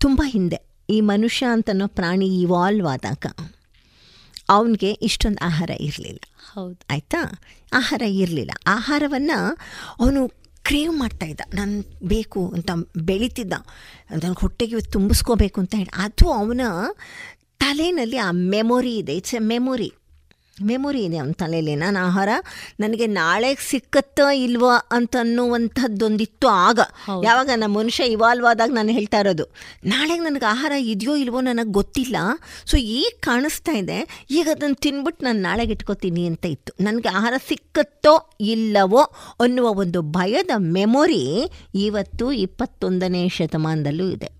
ತುಂಬ 0.00 0.22
ಹಿಂದೆ 0.26 0.76
ಈ 0.90 1.00
ಮನುಷ್ಯ 1.00 1.46
ಅಂತನೋ 1.46 1.86
ಪ್ರಾಣಿ 1.86 2.40
ಇವಾಲ್ವ್ 2.40 2.86
ಆದಾಗ 2.86 3.26
ಅವನಿಗೆ 4.48 4.90
ಇಷ್ಟೊಂದು 4.90 5.44
ಆಹಾರ 5.44 5.70
ಇರಲಿಲ್ಲ. 5.80 6.18
ಹೌದು. 6.52 6.78
ಆಯಿತಾ? 6.90 7.40
ಆಹಾರ 7.72 8.02
ಇರಲಿಲ್ಲ. 8.02 8.50
ಆಹಾರವನ್ನು 8.66 9.58
ಅವನು 10.00 10.28
ಕ್ರೇವ್ 10.62 10.98
ಮಾಡ್ತಾ 10.98 11.26
ಇದ್ದ. 11.26 11.40
ನಾನು 11.54 11.98
ಬೇಕು 12.04 12.48
ಅಂತ 12.48 12.70
ಬೆಳೀತಿದ್ದ. 12.96 13.52
ನನಗೆ 14.10 14.40
ಹೊಟ್ಟೆಗೆ 14.40 14.80
ತುಂಬಿಸ್ಕೋಬೇಕು 14.80 15.60
ಅಂತ 15.60 15.74
ಹೇಳಿ. 15.74 15.90
ಅದು 15.96 16.32
ಅವನ 16.32 16.60
ತಲೆಯಲ್ಲಿ 17.58 18.16
ಆ 18.16 18.30
ಮೆಮೊರಿ 18.30 18.96
ಇದೆ. 18.96 19.16
ಇಟ್ಸ್ 19.16 19.34
ಎ 19.34 19.38
ಮೆಮೊರಿ 19.38 19.92
ಮೆಮೊರಿ 20.62 21.04
ಇದೆ 21.04 21.18
ಅವನ 21.18 21.32
ತಲೆಯಲ್ಲಿ. 21.32 21.74
ನಾನು 21.74 21.98
ಆಹಾರ 22.06 22.28
ನನಗೆ 22.80 23.06
ನಾಳೆ 23.06 23.54
ಸಿಕ್ಕತ್ತೋ 23.54 24.30
ಇಲ್ವೋ 24.30 24.68
ಅಂತ 24.68 25.16
ಅನ್ನುವಂಥದ್ದೊಂದಿತ್ತು 25.20 26.48
ಆಗ. 26.48 26.80
ಯಾವಾಗ 27.22 27.50
ನಮ್ಮ 27.56 27.78
ಮನುಷ್ಯ 27.78 28.04
ಇವಾಲ್ವ್ 28.04 28.46
ಆದಾಗ 28.46 28.70
ನಾನು 28.72 28.92
ಹೇಳ್ತಾ 28.92 29.18
ಇರೋದು 29.18 29.54
ನಾಳೆಗೆ 29.84 30.22
ನನಗೆ 30.24 30.44
ಆಹಾರ 30.44 30.72
ಇದೆಯೋ 30.72 31.16
ಇಲ್ವೋ 31.16 31.40
ನನಗೆ 31.40 31.72
ಗೊತ್ತಿಲ್ಲ. 31.72 32.16
ಸೊ 32.66 32.76
ಈಗ 32.76 33.12
ಕಾಣಿಸ್ತಾ 33.20 33.72
ಇದೆ 33.72 34.26
ಈಗ 34.30 34.48
ಅದನ್ನು 34.50 34.74
ತಿನ್ಬಿಟ್ಟು 34.74 35.24
ನಾನು 35.24 35.40
ನಾಳೆಗೆ 35.40 35.72
ಇಟ್ಕೋತೀನಿ 35.72 36.26
ಅಂತ 36.26 36.46
ಇತ್ತು. 36.46 36.72
ನನಗೆ 36.80 37.08
ಆಹಾರ 37.08 37.34
ಸಿಕ್ಕತ್ತೋ 37.48 38.30
ಇಲ್ಲವೋ 38.40 39.02
ಅನ್ನುವ 39.40 39.68
ಒಂದು 39.68 40.02
ಭಯದ 40.02 40.50
ಮೆಮೊರಿ 40.56 41.52
ಇವತ್ತು 41.74 42.32
ಇಪ್ಪತ್ತೊಂದನೇ 42.32 43.28
ಶತಮಾನದಲ್ಲೂ 43.28 44.08
ಇದೆ. 44.10 44.30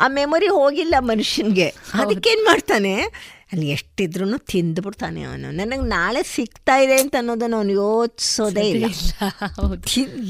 ಆ 0.00 0.08
ಮೆಮೊರಿ 0.08 0.48
ಹೋಗಿಲ್ಲ 0.48 0.94
ಮನುಷ್ಯನಿಗೆ. 0.98 1.74
ಅದಕ್ಕೇನು 1.94 2.44
ಮಾಡ್ತಾನೆ? 2.44 3.35
ಅಲ್ಲಿ 3.52 3.68
ಎಷ್ಟಿದ್ರೂ 3.68 4.38
ತಿಂದ್ಬಿಡ್ತಾನೆ 4.38 5.22
ಅವನು. 5.22 5.50
ನನಗೆ 5.50 5.80
ನಾಳೆ 5.80 6.22
ಸಿಗ್ತಾ 6.22 6.76
ಇದೆ 6.76 7.00
ಅಂತ 7.00 7.14
ಅನ್ನೋದನ್ನು 7.18 7.56
ಅವನು 7.56 7.72
ಯೋಚಿಸೋದೇ 7.72 8.68
ಇಲ್ಲ. 8.70 8.84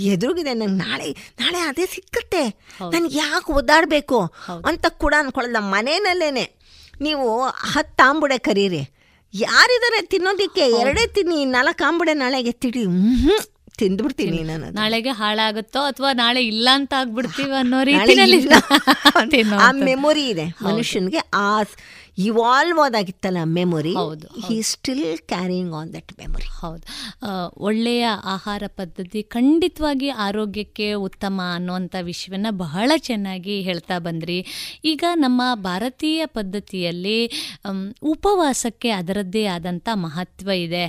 ಎದುರುಗಿದೆ 0.04 0.54
ನಂಗೆ 0.54 0.84
ನಾಳೆ 0.84 1.16
ನಾಳೆ 1.40 1.58
ಅದೇ 1.58 1.86
ಸಿಕ್ಕತ್ತೆ. 1.86 2.48
ನನಗೆ 2.92 3.18
ಯಾಕೆ 3.18 3.52
ಓದಾಡಬೇಕು? 3.52 4.20
ಅಂತ 4.66 4.86
ಕೂಡ 4.86 5.14
ಅನ್ಕೊಳ್ಳಲ್ಲ 5.18 5.56
ಮನೆಯಲ್ಲೇನೆ. 5.60 6.56
ನೀವು 7.00 7.42
ಹತ್ತು 7.48 8.08
ಆಂಬುಡೆ 8.08 8.38
ಕರೀರಿ. 8.38 8.88
ಯಾರಿದ್ದಾರೆ 9.34 10.06
ತಿನ್ನೋದಕ್ಕೆ 10.06 10.60
ಎರಡೇ 10.60 11.06
ತಿನ್ನಿ 11.06 11.44
ನಾಲ್ಕು 11.44 11.88
ಆಂಬುಡೆ 11.88 12.14
ನಾಳೆಗೆ 12.14 12.52
ತಿಳಿ 12.52 12.84
ಹ್ಞೂ 12.84 13.36
ತಿಂದ್ಬಿಡ್ತೀನಿ 13.78 14.42
ನಾನು. 14.42 14.70
ನಾಳೆಗೆ 14.70 15.10
ಹಾಳಾಗುತ್ತೋ 15.10 15.80
ಅಥವಾ 15.82 16.12
ನಾಳೆ 16.12 16.44
ಇಲ್ಲ 16.44 16.68
ಅಂತ 16.72 16.94
ಆಗ್ಬಿಡ್ತೀವಿ 16.98 17.50
ಅನ್ನೋ 17.50 17.84
ರೀತಿಯಲ್ಲಿ. 17.84 18.48
ಆ 19.60 19.72
ಮೆಮೊರಿ 19.72 20.28
ಇದೆ. 20.28 20.54
ಮನುಷ್ಯನಿಗೆ 20.62 21.18
ಆ 21.34 21.62
ಇವಾಲ್ವ್ 22.18 22.78
ಆದಾಗಿತ್ತಲ್ಲ 22.84 23.40
ಮೆಮೊರಿ 23.56 23.92
ಹೌದು, 23.94 24.26
he 24.44 24.56
still 24.70 25.02
carrying 25.32 25.72
on 25.78 25.90
that 25.94 26.12
memory 26.20 26.48
ಹೌದು. 26.60 26.84
ಒಳ್ಳೆಯ 27.68 28.04
ಆಹಾರ 28.34 28.62
ಪದ್ಧತಿ 28.80 29.20
ಖಂಡಿತವಾಗಿ 29.34 30.08
ಆರೋಗ್ಯಕ್ಕೆ 30.26 30.86
ಉತ್ತಮ 31.08 31.40
ಅನ್ನುವಂಥ 31.56 31.94
ವಿಷಯವನ್ನು 32.10 32.52
ಬಹಳ 32.64 32.90
ಚೆನ್ನಾಗಿ 33.08 33.56
ಹೇಳ್ತಾ 33.68 33.98
ಬಂದ್ರಿ. 34.06 34.38
ಈಗ 34.84 35.04
ನಮ್ಮ 35.24 35.42
ಭಾರತೀಯ 35.68 36.22
ಪದ್ಧತಿಯಲ್ಲಿ 36.38 37.18
ಉಪವಾಸಕ್ಕೆ 38.12 38.90
ಅದರದ್ದೇ 39.00 39.44
ಆದಂಥ 39.56 39.88
ಮಹತ್ವ 40.06 40.48
ಇದೆ. 40.66 40.84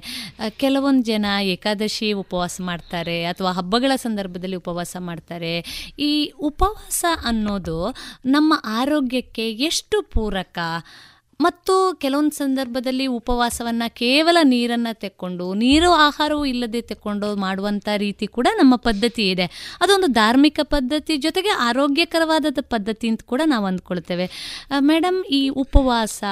ಕೆಲವೊಂದು 0.63 1.05
ಜನ 1.11 1.25
ಏಕಾದಶಿ 1.55 2.09
ಉಪವಾಸ 2.23 2.55
ಮಾಡ್ತಾರೆ 2.61 3.17
ಅಥವಾ 3.25 3.51
ಹಬ್ಬಗಳ 3.51 3.91
ಸಂದರ್ಭದಲ್ಲಿ 4.05 4.59
ಉಪವಾಸ 4.63 4.95
ಮಾಡ್ತಾರೆ. 5.09 5.53
ಈ 6.09 6.11
ಉಪವಾಸ 6.49 7.03
ಅನ್ನೋದು 7.23 7.77
ನಮ್ಮ 8.37 8.53
ಆರೋಗ್ಯಕ್ಕೆ 8.79 9.47
ಎಷ್ಟು 9.69 9.97
ಪೂರಕ? 10.15 10.57
ಮತ್ತು 11.39 11.73
ಕೆಲವೊಂದು 11.93 12.35
ಸಂದರ್ಭದಲ್ಲಿ 12.35 13.07
ಉಪವಾಸವನ್ನು 13.07 13.95
ಕೇವಲ 13.95 14.37
ನೀರನ್ನು 14.43 14.99
ತೆಕ್ಕೊಂಡು, 14.99 15.53
ನೀರು 15.53 15.91
ಆಹಾರವೂ 15.91 16.45
ಇಲ್ಲದೆ 16.45 16.81
ತೆಕ್ಕೊಂಡು 16.81 17.35
ಮಾಡುವಂಥ 17.35 17.87
ರೀತಿ 17.97 18.27
ಕೂಡ 18.27 18.47
ನಮ್ಮ 18.57 18.75
ಪದ್ಧತಿ 18.75 19.29
ಇದೆ. 19.31 19.45
ಅದೊಂದು 19.81 20.07
ಧಾರ್ಮಿಕ 20.07 20.59
ಪದ್ಧತಿ, 20.63 21.17
ಜೊತೆಗೆ 21.17 21.49
ಆರೋಗ್ಯಕರವಾದ 21.49 22.45
ಪದ್ಧತಿ 22.69 23.07
ಅಂತ 23.07 23.21
ಕೂಡ 23.21 23.41
ನಾವು 23.45 23.65
ಅಂದ್ಕೊಳ್ತೇವೆ. 23.65 24.27
ಮೇಡಮ್ 24.79 25.23
ಈ 25.31 25.49
ಉಪವಾಸ 25.49 26.23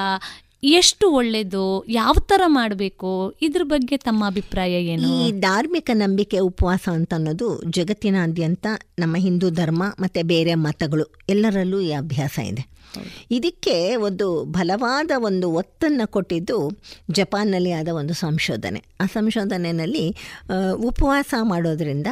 ಎಷ್ಟು 0.62 1.06
ಒಳ್ಳೆಯದು 1.10 1.84
ಯಾವ 1.88 2.14
ಥರ 2.30 2.42
ಮಾಡಬೇಕು? 2.46 3.34
ಇದ್ರ 3.42 3.62
ಬಗ್ಗೆ 3.64 3.96
ತಮ್ಮ 3.96 4.26
ಅಭಿಪ್ರಾಯ 4.26 4.74
ಏನು? 4.92 5.08
ಈ 5.08 5.32
ಧಾರ್ಮಿಕ 5.40 5.90
ನಂಬಿಕೆ 5.94 6.38
ಉಪವಾಸ 6.38 6.88
ಅಂತ 6.88 7.14
ಅನ್ನೋದು 7.14 7.48
ಜಗತ್ತಿನಾದ್ಯಂತ 7.70 8.66
ನಮ್ಮ 8.98 9.16
ಹಿಂದೂ 9.16 9.50
ಧರ್ಮ 9.50 9.82
ಮತ್ತು 10.00 10.26
ಬೇರೆ 10.26 10.54
ಮತಗಳು 10.54 11.06
ಎಲ್ಲರಲ್ಲೂ 11.28 11.80
ಈ 11.80 11.92
ಅಭ್ಯಾಸ 11.92 12.38
ಇದೆ. 12.52 12.75
ಇದಕ್ಕೆ 13.30 13.96
ಒಂದು 13.96 14.44
ಬಲವಾದ 14.44 15.10
ಒಂದು 15.18 15.50
ಒತ್ತನ್ನು 15.50 16.06
ಕೊಟ್ಟಿದ್ದು 16.06 16.58
ಜಪಾನ್ನಲ್ಲಿ 17.10 17.72
ಆದ 17.72 17.88
ಒಂದು 17.88 18.14
ಸಂಶೋಧನೆ. 18.14 18.82
ಆ 19.00 19.06
ಸಂಶೋಧನೆಯಲ್ಲಿ 19.06 20.06
ಉಪವಾಸ 20.74 21.34
ಮಾಡೋದ್ರಿಂದ 21.42 22.06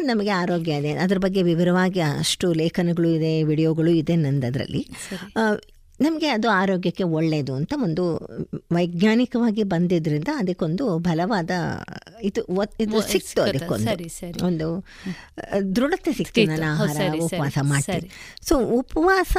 ನಮಗೆ 0.00 0.30
ಆರೋಗ್ಯ 0.30 0.72
ಇದೆ. 0.72 0.92
ಅದ್ರ 0.92 1.18
ಬಗ್ಗೆ 1.18 1.42
ವಿವರವಾಗಿ 1.42 2.00
ಅಷ್ಟು 2.00 2.52
ಲೇಖನಗಳು 2.52 3.08
ಇದೆ 3.08 3.42
ವಿಡಿಯೋಗಳು 3.42 3.90
ಇದೆ 3.90 4.16
ನಂದದರಲ್ಲಿ. 4.16 4.82
ನಮಗೆ 6.00 6.28
ಅದು 6.28 6.48
ಆರೋಗ್ಯಕ್ಕೆ 6.50 7.04
ಒಳ್ಳೆಯದು 7.16 7.52
ಅಂತ 7.54 7.72
ಒಂದು 7.82 8.04
ವೈಜ್ಞಾನಿಕವಾಗಿ 8.72 9.62
ಬಂದಿದ್ದರಿಂದ 9.62 10.30
ಅದಕ್ಕೊಂದು 10.36 10.98
ಬಲವಾದ 10.98 11.50
ಇದು 12.22 12.42
ಇದು 12.80 13.00
ಸಿಕ್ತು 13.02 13.42
ಅದಕ್ಕೊಂದು. 13.42 14.44
ಒಂದು 14.46 14.68
ದೃಢತೆ 15.76 16.12
ಸಿಕ್ತು. 16.12 16.44
ನಾನು 16.44 16.66
ಆಹಾರ 16.72 16.96
ಉಪವಾಸ 17.20 17.58
ಮಾಡ್ತೀನಿ. 17.62 18.10
ಸೊ 18.42 18.54
ಉಪವಾಸ 18.80 19.36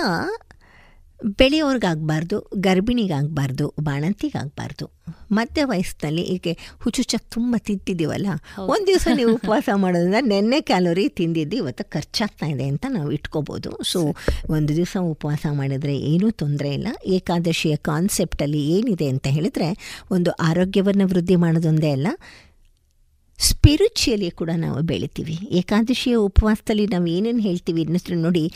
ಬೆಳೆಯೋರ್ಗಾಗಬಾರ್ದು 1.22 2.38
ಗರ್ಭಿಣಿಗಾಗಬಾರ್ದು 2.56 3.74
ಬಾಣಂತಿಗಾಗಬಾರ್ದು. 3.82 4.86
ಮಧ್ಯ 5.32 5.64
ವಯಸ್ಸಿನಲ್ಲಿ 5.64 6.22
ಈಗ 6.22 6.48
ಹುಚ್ಚುಚ್ಚ 6.80 7.16
ತುಂಬ 7.30 7.56
ತಿಂತಿದ್ದೀವಲ್ಲ 7.58 8.28
ಒಂದು 8.58 8.88
ದಿವಸ 8.88 9.08
ನೀವು 9.14 9.32
ಉಪವಾಸ 9.40 9.70
ಮಾಡೋದ್ರಿಂದ 9.76 10.16
ನೆನ್ನೆ 10.22 10.62
ಕ್ಯಾಲೋರಿ 10.62 11.10
ತಿಂದಿದ್ದು 11.10 11.56
ಇವತ್ತು 11.56 11.84
ಖರ್ಚಾಗ್ತಾ 11.90 12.46
ಇದೆ 12.46 12.68
ಅಂತ 12.68 12.86
ನಾವು 12.90 13.12
ಇಟ್ಕೋಬೋದು. 13.12 13.84
ಸೊ 13.84 14.00
ಒಂದು 14.50 14.76
ದಿವಸ 14.76 14.98
ಉಪವಾಸ 15.02 15.46
ಮಾಡಿದರೆ 15.52 15.98
ಏನೂ 15.98 16.32
ತೊಂದರೆ 16.32 16.74
ಇಲ್ಲ. 16.74 16.88
ಏಕಾದಶಿಯ 17.06 17.76
ಕಾನ್ಸೆಪ್ಟಲ್ಲಿ 17.76 18.62
ಏನಿದೆ 18.70 19.08
ಅಂತ 19.08 19.28
ಹೇಳಿದರೆ 19.28 19.70
ಒಂದು 20.12 20.32
ಆರೋಗ್ಯವನ್ನು 20.32 21.08
ವೃದ್ಧಿ 21.08 21.36
ಮಾಡೋದೊಂದೇ 21.36 21.92
ಅಲ್ಲ 21.92 22.08
ಸ್ಪಿರಿಚುಯಲಿ 23.40 24.32
ಕೂಡ 24.32 24.50
ನಾವು 24.58 24.82
ಬೆಳಿತೀವಿ. 24.82 25.38
ಏಕಾದಶಿಯ 25.52 26.16
ಉಪವಾಸದಲ್ಲಿ 26.16 26.88
ನಾವು 26.88 27.08
ಏನೇನು 27.08 27.40
ಹೇಳ್ತೀವಿ 27.40 27.82
ಇನ್ನಷ್ಟು 27.82 28.16
ನೋಡಿ, 28.16 28.54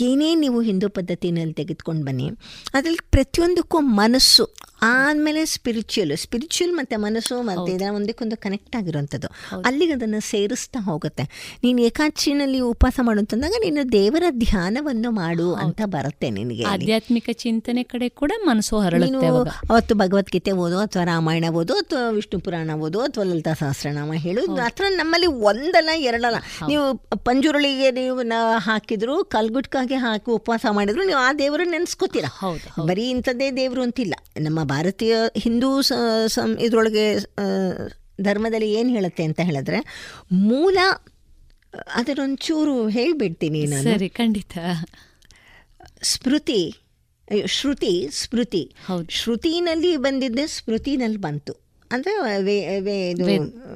ಏನೇ 0.00 0.34
ನೀವು 0.34 0.60
ಹಿಂದೂ 0.60 0.88
ಪದ್ಧತಿನಲ್ಲಿ 0.88 1.54
ತೆಗೆದುಕೊಂಡು 1.54 2.04
ಬನ್ನಿ, 2.04 2.28
ಅದರಲ್ಲಿ 2.74 3.08
ಪ್ರತಿಯೊಂದಕ್ಕೂ 3.10 3.80
ಮನಸ್ಸು 3.80 4.44
ಆದಮೇಲೆ 4.90 5.40
ಸ್ಪಿರಿಚುವಲ್ 5.44 6.12
ಸ್ಪಿರಿಚುವಲ್ 6.16 6.72
ಮತ್ತೆ 6.72 6.96
ಮನಸ್ಸು 6.96 7.36
ಮತ್ತೆ 7.42 7.70
ಇದರ 7.72 7.90
ಒಂದಕ್ಕೊಂದು 7.94 8.36
ಕನೆಕ್ಟ್ 8.36 8.76
ಆಗಿರುವಂಥದ್ದು. 8.76 9.28
ಅಲ್ಲಿಗೆ 9.66 9.92
ಅದನ್ನು 9.92 10.20
ಸೇರಿಸ್ತಾ 10.30 10.80
ಹೋಗುತ್ತೆ. 10.80 11.24
ನೀನು 11.64 11.80
ಏಕಾಚಿನಲ್ಲಿ 11.82 12.60
ಉಪವಾಸ 12.70 13.00
ಮಾಡುವಂತಂದಾಗ 13.02 13.58
ನೀನು 13.64 13.82
ದೇವರ 13.92 14.24
ಧ್ಯಾನವನ್ನು 14.44 15.10
ಮಾಡು 15.20 15.48
ಅಂತ 15.64 15.80
ಬರುತ್ತೆ 15.94 16.30
ನಿನಗೆ. 16.30 16.64
ಆಧ್ಯಾತ್ಮಿಕ 16.74 17.28
ಚಿಂತನೆ 17.44 17.82
ಕಡೆ 17.92 18.08
ಕೂಡ 18.08 18.32
ಮನಸ್ಸು 18.44 18.80
ಹರಳು 18.80 19.06
ಹರಳುತ್ತೆ 19.06 19.28
ಅವತ್ತು 19.72 19.94
ಭಗವದ್ಗೀತೆ 19.94 20.52
ಓದು 20.64 20.78
ಅಥವಾ 20.78 21.04
ರಾಮಾಯಣ 21.04 21.46
ಓದು 21.60 21.74
ಅಥವಾ 21.74 22.02
ವಿಷ್ಣು 22.18 22.40
ಪುರಾಣ 22.40 22.70
ಓದು 22.86 23.00
ಅಥವಾ 23.00 23.24
ಲಲಿತಾ 23.24 23.54
ಸಹಸ್ರನಾಮ 23.54 24.12
ಹೇಳು. 24.26 24.42
ಮಾತ್ರ 24.56 24.84
ನಮ್ಮಲ್ಲಿ 24.96 25.30
ಒಂದಲ್ಲ 25.50 25.90
ಎರಡಲ್ಲ. 26.10 26.40
ನೀವು 26.68 26.84
ಪಂಜುರುಳಿಗೆ 27.28 27.90
ನೀವು 28.00 28.18
ಹಾಕಿದ್ರು 28.68 29.16
ಕಲ್ಗುಟ್ಕಾಗೆ 29.36 29.98
ಹಾಕಿ 30.04 30.30
ಉಪವಾಸ 30.30 30.66
ಮಾಡಿದ್ರು 30.70 31.02
ನೀವು 31.06 31.20
ಆ 31.26 31.30
ದೇವರನ್ನ 31.32 31.70
ನೆನೆಸ್ಕೋತೀರ. 31.70 32.26
ಹೌದು, 32.40 32.86
ಬರೀ 32.86 33.06
ಇಂಥದ್ದೇ 33.10 33.50
ದೇವರು 33.60 33.82
ಅಂತಿಲ್ಲ. 33.82 34.14
ನಮ್ಮ 34.40 34.58
ಭಾರತೀಯ 34.72 35.16
ಹಿಂದೂ 35.36 35.82
ಸ- 35.82 36.38
ಇದರೊಳಗೆ 36.60 37.18
ಧರ್ಮದಲ್ಲಿ 38.20 38.72
ಏನು 38.72 38.88
ಹೇಳುತ್ತೆ 38.88 39.24
ಅಂತ 39.24 39.40
ಹೇಳಿದ್ರೆ 39.40 39.84
ಮೂಲ 40.32 40.78
ಅದರೊಂಚೂರು 41.94 42.88
ಹೇಳಿಬಿಡ್ತೀನಿ 42.88 43.66
ನಾನು. 43.66 43.82
ಸರಿ 43.82 44.08
ಖಂಡಿತ. 44.08 44.58
ಸ್ಮೃತಿ 46.02 46.76
ಶ್ರುತಿ 47.46 48.08
ಸ್ಮೃತಿ. 48.12 48.74
ಹೌದು. 48.86 49.06
ಶ್ರುತಿನಲ್ಲಿ 49.08 49.96
ಬಂದಿದ್ದೆ 49.96 50.46
ಸ್ಮೃತಿನಲ್ಲಿ 50.46 51.18
ಬಂತು. 51.18 51.52
ಅಂದ್ರೆ 51.92 52.76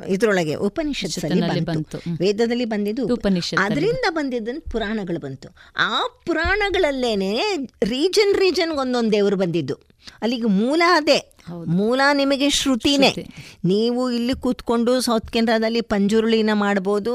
ಇದ್ರೊಳಗೆ 0.08 0.54
ಉಪನಿಷತ್ತಲ್ಲಿ 0.54 1.48
ಬಂತು. 1.48 1.64
ಬಂತು. 1.64 1.98
ವೇದದಲ್ಲಿ 2.18 2.64
ಬಂದಿದ್ದು 2.64 3.14
ಉಪನಿಷತ್ 3.14 3.60
ಅದರಿಂದ 3.60 4.04
ಬಂದಿದ್ದನ್ನು 4.10 4.60
ಪುರಾಣಗಳು 4.60 5.20
ಬಂತು. 5.20 5.48
ಆ 5.76 6.00
ಪುರಾಣಗಳಲ್ಲೇನೆ 6.26 7.40
ರೀಜನ್ 7.82 8.34
ರೀಜನ್ 8.34 8.72
ಒಂದೊಂದು 8.72 9.12
ದೇವರು 9.12 9.36
ಬಂದಿದ್ದು. 9.36 9.74
ಅಲ್ಲಿಗೆ 10.22 10.46
ಮೂಲ 10.46 10.82
ಅದೇ. 10.94 11.35
ಮೂಲ 11.66 12.00
ನಿಮಗೆ 12.12 12.50
ಶ್ರುತಿನೇ. 12.50 13.26
ನೀವು 13.64 14.10
ಇಲ್ಲಿ 14.10 14.32
ಕೂತ್ಕೊಂಡು 14.32 15.00
ಸೌತ್ 15.00 15.30
ಕೇಂದ್ರದಲ್ಲಿ 15.30 15.80
ಪಂಜುರುಳಿನ 15.80 16.50
ಮಾಡ್ಬೋದು 16.52 17.12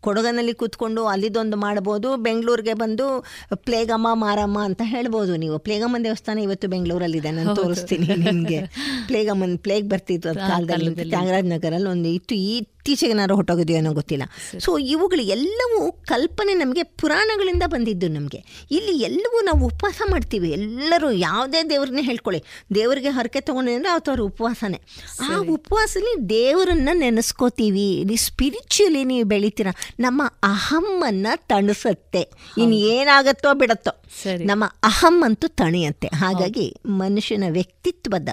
ಕೊಡಗನಲ್ಲಿ 0.00 0.54
ಕೂತ್ಕೊಂಡು 0.54 1.06
ಅಲ್ಲಿದೊಂದು 1.06 1.56
ಮಾಡ್ಬೋದು 1.56 2.16
ಬೆಂಗಳೂರಿಗೆ 2.16 2.74
ಬಂದು 2.74 3.24
ಪ್ಲೇಗಮ್ಮ 3.54 4.08
ಮಾರಮ್ಮ 4.12 4.58
ಅಂತ 4.62 4.82
ಹೇಳ್ಬೋದು 4.84 5.36
ನೀವು. 5.36 5.58
ಪ್ಲೇಗಮ್ಮನ 5.58 6.00
ದೇವಸ್ಥಾನ 6.04 6.38
ಇವತ್ತು 6.38 6.68
ಬೆಂಗಳೂರಲ್ಲಿ 6.68 7.18
ಇದೆ 7.18 7.30
ನಾನು 7.30 7.56
ತೋರಿಸ್ತೀನಿ 7.56 8.06
ನಿಮಗೆ. 8.06 8.60
ಪ್ಲೇಗಮ್ಮನ 9.06 9.54
ಪ್ಲೇಗ್ 9.56 9.88
ಬರ್ತಿತ್ತು 9.88 10.34
ಕಾಲದಲ್ಲಿ. 10.34 10.94
ತ್ಯಾಗರಾಜ 10.94 11.44
ನಗರಲ್ಲಿ 11.44 11.88
ಒಂದು 11.88 12.08
ಇತ್ತು. 12.08 12.34
ಈ 12.34 12.66
ಇತ್ತೀಚೆಗೇನಾದ್ರು 12.78 13.36
ಹೊಟ್ಟೋಗಿದೆಯೋ 13.36 13.76
ಅನ್ನೋ 13.78 13.92
ಗೊತ್ತಿಲ್ಲ. 13.92 14.22
ಸೊ 14.58 14.78
ಇವುಗಳು 14.78 15.22
ಎಲ್ಲವೂ 15.22 15.92
ಕಲ್ಪನೆ 15.92 16.54
ನಮಗೆ 16.54 16.82
ಪುರಾಣಗಳಿಂದ 16.82 17.62
ಬಂದಿದ್ದು 17.66 18.08
ನಮಗೆ. 18.08 18.68
ಇಲ್ಲಿ 18.70 19.02
ಎಲ್ಲವೂ 19.02 19.44
ನಾವು 19.44 19.64
ಉಪವಾಸ 19.64 20.02
ಮಾಡ್ತೀವಿ. 20.10 20.50
ಎಲ್ಲರೂ 20.50 21.10
ಯಾವುದೇ 21.10 21.62
ದೇವ್ರನ್ನೇ 21.62 22.02
ಹೇಳ್ಕೊಳ್ಳಿ. 22.02 22.44
ದೇವರಿಗೆ 22.74 23.08
ಹರಕೆ 23.22 23.40
ತೊಗೊಂಡಿದ್ರೆ 23.40 23.88
ಅವತ್ತು 23.88 24.10
ಅವ್ರ 24.10 24.20
ಉಪವಾಸನೇ. 24.20 24.80
ಆ 25.20 25.36
ಉಪವಾಸದಲ್ಲಿ 25.50 26.28
ದೇವರನ್ನ 26.28 26.88
ನೆನೆಸ್ಕೋತೀವಿ. 26.92 28.04
ನೀವು 28.04 28.16
ಸ್ಪಿರಿಚುಲಿ 28.16 29.04
ನೀವು 29.04 29.28
ಬೆಳಿತೀರ. 29.28 29.66
ನಮ್ಮ 30.00 30.22
ಅಹಮ್ಮನ್ನು 30.42 31.46
ತಣಿಸುತ್ತೆ. 31.46 32.20
ಇನ್ನು 32.58 32.76
ಏನಾಗತ್ತೋ 32.76 33.54
ಬಿಡತ್ತೋ. 33.54 34.02
ನಮ್ಮ 34.44 34.64
ಅಹಂ 34.64 35.24
ಅಂತೂ 35.24 35.48
ತಣಿಯತ್ತೆ. 35.48 36.08
ಹಾಗಾಗಿ 36.14 36.76
ಮನುಷ್ಯನ 36.86 37.44
ವ್ಯಕ್ತಿತ್ವದ 37.50 38.28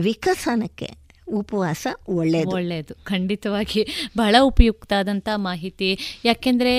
ವಿಕಸನಕ್ಕೆ 0.00 1.05
ಉಪವಾಸ 1.26 1.86
ಒಳ್ಳೆಯದು 2.08 2.50
ಒಳ್ಳೆಯದು 2.50 2.94
ಖಂಡಿತವಾಗಿ 3.04 3.82
ಬಹಳ 4.16 4.36
ಉಪಯುಕ್ತ 4.40 4.92
ಆದಂಥ 4.92 5.28
ಮಾಹಿತಿ. 5.36 5.98
ಯಾಕೆಂದರೆ 6.24 6.74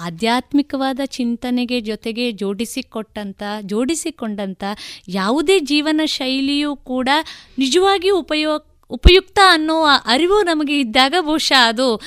ಆಧ್ಯಾತ್ಮಿಕವಾದ 0.00 1.00
ಚಿಂತನೆಗೆ 1.10 1.80
ಜೊತೆಗೆ 1.80 2.32
ಜೋಡಿಸಿಕೊಟ್ಟಂಥ 2.32 3.42
ಜೋಡಿಸಿಕೊಂಡಂಥ 3.62 4.64
ಯಾವುದೇ 5.08 5.58
ಜೀವನ 5.60 6.00
ಶೈಲಿಯೂ 6.06 6.76
ಕೂಡ 6.76 7.08
ನಿಜವಾಗಿಯೂ 7.58 8.18
ಉಪಯೋಗ 8.18 8.60
ಉಪಯುಕ್ತ 8.90 9.38
ಅನ್ನೋ 9.50 9.84
ಅರಿವು 9.84 10.42
ನಮಗೆ 10.42 10.80
ಇದ್ದಾಗ 10.80 11.14
ಬಹುಶಃ 11.20 11.58
ಅದು 11.68 12.00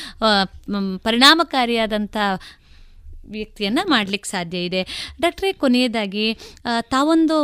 ಪರಿಣಾಮಕಾರಿಯಾದಂಥ 1.03 2.17
ವ್ಯಕ್ತಿಯನ್ನು 3.31 3.89
ಮಾಡ್ಲಿಕ್ಕೆ 3.89 4.29
ಸಾಧ್ಯ 4.29 4.65
ಇದೆ. 4.65 5.13
ಡಾಕ್ಟ್ರೇ 5.21 5.53
ಕೊನೆಯದಾಗಿ 5.53 6.33
ತಾವೊಂದು 6.81 7.37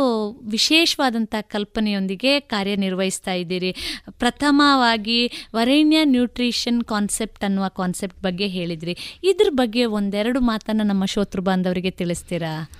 ವಿಶೇಷವಾದಂಥ 0.50 1.34
ಕಲ್ಪನೆಯೊಂದಿಗೆ 1.40 2.40
ಕಾರ್ಯನಿರ್ವಹಿಸ್ತಾ 2.40 3.32
ಇದ್ದೀರಿ. 3.32 3.72
ಪ್ರಥಮವಾಗಿ 4.10 5.48
ವರೇಣ್ಯ 5.54 6.04
ನ್ಯೂಟ್ರಿಷನ್ 6.04 6.82
ಕಾನ್ಸೆಪ್ಟ್ 6.82 7.44
ಅನ್ನುವ 7.44 7.68
ಕಾನ್ಸೆಪ್ಟ್ 7.68 8.20
ಬಗ್ಗೆ 8.20 8.46
ಹೇಳಿದ್ರಿ. 8.46 8.96
ಇದ್ರ 9.22 9.46
ಬಗ್ಗೆ 9.50 9.84
ಒಂದೆರಡು 9.84 10.40
ಮಾತನ್ನು 10.40 10.84
ನಮ್ಮ 10.84 11.04
ಶೋತೃ 11.04 11.40
ಬಾಂಧವರಿಗೆ 11.40 11.90
ತಿಳಿಸ್ತೀರಾ? 11.90 12.70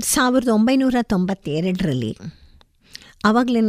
ಸಾವಿರದ 0.00 0.48
ಒಂಬೈನೂರ 0.48 0.96
ತೊಂಬತ್ತೆರಡರಲ್ಲಿ 1.02 2.16
ಆವಾಗಲೇ 3.24 3.60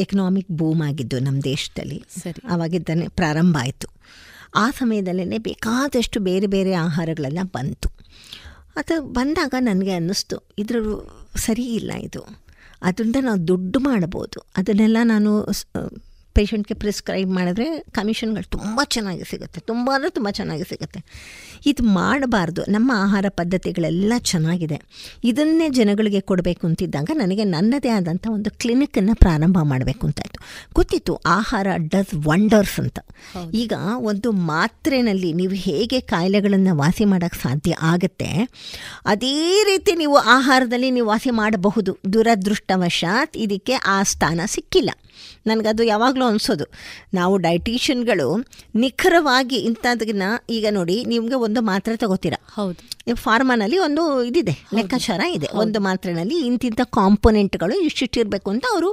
ಎಕನಾಮಿಕ್ 0.00 0.50
ಬೂಮ್ 0.50 0.82
ಆಗಿದ್ದು 0.82 1.18
ನಮ್ಮ 1.18 1.40
ದೇಶದಲ್ಲಿ. 1.42 2.02
ಸರಿ. 2.22 2.52
ಆವಾಗಿದ್ದಾನೆ 2.52 3.08
ಪ್ರಾರಂಭ 3.08 3.56
ಆಯಿತು. 3.60 3.99
ಆ 4.54 4.70
ಸಮಯದಲ್ಲೇ 4.70 5.38
ಬೇಕಾದಷ್ಟು 5.38 6.20
ಬೇರೆ 6.20 6.46
ಬೇರೆ 6.46 6.72
ಆಹಾರಗಳೆಲ್ಲ 6.72 7.38
ಬಂತು. 7.42 7.88
ಅದು 8.76 9.02
ಬಂದಾಗ 9.02 9.54
ನನಗೆ 9.60 9.92
ಅನ್ನಿಸ್ತು 9.92 10.48
ಇದ್ರ 10.58 10.76
ಸರಿ 11.36 11.64
ಇಲ್ಲ 11.64 11.92
ಇದು. 11.92 12.24
ಅದರಿಂದ 12.82 13.16
ನಾವು 13.20 13.48
ದುಡ್ಡು 13.48 13.78
ಮಾಡ್ಬೋದು. 13.78 14.40
ಅದನ್ನೆಲ್ಲ 14.56 14.96
ನಾನು 15.04 15.46
ಪೇಷಂಟ್ಗೆ 16.34 16.74
ಪ್ರಿಸ್ಕ್ರೈಬ್ 16.74 17.30
ಮಾಡಿದ್ರೆ 17.30 17.78
ಕಮಿಷನ್ಗಳು 17.78 18.48
ತುಂಬ 18.50 18.80
ಚೆನ್ನಾಗಿ 18.84 19.24
ಸಿಗುತ್ತೆ. 19.24 19.60
ತುಂಬ 19.60 19.90
ಅಂದರೆ 19.94 20.10
ತುಂಬ 20.10 20.30
ಚೆನ್ನಾಗಿ 20.30 20.64
ಸಿಗುತ್ತೆ. 20.64 21.00
ಇದು 21.66 21.82
ಮಾಡಬಾರ್ದು. 21.82 22.62
ನಮ್ಮ 22.68 22.92
ಆಹಾರ 22.96 23.26
ಪದ್ಧತಿಗಳೆಲ್ಲ 23.28 24.12
ಚೆನ್ನಾಗಿದೆ. 24.18 24.80
ಇದನ್ನೇ 25.24 25.68
ಜನಗಳಿಗೆ 25.68 26.20
ಕೊಡಬೇಕು 26.20 26.66
ಅಂತಿದ್ದಾಗ 26.66 27.10
ನನಗೆ 27.14 27.44
ನನ್ನದೇ 27.44 27.88
ಆದಂಥ 27.88 28.26
ಒಂದು 28.30 28.50
ಕ್ಲಿನಿಕನ್ನು 28.50 29.14
ಪ್ರಾರಂಭ 29.14 29.58
ಮಾಡಬೇಕು 29.62 30.06
ಅಂತಾಯಿತು. 30.06 30.40
ಗೊತ್ತಿತ್ತು 30.74 31.14
ಆಹಾರ 31.14 31.66
ಡಸ್ 31.76 32.14
ವಂಡರ್ಸ್ 32.28 32.80
ಅಂತ. 32.80 32.98
ಈಗ 33.54 33.72
ಒಂದು 34.02 34.32
ಮಾತ್ರೆನಲ್ಲಿ 34.32 35.32
ನೀವು 35.32 35.52
ಹೇಗೆ 35.52 36.00
ಕಾಯಿಲೆಗಳನ್ನು 36.00 36.76
ವಾಸಿ 36.76 37.04
ಮಾಡೋಕ್ಕೆ 37.04 37.40
ಸಾಧ್ಯ 37.42 37.76
ಆಗುತ್ತೆ 37.82 38.30
ಅದೇ 39.06 39.64
ರೀತಿ 39.64 39.94
ನೀವು 39.94 40.16
ಆಹಾರದಲ್ಲಿ 40.16 40.90
ನೀವು 40.90 41.08
ವಾಸಿ 41.08 41.30
ಮಾಡಬಹುದು. 41.30 41.98
ದುರದೃಷ್ಟವಶಾತ್ 42.12 43.36
ಇದಕ್ಕೆ 43.36 43.72
ಆ 43.72 44.02
ಸ್ಥಾನ 44.02 44.40
ಸಿಕ್ಕಿಲ್ಲ. 44.46 44.90
ನನಗದು 45.46 45.82
ಯಾವಾಗಲೂ 45.82 46.24
ಅನಿಸೋದು. 46.24 46.64
ನಾವು 47.14 47.36
ಡೈಟಿಷಿಯನ್ಗಳು 47.36 48.28
ನಿಖರವಾಗಿ 48.74 49.56
ಇಂಥದನ್ನ 49.56 50.22
ಈಗ 50.50 50.66
ನೋಡಿ 50.70 51.04
ನಿಮಗೆ 51.04 51.34
ಒಂದು 51.34 51.60
ಮಾತ್ರೆ 51.60 51.96
ತಗೋತೀರ. 51.96 52.34
ಹೌದು. 52.54 52.90
ಈ 53.10 53.14
ಫಾರ್ಮಾನಲ್ಲಿ 53.14 53.78
ಒಂದು 53.78 54.22
ಇದಿದೆ 54.22 54.54
ಲೆಕ್ಕಾಚಾರ 54.74 55.20
ಇದೆ. 55.20 55.48
ಒಂದು 55.54 55.80
ಮಾತ್ರೆನಲ್ಲಿ 55.80 56.46
ಇಂತಿಂಥ 56.46 56.80
ಕಾಂಪೊನೆಂಟ್ಗಳು 56.84 57.80
ಇಷ್ಟಿಟ್ಟಿರಬೇಕು 57.80 58.50
ಅಂತ 58.50 58.64
ಅವರು 58.72 58.90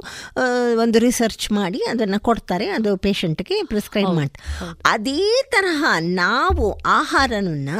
ಒಂದು 0.80 0.98
ರಿಸರ್ಚ್ 0.98 1.52
ಮಾಡಿ 1.52 1.78
ಅದನ್ನು 1.78 2.20
ಕೊಡ್ತಾರೆ 2.20 2.68
ಅದು 2.68 2.96
ಪೇಷಂಟ್ಗೆ 2.96 3.62
ಪ್ರಿಸ್ಕ್ರೈಬ್ 3.62 4.14
ಮಾಡ್ತಾರೆ 4.14 4.74
ಅದೇ 4.86 5.42
ತರಹ 5.50 5.84
ನಾವು 6.00 6.78
ಆಹಾರನ 6.86 7.70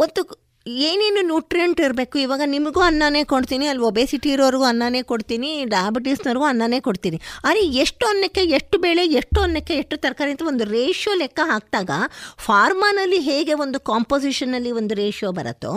ಒಂದು 0.00 0.45
ಏನೇನು 0.66 1.20
ನ್ಯೂಟ್ರಿಯೆಂಟ್ 1.20 1.80
ಇರಬೇಕು? 1.80 2.18
ಇವಾಗ 2.18 2.42
ನಿಮಗೂ 2.44 2.80
ಅನ್ನನೇ 2.80 3.24
ಕೊಡ್ತೀನಿ 3.24 3.66
ಅಲ್ಲಿ 3.66 3.82
ಒಬೆಸಿಟಿ 3.82 4.28
ಇರೋರಿಗೂ 4.30 4.64
ಅನ್ನನೇ 4.64 5.02
ಕೊಡ್ತೀನಿ 5.02 5.64
ಡಯಾಬಿಟೀಸ್ನವ್ರಿಗೂ 5.64 6.44
ಅನ್ನನೇ 6.44 6.80
ಕೊಡ್ತೀನಿ. 6.80 7.20
ಆದರೆ 7.44 7.60
ಎಷ್ಟು 7.82 8.06
ಅನ್ನಕ್ಕೆ 8.06 8.42
ಎಷ್ಟು 8.58 8.78
ಬೇಳೆ 8.78 9.02
ಎಷ್ಟು 9.06 9.40
ಅನ್ನಕ್ಕೆ 9.40 9.74
ಎಷ್ಟು 9.74 9.96
ತರಕಾರಿ 9.96 10.30
ಅಂತ 10.30 10.42
ಒಂದು 10.42 10.64
ರೇಷಿಯೋ 10.64 11.14
ಲೆಕ್ಕ 11.14 11.40
ಹಾಕಿದಾಗ 11.44 11.90
ಫಾರ್ಮಾನಲ್ಲಿ 12.38 13.18
ಹೇಗೆ 13.18 13.54
ಒಂದು 13.54 13.80
ಕಾಂಪೋಸಿಷನಲ್ಲಿ 13.80 14.72
ಒಂದು 14.72 14.94
ರೇಷಿಯೋ 14.94 15.32
ಬರುತ್ತೋ 15.32 15.72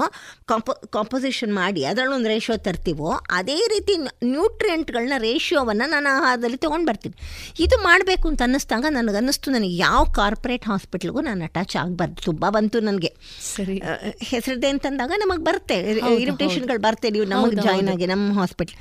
ಕಾಂಪೋ 0.48 0.74
ಕಾಂಪೋಸಿಷನ್ 0.74 1.54
ಮಾಡಿ 1.54 1.86
ಅದರಲ್ಲಿ 1.86 2.16
ಒಂದು 2.16 2.30
ರೇಷಿಯೋ 2.30 2.58
ತರ್ತೀವೋ 2.58 3.12
ಅದೇ 3.32 3.60
ರೀತಿ 3.74 3.98
ನ್ಯೂಟ್ರಿಯೆಂಟ್ಗಳನ್ನ 4.24 5.14
ರೇಷಿಯೋವನ್ನು 5.18 5.90
ನಾನು 5.90 6.10
ಆಹಾರದಲ್ಲಿ 6.18 6.58
ತೊಗೊಂಡು 6.58 6.86
ಬರ್ತೀನಿ. 6.86 7.16
ಇದು 7.60 7.84
ಮಾಡಬೇಕು 7.84 8.28
ಅಂತ 8.28 8.42
ಅನ್ನಿಸ್ದಾಗ 8.42 8.86
ನನಗನ್ನಿಸ್ತು 8.90 9.52
ನನಗೆ 9.52 9.76
ಯಾವ 9.78 10.04
ಕಾರ್ಪೊರೇಟ್ 10.04 10.66
ಹಾಸ್ಪಿಟ್ಲ್ಗೂ 10.66 11.22
ನಾನು 11.22 11.44
ಅಟ್ಯಾಚ್ 11.44 11.76
ಆಗಬಾರ್ದು. 11.76 12.24
ತುಂಬ 12.24 12.50
ಬಂತು 12.50 12.80
ನನಗೆ. 12.80 13.14
ಸರಿ. 13.56 13.82
ಹೆಸರಿದೆ 14.22 14.79
ಅಂತಂದಾಗ 14.80 15.12
ನಮಗೆ 15.18 15.44
ಬರುತ್ತೆ 15.44 15.76
ಇರಿಟೇಷನ್ಗಳು 16.22 16.80
ಬರುತ್ತೆ 16.80 17.10
ನೀವು 17.10 17.26
ನಮಗೆ 17.26 17.56
ಜಾಯ್ನ್ 17.56 17.90
ಆಗಿ 17.90 18.06
ನಮ್ಮ 18.06 18.40
ಹಾಸ್ಪಿಟ್ಲ್ 18.40 18.76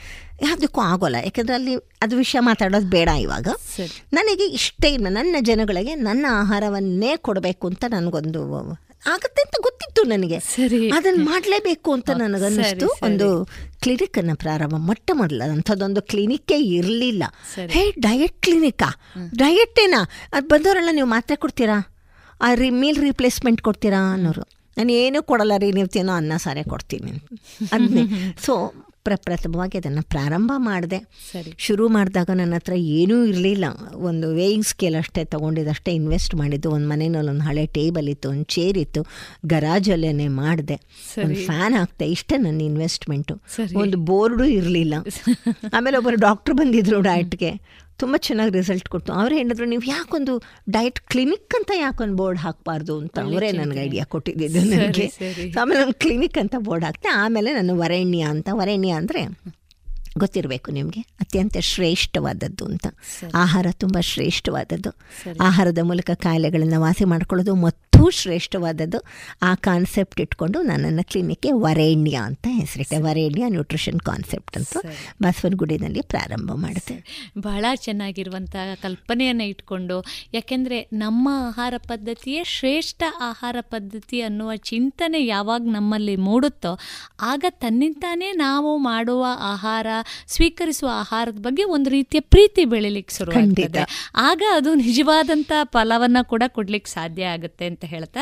ಯಾವುದಕ್ಕೂ 0.47 0.81
ಆಗೋಲ್ಲ. 0.81 1.17
ಯಾಕಂದರೆ 1.17 1.55
ಅಲ್ಲಿ 1.55 1.75
ಅದು 2.03 2.17
ವಿಷಯ 2.17 2.41
ಮಾತಾಡೋದು 2.41 2.87
ಬೇಡ 2.87 3.09
ಇವಾಗ. 3.09 3.49
ನನಗೆ 4.13 4.47
ಇಷ್ಟೇ 4.49 4.89
ಇಲ್ಲ 4.89 5.07
ನನ್ನ 5.11 5.37
ಜನಗಳಿಗೆ 5.41 5.95
ನನ್ನ 5.95 6.27
ಆಹಾರವನ್ನೇ 6.31 7.17
ಕೊಡಬೇಕು 7.17 7.67
ಅಂತ 7.67 7.85
ನನಗೊಂದು 7.89 8.43
ಆಗುತ್ತೆ 9.07 9.43
ಅಂತ 9.43 9.57
ಗೊತ್ತಿತ್ತು 9.63 10.03
ನನಗೆ. 10.03 10.39
ಸರಿ. 10.41 10.91
ಅದನ್ನು 10.91 11.25
ಮಾಡಲೇಬೇಕು 11.25 11.93
ಅಂತ 11.93 12.11
ನನಗನ್ನಿಸ್ತು. 12.11 12.87
ಒಂದು 13.03 13.29
ಕ್ಲಿನಿಕ್ 13.45 13.83
ಕ್ಲಿನಿಕನ್ನು 13.83 14.35
ಪ್ರಾರಂಭ. 14.37 14.77
ಮೊಟ್ಟ 14.77 15.11
ಮೊದಲ 15.15 15.43
ಅಂಥದ್ದೊಂದು 15.51 16.03
ಕ್ಲಿನಿಕ್ಕೇ 16.03 16.59
ಇರಲಿಲ್ಲ. 16.59 17.25
ಹೇ 17.75 17.91
ಡಯಟ್ 17.99 18.43
ಕ್ಲಿನಿಕ್ಕಾ 18.43 18.91
ಏನಾ? 19.79 20.01
ಅದು 20.33 20.49
ಬಂದವರೆಲ್ಲ 20.49 20.89
ನೀವು 20.93 21.09
ಮಾತ್ರೆ 21.09 21.37
ಕೊಡ್ತೀರಾ? 21.37 21.79
ಆ 22.43 22.55
ರಿ 22.55 22.71
ಮೀಲ್ 22.71 22.99
ರೀಪ್ಲೇಸ್ಮೆಂಟ್ 22.99 23.63
ಕೊಡ್ತೀರಾ 23.63 24.13
ಅನ್ನೋರು. 24.13 24.58
ನಾನು 24.79 24.93
ಏನೂ 24.93 25.23
ಕೊಡಲ್ಲ 25.23 25.53
ರೀ 25.59 25.73
ನೀವು 25.73 25.89
ತಿನ್ನೋ 25.89 26.13
ಅನ್ನ 26.13 26.33
ಸಾರೇ 26.37 26.63
ಕೊಡ್ತೀನಿ 26.63 27.13
ಅದನ್ನೇ 27.73 28.35
ಸೊ 28.47 28.73
ಪ್ರಪ್ರಥಮವಾಗಿ 29.05 29.79
ಅದನ್ನು 29.79 30.03
ಪ್ರಾರಂಭ 30.03 30.53
ಮಾಡಿದೆ. 30.57 30.99
ಶುರು 31.59 31.89
ಮಾಡಿದಾಗ 31.89 32.31
ನನ್ನ 32.35 32.55
ಹತ್ರ 32.55 32.73
ಏನೂ 32.73 33.25
ಇರಲಿಲ್ಲ. 33.25 33.65
ಒಂದು 33.95 34.35
ವೇಯಿಂಗ್ 34.35 34.67
ಸ್ಕೇಲ್ 34.67 34.97
ಅಷ್ಟೇ 34.97 35.25
ತೊಗೊಂಡಿದ್ದಷ್ಟೇ 35.25 35.93
ಇನ್ವೆಸ್ಟ್ 35.93 36.35
ಮಾಡಿದ್ದು. 36.35 36.71
ಒಂದು 36.71 36.89
ಮನೆಯಲ್ಲಿ 36.89 37.31
ಒಂದು 37.31 37.45
ಹಳೆ 37.45 37.67
ಟೇಬಲ್ 37.67 38.09
ಇತ್ತು 38.09 38.29
ಒಂದು 38.29 38.45
ಚೇರ್ 38.45 38.79
ಇತ್ತು. 38.79 39.03
ಗರಾಜಲ್ಲೇ 39.47 40.29
ಮಾಡಿದೆ. 40.29 40.75
ಒಂದು 41.25 41.47
ಫ್ಯಾನ್ 41.47 41.75
ಹಾಕ್ತೆ 41.75 42.09
ಇಷ್ಟೇ 42.09 42.37
ನನ್ನ 42.37 42.61
ಇನ್ವೆಸ್ಟ್ಮೆಂಟು 42.61 43.41
ಒಂದು 43.75 43.99
ಬೋರ್ಡು 43.99 44.45
ಇರಲಿಲ್ಲ. 44.45 44.95
ಆಮೇಲೆ 45.75 45.97
ಒಬ್ಬರು 45.97 46.17
ಡಾಕ್ಟ್ರು 46.17 46.55
ಬಂದಿದ್ರು 46.55 47.01
ಡಯಟ್ಗೆ 47.01 47.61
ತುಂಬ 47.99 48.15
ಚೆನ್ನಾಗಿ 48.27 48.53
ರಿಸಲ್ಟ್ 48.59 48.89
ಕೊಡ್ತು. 48.89 49.11
ಅವ್ರು 49.21 49.35
ಹೇಳಿದ್ರು 49.35 49.67
ನೀವು 49.73 49.85
ಯಾಕೊಂದು 49.87 50.35
ಡಯಟ್ 50.71 51.01
ಕ್ಲಿನಿಕ್ 51.11 51.55
ಅಂತ 51.59 51.71
ಯಾಕೊಂದು 51.77 52.17
ಬೋರ್ಡ್ 52.17 52.41
ಹಾಕಬಾರ್ದು 52.41 52.95
ಅಂತ. 53.03 53.17
ಅವರೇ 53.29 53.51
ನನಗೆ 53.53 53.81
ಐಡಿಯಾ 53.89 54.05
ಕೊಟ್ಟಿದ್ದು 54.15 54.63
ನನಗೆ. 54.73 55.07
ಆಮೇಲೆ 55.63 55.81
ಒಂದು 55.85 55.99
ಕ್ಲಿನಿಕ್ 56.05 56.39
ಅಂತ 56.39 56.55
ಬೋರ್ಡ್ 56.69 56.85
ಹಾಕ್ತೆ 56.85 57.11
ಆಮೇಲೆ 57.25 57.53
ನಾನು 57.53 57.75
ವರೇಣ್ಯ 57.83 58.25
ಅಂತ 58.35 58.49
ವರೇಣ್ಯ 58.61 58.99
ಅಂದರೆ 59.03 59.23
ಗೊತ್ತಿರಬೇಕು 60.19 60.69
ನಿಮಗೆ 60.73 61.01
ಅತ್ಯಂತ 61.23 61.57
ಶ್ರೇಷ್ಠವಾದದ್ದು 61.73 62.65
ಅಂತ. 62.71 62.87
ಆಹಾರ 63.35 63.67
ತುಂಬ 63.83 63.97
ಶ್ರೇಷ್ಠವಾದದ್ದು. 64.13 64.91
ಆಹಾರದ 65.41 65.81
ಮೂಲಕ 65.83 66.11
ಕಾಯಿಲೆಗಳನ್ನು 66.27 66.79
ವಾಸಿ 66.81 67.05
ಮಾಡ್ಕೊಳ್ಳೋದು 67.05 67.55
ಮತ್ತು 67.67 67.88
ಶ್ರೇಷ್ಠವಾದದ್ದು 68.11 68.99
ಆ 69.43 69.55
ಕಾನ್ಸೆಪ್ಟ್ 69.55 70.21
ಇಟ್ಕೊಂಡು 70.21 70.63
ನನ್ನನ್ನು 70.63 71.05
ಕ್ಲಿನಿಕ್ಗೆ 71.05 71.53
ವರೇಣ್ಯ 71.53 72.21
ಅಂತ 72.25 72.47
ಹೆಸರಿಟ್ಟೆ. 72.51 72.97
ವರೇಣ್ಯ 72.99 73.49
ನ್ಯೂಟ್ರಿಷನ್ 73.49 74.01
ಕಾನ್ಸೆಪ್ಟ್ 74.01 74.57
ಅಂತ 74.57 74.77
ಬಸವನಗುಡಿನಲ್ಲಿ 75.23 76.01
ಪ್ರಾರಂಭ 76.01 76.53
ಮಾಡಿದೆ 76.53 77.05
ಬಹಳ 77.39 77.65
ಚೆನ್ನಾಗಿರುವಂಥ 77.75 78.57
ಕಲ್ಪನೆಯನ್ನು 78.83 79.45
ಇಟ್ಕೊಂಡು 79.45 80.05
ಯಾಕೆಂದರೆ 80.35 80.89
ನಮ್ಮ 80.93 81.29
ಆಹಾರ 81.49 81.75
ಪದ್ಧತಿಯೇ 81.79 82.45
ಶ್ರೇಷ್ಠ 82.45 83.03
ಆಹಾರ 83.21 83.57
ಪದ್ಧತಿ 83.61 84.21
ಅನ್ನುವ 84.21 84.57
ಚಿಂತನೆ 84.57 85.27
ಯಾವಾಗ 85.27 85.63
ನಮ್ಮಲ್ಲಿ 85.65 86.17
ಮೂಡುತ್ತೋ 86.17 86.79
ಆಗ 87.21 87.45
ತನ್ನಿಂತಾನೇ 87.51 88.33
ನಾವು 88.33 88.77
ಮಾಡುವ 88.77 89.27
ಆಹಾರ 89.39 89.87
ಸ್ವೀಕರಿಸುವ 90.27 90.89
ಆಹಾರದ 90.93 91.35
ಬಗ್ಗೆ 91.35 91.65
ಒಂದು 91.65 91.91
ರೀತಿಯ 91.91 92.21
ಪ್ರೀತಿ 92.21 92.65
ಬೆಳಿಲಿಕ್ಕೆ 92.65 93.15
ಶುರು. 93.17 93.33
ಆಗ 94.17 94.43
ಅದು 94.55 94.75
ನಿಜವಾದಂಥ 94.75 95.53
ಫಲವನ್ನು 95.65 96.25
ಕೂಡ 96.25 96.43
ಕೊಡ್ಲಿಕ್ಕೆ 96.47 96.91
ಸಾಧ್ಯ 96.91 97.25
ಆಗುತ್ತೆ 97.25 97.67
ಅಂತ 97.67 97.85
ಹೇಳ್ತಾ 97.89 98.21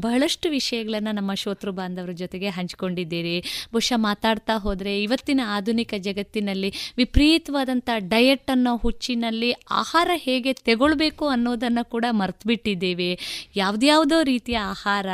ಬಹಳಷ್ಟು 0.00 0.50
ವಿಷಯಗಳನ್ನು 0.50 1.12
ನಮ್ಮ 1.12 1.34
ಶ್ರೋತೃ 1.34 1.70
ಬಾಂಧವರ 1.70 2.10
ಜೊತೆಗೆ 2.10 2.48
ಹಂಚಿಕೊಂಡಿದ್ದೀರಿ. 2.48 3.68
ಬಹುಶಃ 3.72 3.96
ಮಾತಾಡ್ತಾ 3.96 4.58
ಹೋದರೆ 4.58 5.02
ಇವತ್ತಿನ 5.02 5.40
ಆಧುನಿಕ 5.46 5.94
ಜಗತ್ತಿನಲ್ಲಿ 5.98 6.72
ವಿಪರೀತವಾದಂಥ 6.96 7.90
ಡಯಟ್ 7.98 8.50
ಅನ್ನೋ 8.50 8.76
ಹುಚ್ಚಿನಲ್ಲಿ 8.76 9.52
ಆಹಾರ 9.52 10.10
ಹೇಗೆ 10.14 10.52
ತಗೊಳ್ಬೇಕು 10.52 11.28
ಅನ್ನೋದನ್ನು 11.28 11.84
ಕೂಡ 11.84 12.04
ಮರೆತುಬಿಟ್ಟಿದ್ದೀವಿ. 12.10 13.18
ಯಾವುದ್ಯಾವುದೋ 13.56 14.22
ರೀತಿಯ 14.22 14.58
ಆಹಾರ 14.58 15.06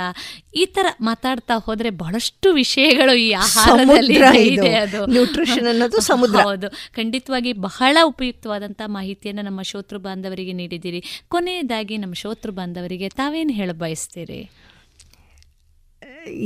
ಈ 0.56 0.64
ಥರ 0.66 0.86
ಮಾತಾಡ್ತಾ 1.00 1.54
ಹೋದರೆ 1.54 1.90
ಬಹಳಷ್ಟು 1.90 2.52
ವಿಷಯಗಳು 2.52 3.14
ಈ 3.14 3.32
ಆಹಾರದಲ್ಲಿ 3.32 4.46
ಇದೆ. 4.46 4.74
ಅದು. 4.74 5.06
ನ್ಯೂಟ್ರಿಷನ್ 5.06 5.66
ಅನ್ನೋದು 5.66 6.00
ಸಮುದ್ರ. 6.00 6.40
ಹೌದು. 6.40 6.70
ಖಂಡಿತವಾಗಿ 6.70 7.52
ಬಹಳ 7.52 7.96
ಉಪಯುಕ್ತವಾದಂಥ 8.04 8.82
ಮಾಹಿತಿಯನ್ನು 8.86 9.42
ನಮ್ಮ 9.42 9.62
ಶ್ರೋತೃ 9.62 9.98
ಬಾಂಧವರಿಗೆ 9.98 10.52
ನೀಡಿದ್ದೀರಿ. 10.52 11.04
ಕೊನೆಯದಾಗಿ 11.28 11.96
ನಮ್ಮ 11.96 12.14
ಶ್ರೋತೃ 12.14 12.50
ಬಾಂಧವರಿಗೆ 12.50 13.08
ತಾವೇನು 13.08 13.50
ಹೇಳ 13.50 13.70
ಬಯಸ್ತೀರಿ? 13.84 14.40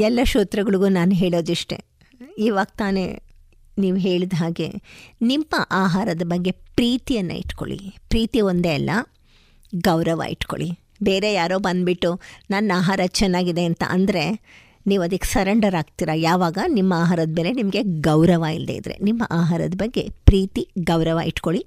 ಎಲ್ಲ 0.09 0.21
ಶ್ರೋತೃಗಳಿಗೂ 0.25 0.89
ನಾನು 0.99 1.15
ಹೇಳೋದಿಷ್ಟೆ. 1.15 1.79
ಇವಾಗ 2.39 2.71
ತಾನೇ 2.77 3.07
ನೀವು 3.79 3.99
ಹೇಳಿದ 3.99 4.37
ಹಾಗೆ 4.37 4.69
ನಿಮ್ಮ 5.23 5.55
ಆಹಾರದ 5.79 6.25
ಬಗ್ಗೆ 6.25 6.53
ಪ್ರೀತಿಯನ್ನು 6.79 7.35
ಇಟ್ಕೊಳ್ಳಿ. 7.43 7.79
ಪ್ರೀತಿ 8.09 8.41
ಒಂದೇ 8.51 8.73
ಅಲ್ಲ, 8.75 8.91
ಗೌರವ 9.73 10.23
ಇಟ್ಕೊಳ್ಳಿ. 10.31 10.71
ಬೇರೆ 11.03 11.29
ಯಾರೋ 11.33 11.57
ಬಂದುಬಿಟ್ಟು 11.59 12.11
ನನ್ನ 12.51 12.71
ಆಹಾರ 12.77 13.01
ಚೆನ್ನಾಗಿದೆ 13.19 13.65
ಅಂತ 13.71 13.85
ಅಂದರೆ 13.89 14.25
ನೀವು 14.91 15.03
ಅದಕ್ಕೆ 15.07 15.29
ಸರೆಂಡರ್ 15.35 15.77
ಆಗ್ತೀರಾ? 15.81 16.15
ಯಾವಾಗ? 16.29 16.59
ನಿಮ್ಮ 16.79 16.93
ಆಹಾರದ 17.05 17.33
ಮೇಲೆ 17.39 17.51
ನಿಮಗೆ 17.61 17.83
ಗೌರವ 18.09 18.45
ಇಲ್ಲದೆ 18.57 18.75
ಇದ್ದರೆ 18.81 18.97
ನಿಮ್ಮ 19.09 19.23
ಆಹಾರದ 19.41 19.77
ಬಗ್ಗೆ 19.83 20.05
ಪ್ರೀತಿ, 20.29 20.63
ಗೌರವ 20.91 21.19
ಇಟ್ಕೊಳ್ಳಿ. 21.31 21.63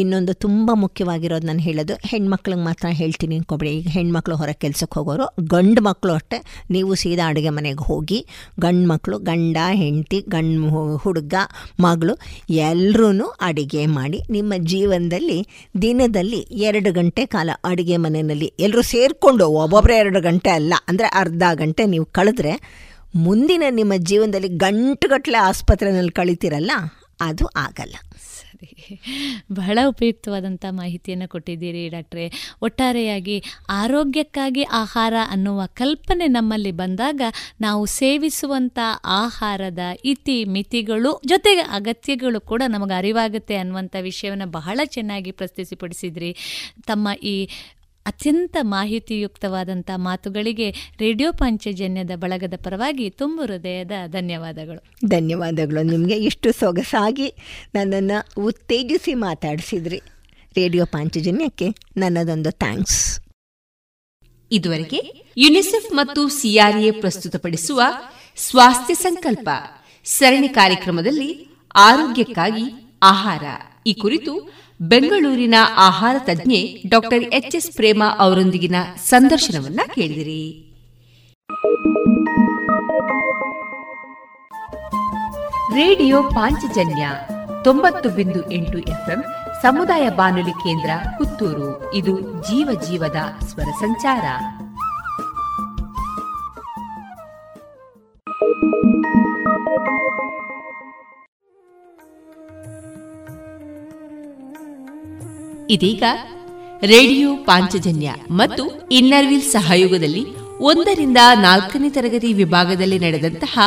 ಇನ್ನೊಂದು 0.00 0.32
ತುಂಬ 0.44 0.70
ಮುಖ್ಯವಾಗಿರೋದು 0.84 1.46
ನಾನು 1.50 1.62
ಹೇಳೋದು, 1.66 1.94
ಹೆಣ್ಮಕ್ಳಿಗೆ 2.10 2.64
ಮಾತ್ರ 2.68 2.86
ಹೇಳ್ತೀನಿ 3.00 3.34
ಅನ್ಕೊಬೇಡಿ. 3.40 3.72
ಈಗ 3.80 3.88
ಹೆಣ್ಮಕ್ಳು 3.96 4.34
ಹೊರಗೆ 4.40 4.60
ಕೆಲಸಕ್ಕೆ 4.64 4.96
ಹೋಗೋರು, 4.98 5.26
ಗಂಡು 5.54 5.82
ಮಕ್ಕಳು 5.88 6.12
ಅಷ್ಟೇ. 6.18 6.38
ನೀವು 6.76 6.90
ಸೀದಾ 7.02 7.26
ಅಡುಗೆ 7.32 7.52
ಮನೆಗೆ 7.58 7.84
ಹೋಗಿ, 7.90 8.18
ಗಂಡು 8.60 8.86
ಮಕ್ಕಳು 8.92 9.18
ಗಂಡ, 9.30 9.56
ಹೆಂಡತಿ, 9.82 10.20
ಗಂಡು 10.34 10.82
ಹುಡುಗ, 11.04 11.34
ಮಗಳು 11.86 12.16
ಎಲ್ಲರೂ 12.66 13.28
ಅಡುಗೆ 13.48 13.84
ಮಾಡಿ, 13.98 14.20
ನಿಮ್ಮ 14.30 14.52
ಜೀವನದಲ್ಲಿ 14.72 15.38
ದಿನದಲ್ಲಿ 15.82 16.40
ಎರಡು 16.68 16.92
ಗಂಟೆ 16.98 17.24
ಕಾಲ 17.26 17.50
ಅಡುಗೆ 17.64 17.98
ಮನೆಯಲ್ಲಿ 18.06 18.50
ಎಲ್ಲರೂ 18.60 18.84
ಸೇರಿಕೊಂಡು 18.92 19.46
ಒಬ್ಬೊಬ್ಬರೇ 19.62 19.96
ಎರಡು 19.96 20.20
ಗಂಟೆ 20.20 20.50
ಅಲ್ಲ, 20.58 20.74
ಅಂದರೆ 20.88 21.08
ಅರ್ಧ 21.22 21.44
ಗಂಟೆ 21.62 21.82
ನೀವು 21.94 22.06
ಕಳೆದ್ರೆ 22.18 22.54
ಮುಂದಿನ 23.14 23.62
ನಿಮ್ಮ 23.70 23.92
ಜೀವನದಲ್ಲಿ 23.96 24.48
ಗಂಟುಗಟ್ಟಲೆ 24.56 25.38
ಆಸ್ಪತ್ರೆಯಲ್ಲಿ 25.38 26.12
ಕಳಿತೀರಲ್ಲ, 26.12 26.72
ಅದು 27.20 27.46
ಆಗಲ್ಲ. 27.56 27.96
ಸರಿ. 28.30 28.68
ಬಹಳ 29.52 29.78
ಉಪಯುಕ್ತವಾದಂಥ 29.84 30.64
ಮಾಹಿತಿಯನ್ನು 30.70 31.28
ಕೊಟ್ಟಿದ್ದೀರಿ 31.28 31.88
ಡಾಕ್ಟ್ರೆ. 31.88 32.24
ಒಟ್ಟಾರೆಯಾಗಿ 32.62 33.36
ಆರೋಗ್ಯಕ್ಕಾಗಿ 33.68 34.62
ಆಹಾರ 34.62 35.14
ಅನ್ನುವ 35.28 35.66
ಕಲ್ಪನೆ 35.74 36.26
ನಮ್ಮಲ್ಲಿ 36.26 36.72
ಬಂದಾಗ 36.72 37.20
ನಾವು 37.60 37.86
ಸೇವಿಸುವಂಥ 37.86 38.78
ಆಹಾರದ 39.04 39.78
ಇತಿ 40.04 40.44
ಮಿತಿಗಳು 40.44 41.20
ಜೊತೆಗೆ 41.26 41.60
ಅಗತ್ಯಗಳು 41.60 42.40
ಕೂಡ 42.40 42.62
ನಮಗೆ 42.66 42.94
ಅರಿವಾಗುತ್ತೆ 42.94 43.56
ಅನ್ನುವಂಥ 43.56 43.96
ವಿಷಯವನ್ನು 44.00 44.50
ಬಹಳ 44.50 44.80
ಚೆನ್ನಾಗಿ 44.84 45.30
ಪ್ರಸ್ತುತಿಪಡಿಸಿದ್ರಿ 45.30 46.36
ತಮ್ಮ 46.86 47.08
ಈ 47.22 47.36
ಅತ್ಯಂತ 48.06 48.56
ಮಾಹಿತಿಯುಕ್ತವಾದಂಥ 48.60 49.90
ಮಾತುಗಳಿಗೆ 49.96 50.70
ರೇಡಿಯೋ 50.98 51.32
ಪಂಚಜನ್ಯದ 51.32 52.10
ಬಳಗದ 52.14 52.54
ಪರವಾಗಿ 52.64 53.10
ತುಂಬು 53.10 53.42
ಹೃದಯದ 53.42 53.90
ಧನ್ಯವಾದಗಳು. 54.06 55.08
ಧನ್ಯವಾದಗಳು. 55.08 55.82
ನಿಮಗೆ 55.82 56.16
ಇಷ್ಟು 56.16 56.52
ಸೊಗಸಾಗಿ 56.52 57.34
ನನ್ನನ್ನು 57.74 58.42
ಉತ್ತೇಜಿಸಿ 58.42 59.14
ಮಾತಾಡಿಸಿದ್ರಿ. 59.14 60.00
ರೇಡಿಯೋ 60.56 60.84
ಪಾಂಚಜನ್ಯಕ್ಕೆ 60.84 61.66
ನನ್ನದೊಂದು 61.96 62.50
ಥ್ಯಾಂಕ್ಸ್. 62.50 63.20
ಇದುವರೆಗೆ 64.52 65.32
ಯುನಿಸೆಫ್ 65.36 65.92
ಮತ್ತು 65.92 66.28
ಸಿಆರ್ಎ 66.28 66.90
ಪ್ರಸ್ತುತಪಡಿಸುವ 66.90 67.82
ಸ್ವಾಸ್ಥ್ಯ 68.36 68.94
ಸಂಕಲ್ಪ 68.94 69.48
ಸರಣಿ 70.04 70.48
ಕಾರ್ಯಕ್ರಮದಲ್ಲಿ 70.48 71.46
ಆರೋಗ್ಯಕ್ಕಾಗಿ 71.74 72.96
ಆಹಾರ. 73.02 73.42
ಈ 73.86 73.94
ಕುರಿತು 73.94 74.52
ಬೆಂಗಳೂರಿನ 74.80 75.54
ಆಹಾರ 75.76 76.16
ತಜ್ಞೆ 76.18 76.82
ಡಾಕ್ಟರ್ 76.88 77.22
ಎಚ್ 77.22 77.56
ಎಸ್ 77.56 77.76
ಪ್ರೇಮ 77.76 78.02
ಅವರೊಂದಿಗಿನ 78.18 78.74
ಸಂದರ್ಶನವನ್ನ 78.96 79.80
ಕೇಳಿದಿರಿ. 79.94 80.66
ರೇಡಿಯೋ 85.74 86.22
ಪಾಂಚಜನ್ಯ 86.22 87.10
ತೊಂಬತ್ತು 87.64 88.08
ಬಿಂದು 88.08 88.50
ಎಂಟು 88.50 88.78
ಎಫ್ಎಂ 88.78 89.24
ಸಮುದಾಯ 89.62 90.08
ಬಾನುಲಿ 90.08 90.50
ಕೇಂದ್ರ 90.50 90.90
ಪುತ್ತೂರು. 91.18 91.94
ಇದು 91.94 92.20
ಜೀವ 92.20 92.80
ಜೀವದ 92.88 93.16
ಸ್ವರ 93.46 93.70
ಸಂಚಾರ. 93.80 94.22
ಇದೀಗ 105.70 106.02
ರೇಡಿಯೋ 106.82 107.36
ಪಾಂಚಜನ್ಯ 107.36 108.14
ಮತ್ತು 108.30 108.88
ಇನ್ನರ್ವಿಲ್ 108.92 109.42
ಸಹಯೋಗದಲ್ಲಿ 109.42 110.26
ಒಂದರಿಂದ 110.60 111.16
ನಾಲ್ಕನೇ 111.34 111.90
ತರಗತಿ 111.90 112.32
ವಿಭಾಗದಲ್ಲಿ 112.32 112.98
ನಡೆದಂತಹ 112.98 113.58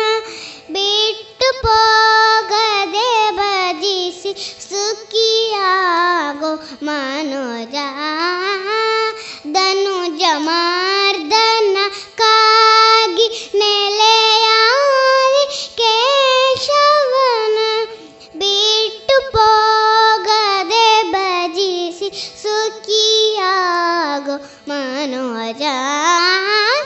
ಬಿಟ್ಟು 0.69 1.49
ಹೋಗದೆ 1.63 3.09
ಭಜಿಸಿ 3.39 4.33
ಸುಖ 4.61 5.07
ಸುಖಿಯಾಗೋ 5.09 6.49
ಮನೋಜ 6.83 7.75
ಧನುಜ 9.53 10.23
ಮಾರ್ದನ 10.39 11.00
ಮನೋಜ 25.52 25.62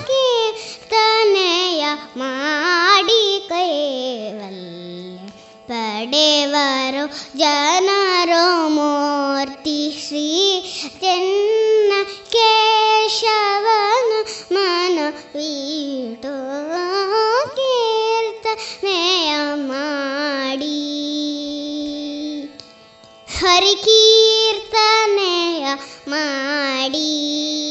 ಕೀರ್ತನೆಯ 0.07 1.85
ಮಾಡಿ 2.17 3.47
ಕೈವಲ್ಯ 3.49 5.19
ಪಡೆವರು 5.67 7.07
ಜನರು 7.39 8.69
ಮೂರ್ತಿ 8.69 10.03
ಶ್ರೀ 10.07 10.61
ಚೆನ್ನ 11.01 11.93
ಕೇಶವನ 12.33 14.13
ಮನ 14.53 14.99
ವೀಟು 15.35 16.35
ಕೀರ್ತನೆಯ 17.57 19.35
ಮಾಡಿ. 19.55 20.83
ಹರಿಕೀರ್ತನೆಯ 23.41 25.67
ಮಾಡಿ. 26.09 27.66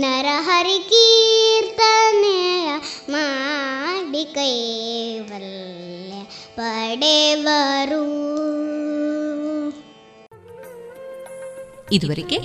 ನರ 0.00 0.26
ಕೀರ್ತನೆಯ 0.88 2.70
ಮಾಡಿ 3.10 4.34
ಕೈವಲ್ಯ 4.34 6.14
ಪಡೆವರು. 6.56 8.16
ಇದುವರೆಗೆ 11.92 12.38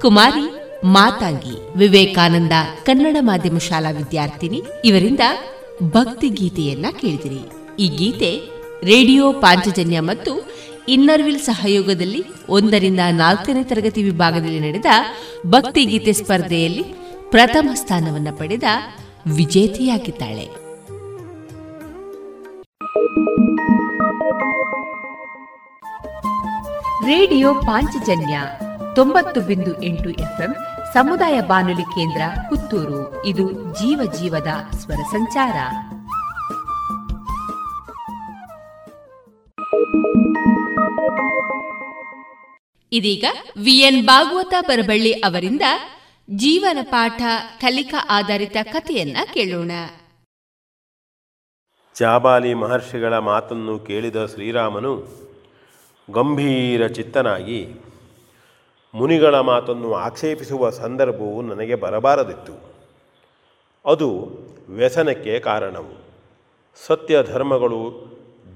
ಕುಮಾರಿ, 0.00 0.76
ಮಾತಾಂಗಿ, 0.86 1.78
ವಿವೇಕಾನಂದ 1.78 2.52
ಕನ್ನಡ 2.84 3.16
ಮಾಧ್ಯಮ 3.20 3.58
ಶಾಲಾ 3.58 3.90
ವಿದ್ಯಾರ್ಥಿನಿ, 3.90 4.62
ಇವರಿಂದ 4.84 5.20
ಭಕ್ತಿ 5.82 6.28
ಗೀತೆಯನ್ನ 6.28 6.86
ಕೇಳಿದಿರಿ. 7.00 7.40
ಈ 7.78 7.88
ಗೀತೆ 7.88 8.40
ರೇಡಿಯೋ 8.84 9.32
ಪಾಂಚಜನ್ಯ 9.32 10.00
ಮತ್ತು 10.00 10.34
ಇನ್ನರ್ವಿಲ್ 10.88 11.40
ಸಹಯೋಗದಲ್ಲಿ 11.40 12.24
ಒಂದರಿಂದ 12.48 13.00
ನಾಲ್ಕನೇ 13.10 13.64
ತರಗತಿ 13.64 14.02
ವಿಭಾಗದಲ್ಲಿ 14.02 14.60
ನಡೆದ 14.60 14.84
ಭಕ್ತಿ 15.46 15.84
ಗೀತೆ 15.84 16.12
ಸ್ಪರ್ಧೆಯಲ್ಲಿ 16.12 16.82
ಪ್ರಥಮ 17.30 17.68
ಸ್ಥಾನವನ್ನು 17.74 18.36
ಪಡೆದ 18.36 18.62
ವಿಜೇತೆಯಾಗಿದ್ದಾಳೆ. 19.34 20.66
ರೇಡಿಯೋ 27.06 27.54
ಪಾಂಚಜನ್ಯ 27.54 28.40
ತೊಂಬತ್ತು 28.94 29.40
ಬಿಂದು 29.40 29.82
ಎಂಟು 29.82 30.10
ಎಫ್ಎಂ 30.10 30.54
ಸಮುದಾಯ 30.94 31.40
ಬಾನುಲಿ 31.40 31.82
ಕೇಂದ್ರ 31.82 32.22
ಪುತ್ತೂರು. 32.48 33.26
ಇದು 33.26 33.52
ಜೀವ 33.52 34.12
ಜೀವದ 34.20 34.76
ಸ್ವರ 34.76 35.02
ಸಂಚಾರ. 35.12 35.54
ಇದೀಗ 42.92 43.24
ವಿಎನ್ 43.64 44.06
ಭಾಗವತ 44.06 44.54
ಬರಬಳ್ಳಿ 44.60 45.12
ಅವರಿಂದ 45.12 45.62
ಜೀವನ 46.30 46.78
ಪಾಠ 46.82 47.22
ಕಲಿಕಾ 47.60 48.06
ಆಧಾರಿತ 48.10 48.56
ಕಥೆಯನ್ನ 48.62 49.16
ಕೇಳೋಣ. 49.34 49.70
ಜಾಬಾಲಿ 51.98 52.54
ಮಹರ್ಷಿಗಳ 52.54 53.18
ಮಾತನ್ನು 53.18 53.78
ಕೇಳಿದ 53.78 54.26
ಶ್ರೀರಾಮನು 54.26 55.06
ಗಂಭೀರ 56.10 56.86
ಚಿತ್ತನಾಗಿ, 56.86 57.68
ಮುನಿಗಳ 58.94 59.40
ಮಾತನ್ನು 59.40 59.94
ಆಕ್ಷೇಪಿಸುವ 59.94 60.70
ಸಂದರ್ಭವು 60.70 61.42
ನನಗೆ 61.42 61.74
ಬರಬಾರದಿತ್ತು. 61.74 62.74
ಅದು 63.90 64.38
ವ್ಯಸನಕ್ಕೆ 64.68 65.38
ಕಾರಣವು. 65.38 66.06
ಸತ್ಯ 66.86 67.22
ಧರ್ಮಗಳು 67.22 68.06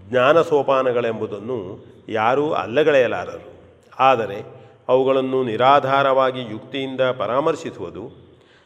ಜ್ಞಾನ 0.09 0.43
ಸೋಪಾನಗಳೆಂಬುದನ್ನು 0.43 1.85
ಯಾರೂ 2.09 2.51
ಅಲ್ಲಗಳೆಯಲಾರರು. 2.51 3.50
ಆದರೆ 4.01 4.61
ಅವುಗಳನ್ನು 4.89 5.45
ನಿರಾಧಾರವಾಗಿ 5.45 6.41
ಯುಕ್ತಿಯಿಂದ 6.41 7.01
ಪರಾಮರ್ಶಿಸುವುದು, 7.01 8.11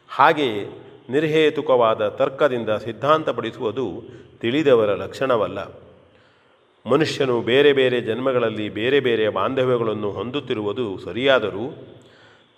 ಹಾಗೆಯೇ 0.08 0.80
ನಿರ್ಹೇತುಕವಾದ 1.10 2.08
ತರ್ಕದಿಂದ 2.08 2.70
ಸಿದ್ಧಾಂತಪಡಿಸುವುದು 2.70 4.02
ತಿಳಿದವರ 4.40 4.94
ಲಕ್ಷಣವಲ್ಲ. 4.94 5.58
ಮನುಷ್ಯನು 6.86 7.40
ಬೇರೆ 7.40 7.72
ಬೇರೆ 7.72 8.00
ಜನ್ಮಗಳಲ್ಲಿ 8.00 8.68
ಬೇರೆ 8.68 9.00
ಬೇರೆ 9.00 9.28
ಬಾಂಧವ್ಯಗಳನ್ನು 9.28 10.10
ಹೊಂದುತ್ತಿರುವುದು 10.10 10.98
ಸರಿಯಾದರೂ, 10.98 11.74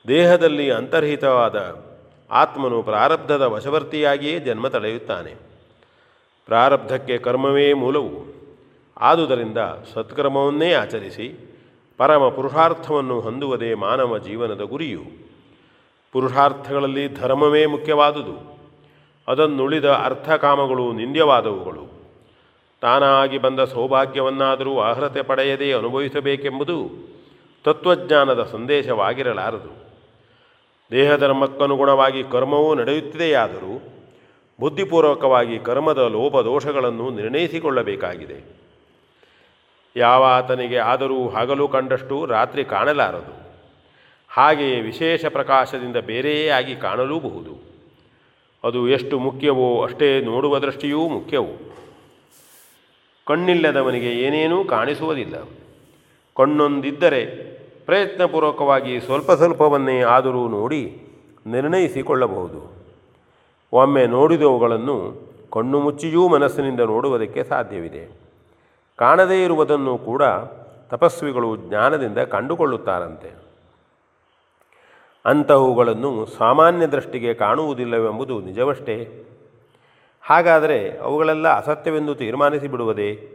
ದೇಹದಲ್ಲಿ 0.09 0.71
ಅಂತರ್ಹಿತವಾದ 0.71 1.87
ಆತ್ಮನು 2.31 2.83
ಪ್ರಾರಬ್ಧದ 2.83 3.43
ವಶವರ್ತಿಯಾಗಿಯೇ 3.43 4.39
ಜನ್ಮ 4.39 4.69
ತಡೆಯುತ್ತಾನೆ. 4.69 5.35
ಪ್ರಾರಬ್ಧಕ್ಕೆ 6.47 7.19
ಕರ್ಮವೇ 7.19 7.73
ಮೂಲವು. 7.73 8.37
ಆದುದರಿಂದ 8.97 9.59
ಸತ್ಕರ್ಮವನ್ನೇ 9.95 10.73
ಆಚರಿಸಿ 10.73 11.46
ಪರಮ 11.97 12.29
ಪುರುಷಾರ್ಥವನ್ನು 12.29 13.21
ಹೊಂದುವುದೇ 13.21 13.75
ಮಾನವ 13.75 14.19
ಜೀವನದ 14.19 14.61
ಗುರಿಯು. 14.61 15.01
ಪುರುಷಾರ್ಥಗಳಲ್ಲಿ 16.13 17.15
ಧರ್ಮವೇ 17.15 17.67
ಮುಖ್ಯವಾದುದು. 17.67 18.57
ಅದನ್ನುಳಿದ 19.29 19.85
ಅರ್ಥಕಾಮಗಳು 19.85 20.93
ನಿಂದ್ಯವಾದವುಗಳು. 20.93 21.97
ತಾನಾಗಿ 22.81 23.39
ಬಂದ 23.39 23.61
ಸೌಭಾಗ್ಯವನ್ನಾದರೂ 23.61 24.79
ಅರ್ಹತೆ 24.79 25.23
ಪಡೆಯದೇ 25.23 25.73
ಅನುಭವಿಸಬೇಕೆಂಬುದು 25.73 26.91
ತತ್ವಜ್ಞಾನದ 27.65 28.43
ಸಂದೇಶವಾಗಿರಲಾರದು. 28.43 29.87
ದೇಹಧರ್ಮಕ್ಕನುಗುಣವಾಗಿ 30.91 32.25
ಕರ್ಮವೂ 32.25 32.75
ನಡೆಯುತ್ತಿದೆಯಾದರೂ 32.75 33.83
ಬುದ್ಧಿಪೂರ್ವಕವಾಗಿ 34.61 35.59
ಕರ್ಮದ 35.59 35.99
ಲೋಪದೋಷಗಳನ್ನು 35.99 37.11
ನಿರ್ಣಯಿಸಿಕೊಳ್ಳಬೇಕಾಗಿದೆ. 37.11 38.66
ಯಾವ 39.97 40.25
ಆತನಿಗೆ 40.25 40.79
ಆದರೂ 40.79 41.29
ಹಗಲು 41.29 41.69
ಕಂಡಷ್ಟು 41.69 42.27
ರಾತ್ರಿ 42.27 42.65
ಕಾಣಲಾರದು. 42.65 43.47
ಹಾಗೆಯೇ 44.29 44.81
ವಿಶೇಷ 44.81 45.25
ಪ್ರಕಾಶದಿಂದ 45.25 45.97
ಬೇರೆಯೇ 45.97 46.49
ಆಗಿ 46.49 46.77
ಕಾಣಲೂಬಹುದು. 46.77 47.77
ಅದು 48.65 48.89
ಎಷ್ಟು 48.89 49.19
ಮುಖ್ಯವೋ 49.19 49.83
ಅಷ್ಟೇ 49.83 50.21
ನೋಡುವ 50.21 50.59
ದೃಷ್ಟಿಯೂ 50.59 51.09
ಮುಖ್ಯವು. 51.09 51.75
ಕಣ್ಣಿಲ್ಲದವನಿಗೆ 53.27 54.13
ಏನೇನೂ 54.13 54.65
ಕಾಣಿಸುವುದಿಲ್ಲ. 54.65 55.35
ಕಣ್ಣೊಂದಿದ್ದರೆ 56.37 57.27
ಪ್ರಯತ್ನಪೂರ್ವಕವಾಗಿ 57.87 59.01
ಸ್ವಲ್ಪ 59.01 59.33
ಸ್ವಲ್ಪವನ್ನೇ 59.33 60.01
ಆದರೂ 60.01 60.49
ನೋಡಿ 60.49 61.03
ನಿರ್ಣಯಿಸಿಕೊಳ್ಳಬಹುದು. 61.47 62.73
ಒಮ್ಮೆ 63.73 64.07
ನೋಡಿದವುಗಳನ್ನು 64.07 65.27
ಕಣ್ಣು 65.53 65.81
ಮುಚ್ಚಿಯೂ 65.81 66.29
ಮನಸ್ಸಿನಿಂದ 66.29 66.81
ನೋಡುವುದಕ್ಕೆ 66.81 67.45
ಸಾಧ್ಯವಿದೆ. 67.45 68.26
ಕಾಣದೇ 68.97 69.45
ಇರುವುದನ್ನು 69.45 69.99
ಕೂಡ 69.99 70.23
ತಪಸ್ವಿಗಳು 70.89 71.57
ಜ್ಞಾನದಿಂದ 71.57 72.19
ಕಂಡುಕೊಳ್ಳುತ್ತಾರಂತೆ. 72.19 73.47
ಅಂತಹವುಗಳನ್ನು 75.25 76.27
ಸಾಮಾನ್ಯ 76.27 76.87
ದೃಷ್ಟಿಗೆ 76.87 77.35
ಕಾಣುವುದಿಲ್ಲವೆಂಬುದು 77.35 78.41
ನಿಜವಷ್ಟೇ. 78.41 79.25
ಹಾಗಾದರೆ 80.23 80.99
ಅವುಗಳೆಲ್ಲ 80.99 81.49
ಅಸತ್ಯವೆಂದು 81.49 82.15
ತೀರ್ಮಾನಿಸಿ 82.15 82.69
ಬಿಡುವುದೇ? 82.69 83.33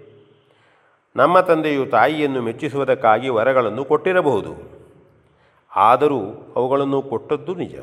ನಮ್ಮ 1.16 1.40
ತಂದೆಯು 1.40 1.86
ತಾಯಿಯನ್ನು 1.86 2.42
ಮೆಚ್ಚಿಸುವುದಕ್ಕಾಗಿ 2.42 3.30
ವರಗಳನ್ನು 3.30 3.86
ಕೊಟ್ಟಿರಬಹುದು. 3.86 4.82
ಆದರೂ 5.76 6.54
ಅವುಗಳನ್ನು 6.56 7.02
ಕೊಟ್ಟದ್ದು 7.02 7.56
ನಿಜ. 7.56 7.76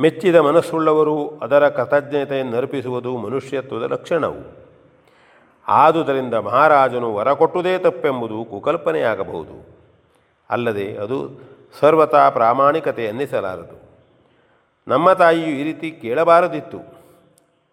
ಮೆಚ್ಚಿದ 0.00 0.36
ಮನಸ್ಸುಳ್ಳವರು 0.36 1.28
ಅದರ 1.28 1.68
ಕೃತಜ್ಞತೆಯನ್ನರ್ಪಿಸುವುದು 1.68 3.16
ಮನುಷ್ಯತ್ವದ 3.16 3.82
ಲಕ್ಷಣವು. 3.82 4.65
ಆದುದರಿಂದ 5.68 6.34
ಮಹಾರಾಜನು 6.34 7.14
ವರ 7.14 7.32
ಕೊಟ್ಟುದೇ 7.32 7.78
ತಪ್ಪೆಂಬುದು 7.78 8.44
ಕುಕಲ್ಪನೆಯಾಗಬಹುದು. 8.44 9.56
ಅಲ್ಲದೆ 10.50 10.96
ಅದು 10.96 11.18
ಸರ್ವತಾ 11.80 12.30
ಪ್ರಾಮಾಣಿಕತೆ 12.30 13.04
ಎನ್ನಿಸಲಾರದು 13.04 13.76
ನಮ್ಮ 14.88 15.12
ತಾಯಿಯು 15.12 15.46
ಈ 15.46 15.62
ರೀತಿ 15.62 15.90
ಕೇಳಬಾರದಿತ್ತು. 15.90 16.80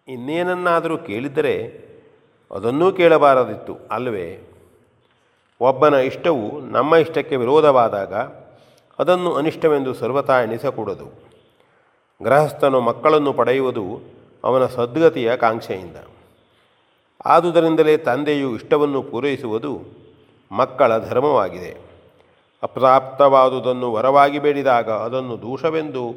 ಇನ್ನೇನನ್ನಾದರೂ 0.08 0.98
ಕೇಳಿದರೆ 0.98 1.54
ಅದನ್ನೂ 2.50 2.92
ಕೇಳಬಾರದಿತ್ತು, 2.92 3.74
ಅಲ್ಲವೇ? 3.90 4.26
ಒಬ್ಬನ 5.60 5.94
ಇಷ್ಟವು 5.94 6.60
ನಮ್ಮ 6.60 6.94
ಇಷ್ಟಕ್ಕೆ 6.94 7.36
ವಿರೋಧವಾದಾಗ 7.36 8.14
ಅದನ್ನು 8.98 9.34
ಅನಿಷ್ಟವೆಂದು 9.34 9.94
ಸರ್ವತಾ 9.94 10.42
ಎನಿಸಕೂಡದು 10.42 11.06
ಗೃಹಸ್ಥನು 12.20 12.80
ಮಕ್ಕಳನ್ನು 12.80 13.32
ಪಡೆಯುವುದು 13.32 13.86
ಅವನ 14.44 14.66
ಸದ್ಗತಿಯ 14.66 15.36
ಕಾಂಕ್ಷೆಯಿಂದ. 15.36 15.96
ಆದುದರಿಂದಲೇ 17.26 17.96
ತಂದೆಯು 17.96 18.54
ಇಷ್ಟವನ್ನು 18.54 19.02
ಪೂರೈಸುವುದು 19.02 19.82
ಮಕ್ಕಳ 20.52 20.98
ಧರ್ಮವಾಗಿದೆ. 20.98 21.94
ಅಪ್ರಾಪ್ತವಾದುದನ್ನು 22.62 23.92
ವರವಾಗಿ 23.92 24.38
ಬೇಡಿದಾಗ 24.38 24.90
ಅದನ್ನು 24.90 25.42
ದೋಷವೆಂದು 25.42 26.14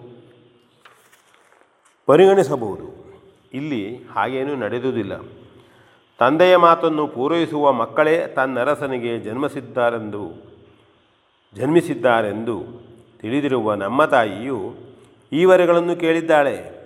ಪರಿಗಣಿಸಬಹುದು. 2.05 3.05
ಇಲ್ಲಿ 3.53 3.95
ಹಾಗೇನೂ 3.95 4.55
ನಡೆದುದಿಲ್ಲ. 4.55 5.21
ತಂದೆಯ 6.19 6.55
ಮಾತನ್ನು 6.55 7.07
ಪೂರೈಸುವ 7.07 7.71
ಮಕ್ಕಳೇ 7.71 8.27
ತನ್ನರಸನಿಗೆ 8.27 9.19
ಜನ್ಮಿಸಿದ್ದಾರೆಂದು 9.19 10.31
ಜನ್ಮಿಸಿದ್ದಾರೆಂದು 11.55 12.63
ತಿಳಿದಿರುವ 13.21 13.73
ನಮ್ಮ 13.73 14.05
ತಾಯಿಯು 14.05 14.75
ಈವರೆಗಳನ್ನು 15.31 15.95
ಕೇಳಿದ್ದಾಳೆ. 15.95 16.77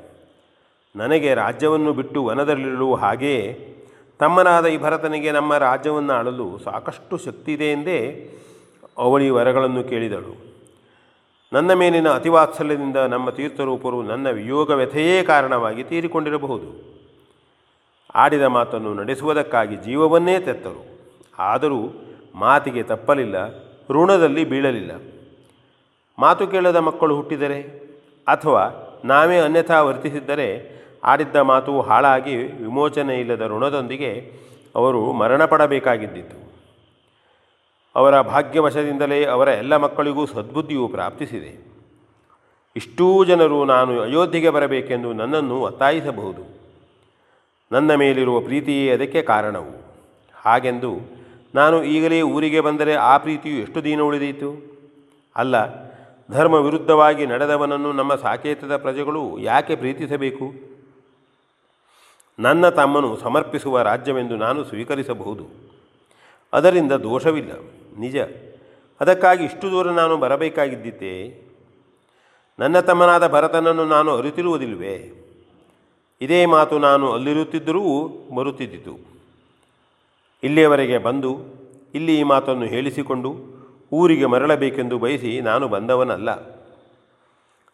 ನನಗೆ 0.96 1.34
ರಾಜ್ಯವನ್ನು 1.34 1.94
ಬಿಟ್ಟು 1.94 2.26
ವನದಲ್ಲಿರುವ 2.26 2.96
ಹಾಗೆಯೇ 2.96 3.71
ತಮ್ಮನಾದ 4.22 4.66
ಈ 4.66 4.78
ಭರತನಿಗೆ 4.78 5.32
ನಮ್ಮ 5.32 5.58
ರಾಜ್ಯವನ್ನು 5.58 6.14
ಆಳಲು 6.14 6.60
ಸಾಕಷ್ಟು 6.64 7.18
ಶಕ್ತಿ 7.18 7.54
ಇದೆ 7.54 7.72
ಎಂದೇ 7.72 7.98
ಅವಳಿ 8.98 9.30
ವರಗಳನ್ನು 9.30 9.84
ಕೇಳಿದಳು. 9.84 10.34
ನನ್ನ 11.54 11.74
ಮೇಲಿನ 11.74 12.10
ಅತಿವಾತ್ಸಲ್ಯದಿಂದ 12.10 12.98
ನಮ್ಮ 12.98 13.30
ತೀರ್ಥರೂಪರು 13.30 14.02
ನನ್ನ 14.02 14.30
ವಿಯೋಗ 14.30 14.70
ವ್ಯಥೆಯೇ 14.70 15.24
ಕಾರಣವಾಗಿ 15.24 15.84
ತೀರಿಕೊಂಡಿರಬಹುದು. 15.84 16.70
ಆಡಿದ 18.16 18.44
ಮಾತನ್ನು 18.44 18.94
ನಡೆಸುವುದಕ್ಕಾಗಿ 18.94 19.76
ಜೀವವನ್ನೇ 19.76 20.40
ತೆತ್ತರು. 20.40 20.86
ಆದರೂ 21.40 21.80
ಮಾತಿಗೆ 22.36 22.84
ತಪ್ಪಲಿಲ್ಲ, 22.84 23.36
ಋಣದಲ್ಲಿ 23.90 24.46
ಬೀಳಲಿಲ್ಲ. 24.46 24.92
ಮಾತು 26.20 26.48
ಕೇಳದ 26.48 26.76
ಮಕ್ಕಳು 26.76 27.16
ಹುಟ್ಟಿದರೆ 27.16 27.62
ಅಥವಾ 28.28 28.64
ನಾವೇ 29.06 29.40
ಅನ್ಯಥಾ 29.40 29.82
ವರ್ತಿಸಿದ್ದರೆ 29.82 30.81
ಆಡಿದ್ದ 31.04 31.36
ಮಾತು 31.36 31.82
ಹಾಳಾಗಿ 31.82 32.36
ವಿಮೋಚನೆ 32.36 33.20
ಇಲ್ಲದ 33.20 33.42
ಋಣದೊಂದಿಗೆ 33.48 34.32
ಅವರು 34.76 35.12
ಮರಣ 35.12 35.46
ಪಡಬೇಕಾಗಿದ್ದಿತು 35.46 36.52
ಅವರ 37.96 38.22
ಭಾಗ್ಯವಶದಿಂದಲೇ 38.22 39.26
ಅವರ 39.26 39.48
ಎಲ್ಲ 39.48 39.78
ಮಕ್ಕಳಿಗೂ 39.78 40.26
ಸದ್ಬುದ್ಧಿಯು 40.26 40.88
ಪ್ರಾಪ್ತಿಸಿದೆ. 40.88 41.72
ಇಷ್ಟೂ 42.76 43.26
ಜನರು 43.26 43.66
ನಾನು 43.66 44.02
ಅಯೋಧ್ಯೆಗೆ 44.02 44.50
ಬರಬೇಕೆಂದು 44.50 45.14
ನನ್ನನ್ನು 45.14 45.62
ಒತ್ತಾಯಿಸಬಹುದು. 45.62 46.62
ನನ್ನ 47.72 47.96
ಮೇಲಿರುವ 47.96 48.40
ಪ್ರೀತಿಯೇ 48.40 48.94
ಅದಕ್ಕೆ 48.94 49.22
ಕಾರಣವು. 49.22 49.82
ಹಾಗೆಂದು 50.36 51.22
ನಾನು 51.56 51.84
ಈಗಲೇ 51.84 52.22
ಊರಿಗೆ 52.22 52.60
ಬಂದರೆ 52.60 52.96
ಆ 52.96 53.18
ಪ್ರೀತಿಯು 53.18 53.62
ಎಷ್ಟು 53.62 53.84
ದಿನ 53.84 54.02
ಉಳಿದೀತು? 54.02 54.80
ಅಲ್ಲ 55.36 55.56
ಧರ್ಮ 56.32 56.54
ವಿರುದ್ಧವಾಗಿ 56.54 57.26
ನಡೆದವನನ್ನು 57.26 57.94
ನಮ್ಮ 57.94 58.16
ಸಾಕೇತದ 58.16 58.78
ಪ್ರಜೆಗಳು 58.78 59.40
ಯಾಕೆ 59.40 59.76
ಪ್ರೀತಿಸಬೇಕು? 59.76 60.71
ನನ್ನ 62.42 62.70
ತಮ್ಮನು 62.70 63.18
ಸಮರ್ಪಿಸುವ 63.18 63.82
ರಾಜ್ಯವೆಂದು 63.82 64.36
ನಾನು 64.36 64.64
ಸ್ವೀಕರಿಸಬಹುದು. 64.64 65.46
ಅದರಿಂದ 66.54 66.92
ದೋಷವಿಲ್ಲ. 66.92 67.52
ನಿಜ. 68.00 68.18
ಅದಕ್ಕಾಗಿ 69.02 69.44
ಇಷ್ಟು 69.44 69.72
ದೂರ 69.72 69.92
ನಾನು 69.92 70.18
ಬರಬೇಕಾಗಿದ್ದಿದ್ದೆ 70.18 71.14
ನನ್ನ 72.60 72.80
ತಮ್ಮನಾದ 72.80 73.28
ಭರತನನ್ನು 73.28 73.86
ನಾನು 73.86 74.18
ಅರಿತಿರುವುದಿಲ್ವೇ 74.18 75.14
ಇದೇ 76.22 76.46
ಮಾತು 76.46 76.80
ನಾನು 76.80 77.12
ಅಲ್ಲಿರುತ್ತಿದ್ದರೂ 77.12 78.08
ಬರುತ್ತಿದ್ದಿತು 78.36 78.98
ಇಲ್ಲಿಯವರೆಗೆ 80.44 80.98
ಬಂದು, 80.98 81.40
ಇಲ್ಲಿ 81.94 82.20
ಈ 82.20 82.24
ಮಾತನ್ನು 82.24 82.66
ಹೇಳಿಸಿಕೊಂಡು 82.66 83.36
ಊರಿಗೆ 83.92 84.26
ಮರಳಬೇಕೆಂದು 84.26 85.00
ಬಯಸಿ 85.00 85.42
ನಾನು 85.42 85.68
ಬಂದವನಲ್ಲ. 85.68 86.30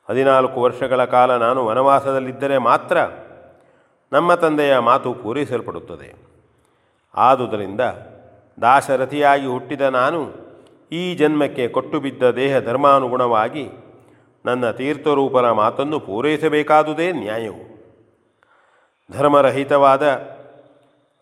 ಹದಿನಾಲ್ಕು 0.09 0.61
ವರ್ಷಗಳ 0.61 1.05
ಕಾಲ 1.05 1.37
ನಾನು 1.37 1.65
ವನವಾಸದಲ್ಲಿದ್ದರೆ 1.65 2.57
ಮಾತ್ರ 2.57 2.97
ನಮ್ಮ 4.11 4.33
ತಂದೆಯ 4.33 4.77
ಮಾತು 4.77 5.13
ಪೂರೈಸಲ್ಪಡುತ್ತದೆ 5.13 6.15
ಆದುದರಿಂದ 7.15 7.81
ದಾಶರಥಿಯಾಗಿ 8.61 9.45
ಹುಟ್ಟಿದ 9.45 9.81
ನಾನು 9.81 10.31
ಈ 10.91 11.15
ಜನ್ಮಕ್ಕೆ 11.15 11.67
ಕೊಟ್ಟು 11.67 11.99
ಬಿದ್ದ 11.99 12.23
ದೇಹ 12.23 12.59
ಧರ್ಮಾನುಗುಣವಾಗಿ 12.59 13.69
ನನ್ನ 14.45 14.71
ತೀರ್ಥರೂಪರ 14.71 15.51
ಮಾತನ್ನು 15.51 15.99
ಪೂರೈಸಬೇಕಾದುದೇ 15.99 17.11
ನ್ಯಾಯವು. 17.11 17.77
ಧರ್ಮರಹಿತವಾದ 19.11 20.07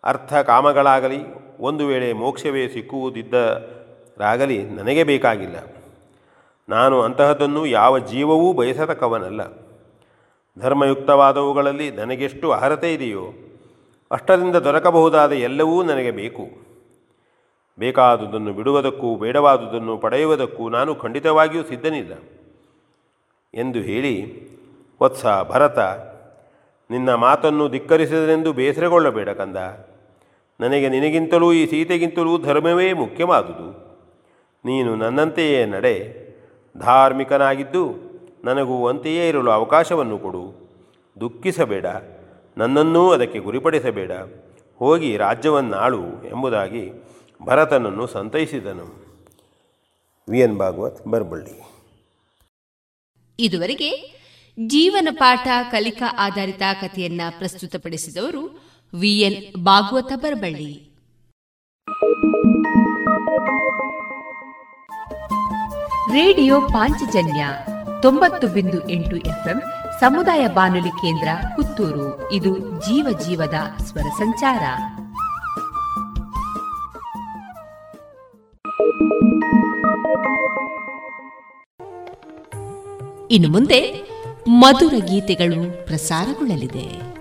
ಅರ್ಥ 0.04 0.34
ಕಾಮಗಳಾಗಲಿ, 0.34 1.18
ಒಂದು 1.60 1.86
ವೇಳೆ 1.86 2.12
ಮೋಕ್ಷವೇ 2.12 2.68
ಸಿಕ್ಕುವುದಿದ್ದರಾಗಲಿ 2.68 4.62
ನನಗೆ 4.62 5.02
ಬೇಕಾಗಿಲ್ಲ. 5.02 5.56
ನಾನು 6.68 7.02
ಅಂತಹದ್ದನ್ನು 7.02 7.66
ಯಾವ 7.66 7.98
ಜೀವವೂ 7.98 8.52
ಬಯಸತಕ್ಕವನಲ್ಲ. 8.52 9.65
ಧರ್ಮಯುಕ್ತವಾದವುಗಳಲ್ಲಿ 10.58 11.90
ನನಗೆಷ್ಟು 11.90 12.52
ಅರ್ಹತೆ 12.52 12.94
ಇದೆಯೋ 12.94 13.32
ಅಷ್ಟರಿಂದ 14.10 14.56
ದೊರಕಬಹುದಾದ 14.56 15.32
ಎಲ್ಲವೂ 15.32 15.82
ನನಗೆ 15.82 16.10
ಬೇಕು. 16.10 16.66
ಬೇಕಾದುದನ್ನು 17.78 18.52
ಬಿಡುವುದಕ್ಕೂ 18.52 19.16
ಬೇಡವಾದುದನ್ನು 19.16 19.98
ಪಡೆಯುವುದಕ್ಕೂ 19.98 20.68
ನಾನು 20.68 20.94
ಖಂಡಿತವಾಗಿಯೂ 20.94 21.64
ಸಿದ್ಧನಿಲ್ಲ. 21.64 22.12
ಎಂದು 23.54 23.78
ಹೇಳಿ, 23.78 24.46
ವತ್ಸ 25.02 25.26
ಭರತ, 25.26 25.78
ನಿನ್ನ 26.90 27.14
ಮಾತನ್ನು 27.14 27.68
ಧಿಕ್ಕರಿಸಿದನೆಂದು 27.68 28.52
ಬೇಸರಗೊಳ್ಳಬೇಡ 28.52 29.28
ಕಂದ. 29.28 29.56
ನನಗೆ 30.60 30.88
ನಿನಗಿಂತಲೂ 30.88 31.52
ಈ 31.52 31.66
ಸೀತೆಗಿಂತಲೂ 31.66 32.38
ಧರ್ಮವೇ 32.38 32.92
ಮುಖ್ಯವಾದುದು. 32.92 33.86
ನೀನು 34.64 34.96
ನನ್ನಂತೆಯೇ 34.96 35.66
ನಡೆ, 35.66 36.26
ಧಾರ್ಮಿಕನಾಗಿದ್ದು 36.78 38.05
ನನಗೂ 38.46 38.86
ಅಂತೆಯೇ 38.86 39.28
ಇರಲು 39.28 39.50
ಅವಕಾಶವನ್ನು 39.50 40.18
ಕೊಡು. 40.18 40.68
ದುಃಖಿಸಬೇಡ. 41.20 41.86
ನನ್ನನ್ನೂ 42.56 43.10
ಅದಕ್ಕೆ 43.10 43.38
ಗುರಿಪಡಿಸಬೇಡ. 43.38 44.12
ಹೋಗಿ 44.78 45.16
ರಾಜ್ಯವನ್ನಾಳು 45.16 46.02
ಎಂಬುದಾಗಿ 46.02 46.90
ಭರತನನ್ನು 47.42 48.06
ಸಂತೈಸಿದನು. 48.06 49.06
ವಿ. 50.28 50.40
ಎನ್. 50.40 50.58
ಭಾಗವತ್, 50.58 51.06
ಬರ್ಬಳ್ಳಿ. 51.06 51.62
ಇದುವರೆಗೆ 53.38 54.20
ಜೀವನ 54.66 55.08
ಪಾಠ 55.12 55.48
ಕಲಿಕಾ 55.70 56.16
ಆಧಾರಿತ 56.18 56.62
ಕಥೆಯನ್ನ 56.80 57.20
ಪ್ರಸ್ತುತಪಡಿಸಿದವರು 57.38 58.62
V. 58.94 59.20
N. 59.20 59.64
Bhagwat 59.64 60.12
Barballi. 60.14 60.90
Radio 66.12 66.60
Panchajanya 66.60 67.46
ತೊಂಬತ್ತು 68.02 68.48
ಬಿಂದು 68.48 68.88
ಎಂಟು 68.88 69.16
ಎಫ್ಎಂ 69.16 69.62
ಸಮುದಾಯ 70.00 70.48
ಬಾನುಲಿ 70.48 70.88
ಕೇಂದ್ರ 70.88 71.28
ಪುತ್ತೂರು. 71.56 72.32
ಇದು 72.32 72.58
ಜೀವ 72.58 73.18
ಜೀವದ 73.18 73.54
ಸ್ವರ 73.82 74.02
ಸಂಚಾರ. 74.02 74.62
ಇನ್ನು 83.30 83.48
ಮುಂದೆ 83.48 84.10
ಮಧುರ 84.48 84.94
ಗೀತೆಗಳು 85.06 85.86
ಪ್ರಸಾರಗೊಳ್ಳಲಿದೆ. 85.86 87.15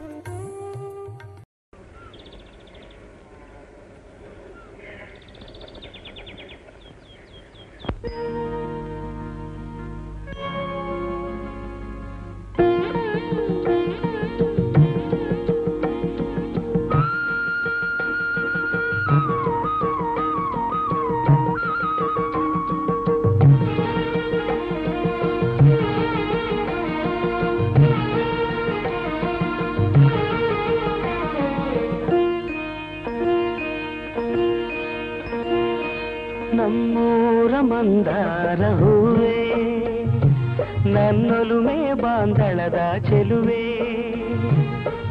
ಬಾಂಧಳದ 42.01 42.79
ಚೆಲುವೆ, 42.97 43.63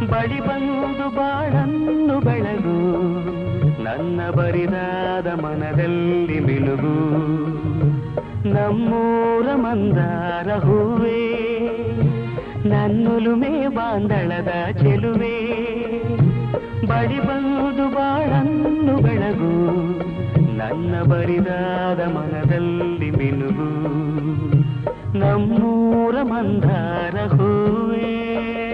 ಬಳಿ 0.06 0.40
ಬಂದು 0.40 1.06
ಬಾಳನ್ನು 1.16 2.20
ಬೆಳಗು, 2.20 2.76
ನನ್ನ 3.82 4.20
ಬರಿದಾದ 4.30 5.26
ಮನದಲ್ಲಿ 5.26 6.38
ಮಿಲುಗು 6.40 6.96
ನಮ್ಮೂರ 8.50 9.46
ಮಂದಾರ 9.54 10.48
ಹೂವೆ, 10.56 11.20
ನನ್ನೊಲುಮೆ 12.66 13.54
ಬಾಂಧಳದ 13.68 14.52
ಚೆಲುವೆ, 14.72 15.36
ಬಳಿ 16.86 17.20
ಬಂದು 17.20 17.86
ಬಾಳನ್ನು 17.88 18.96
ಬೆಳಗು. 19.02 19.54
ನನ್ನ 20.56 21.02
ಬರಿದಾದ 21.02 22.00
ಮನದಲ್ಲಿ 22.00 23.10
ಮಿನುಗು 23.10 23.68
ನಮ್ಮೂರ 25.18 26.16
ಮಂದಾರ 26.22 27.16
ಹೂವೇ. 27.26 28.73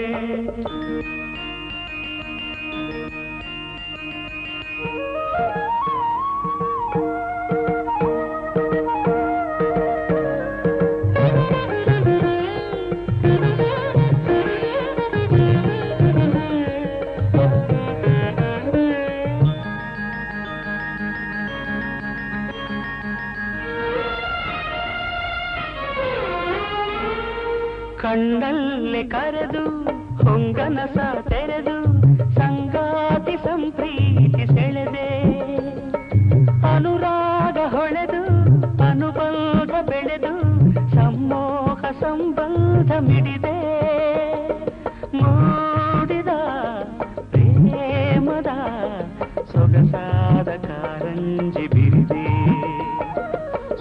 ಕಣ್ಣಲ್ಲಿ 28.10 29.02
ಕರೆದು 29.08 29.60
ಹೊಂಗನಸ 30.20 30.96
ತೆರೆದು 31.28 31.74
ಸಂಗಾತಿ 32.38 33.34
ಸಂಪ್ರೀತಿ 33.44 34.44
ಸೆಳೆದೆ 34.46 35.06
ಅನುರಾಗ 36.70 37.58
ಹೊಳೆದು 37.74 38.22
ಅನುಬಂಧ 38.84 39.72
ಬೆಳೆದು 39.90 40.32
ಸಮ್ಮೋಹ 40.94 41.82
ಸಂಬಂಧ 42.00 42.90
ಮಿಡಿದೆ 43.08 43.54
ಮೂಡಿದ 45.14 46.34
ಪ್ರೇಮದ 47.32 48.52
ಸೊಗಸಾದ 49.52 50.48
ಕಾರಂಜಿ 50.66 51.66
ಬಿರಿದೆ 51.68 52.24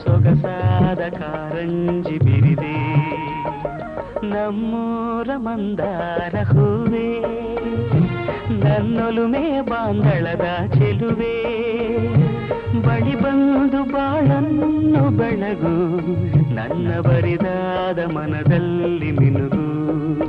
ಸೊಗಸಾದ 0.04 1.02
ಕಾರಂಜಿ 1.20 2.18
ಬಿರಿ 2.20 2.39
ನಮ್ಮೂರ 4.30 5.30
ಮಂದಾರ 5.38 6.36
ಹೂವೇ 6.44 7.22
ನನ್ನೊಲುಮೆ 8.64 9.62
ಬಾಂಗಳದ 9.62 10.46
ಚೆಲುವೆ. 10.74 11.36
ಬಳಿ 12.82 13.16
ಬಂದು 13.16 13.84
ಬಾಳನ್ನು 13.84 15.18
ಬೆಳಗು 15.18 15.76
ನನ್ನ 16.56 17.00
ಬರಿದಾದ 17.00 18.00
ಮನದಲ್ಲಿ 18.00 19.12
ಮಿನುಗು. 19.12 20.29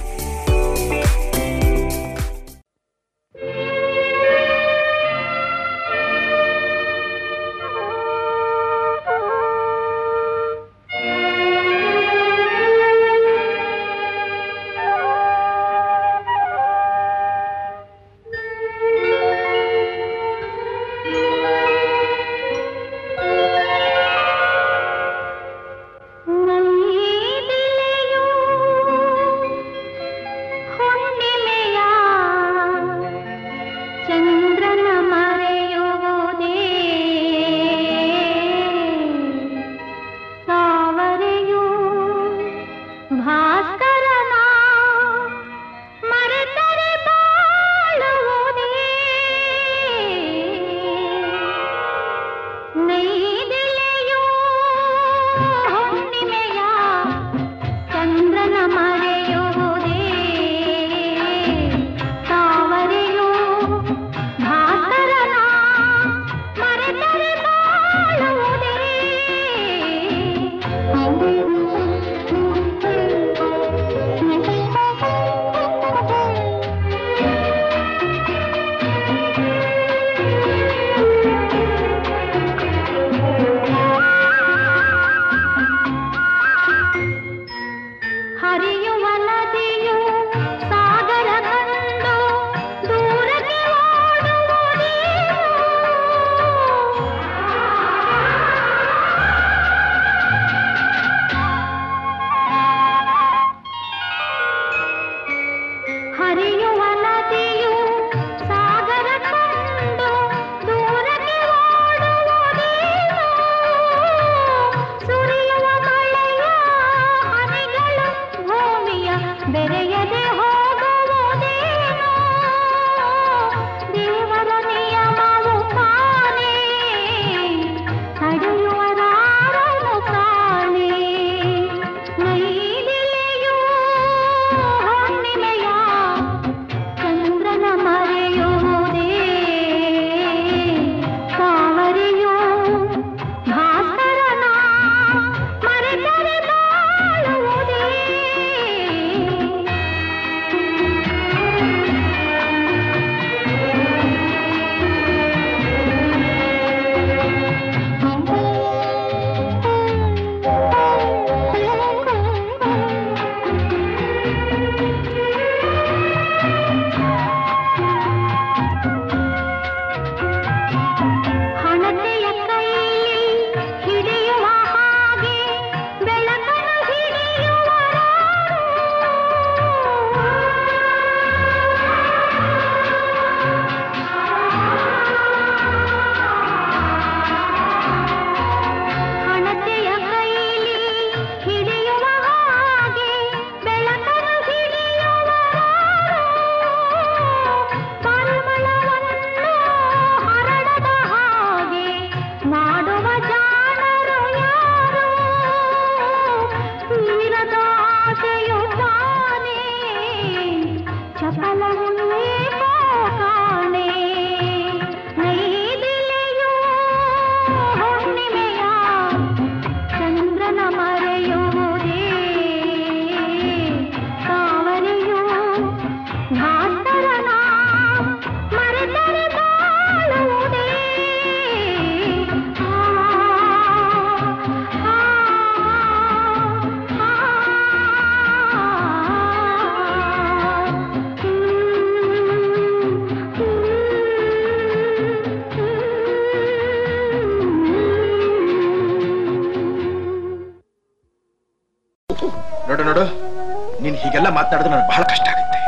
ಬಹಳ 254.91 255.03
ಕಷ್ಟ 255.03 255.27
ಆಗುತ್ತೆ. 255.27 255.59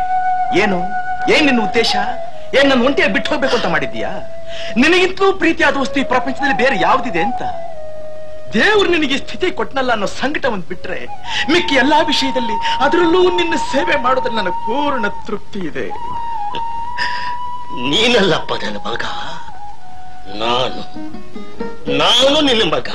ಏನು? 0.59 0.77
ಏನ್ 1.33 1.45
ನಿನ್ನ 1.45 1.61
ಉದ್ದೇಶ? 1.63 1.95
ಏನ್ 2.53 2.69
ನನ್ನ 2.69 2.85
ಒಂಟಿಯಾಗಿ 2.85 3.13
ಬಿಟ್ಟು 3.13 3.31
ಹೋಗ್ಬೇಕು 3.31 3.55
ಅಂತ 3.55 3.65
ಮಾಡಿದ್ಯಾ 3.65 4.09
ನಿನಗಿಂತಲೂ 4.77 5.33
ಪ್ರೀತಿಯಾದ 5.33 5.77
ವಸ್ತು 5.77 5.99
ಈ 5.99 6.03
ಪ್ರಪಂಚದಲ್ಲಿ 6.03 6.57
ಬೇರೆ 6.57 6.75
ಯಾವ್ದಿದೆ 6.81 7.21
ಅಂತ? 7.21 7.41
ದೇವ್ರು 8.53 8.89
ನಿನಗೆ 8.89 9.17
ಸ್ಥಿತಿ 9.17 9.51
ಕೊಟ್ಟನಲ್ಲ 9.51 9.91
ಅನ್ನೋ 9.91 10.05
ಸಂಕಟ 10.05 10.45
ಒಂದು 10.45 10.67
ಬಿಟ್ರೆ, 10.67 10.99
ಮಿಕ್ಕಿ 11.51 11.75
ಎಲ್ಲಾ 11.75 12.01
ವಿಷಯದಲ್ಲಿ 12.01 12.55
ಅದರಲ್ಲೂ 12.79 13.21
ನಿನ್ನ 13.35 13.55
ಸೇವೆ 13.71 13.95
ಮಾಡೋದ್ರಲ್ಲಿ 13.95 14.39
ನನಗೆ 14.41 14.59
ಪೂರ್ಣ 14.65 15.07
ತೃಪ್ತಿ 15.07 15.59
ಇದೆ. 15.59 15.87
ನೀನಲ್ಲಪ್ಪ 17.89 18.53
ನನ್ನ 18.53 18.77
ಮಗ. 18.77 19.03
ನಾನು 20.37 20.81
ನಾನು 21.97 22.41
ನಿನ್ನ 22.41 22.63
ಮಗ. 22.73 22.89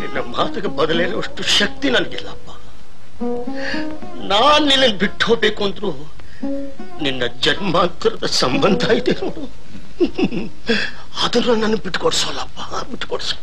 ನಿನ್ನ 0.00 0.18
ಮಾತಿಗೆ 0.18 0.68
ಬದಲೇನುವಷ್ಟು 0.68 1.42
ಶಕ್ತಿ 1.42 1.90
ನನಗಿಲ್ಲಪ್ಪ 1.90 2.47
ನಾನ್ 4.28 4.64
ನಿನ್ನ 4.68 4.86
ಬಿಟ್ಟು 4.98 5.26
ಹೋಗ್ಬೇಕು 5.26 5.64
ಅಂದ್ರು 5.64 5.90
ನಿನ್ನ 7.02 7.22
ಜನ್ಮಾಂತರದ 7.40 8.26
ಸಂಬಂಧ 8.42 8.82
ಇದೆ 8.90 9.12
ನೋಡು. 9.20 9.44
ಅದನ್ನ 11.24 11.62
ನನ್ನ 11.62 11.76
ಬಿಟ್ಕೊಡ್ಸೋಲ್ಲಪ್ಪ, 11.84 12.58
ಬಿಟ್ಕೊಡ್ಸೋ. 12.90 13.36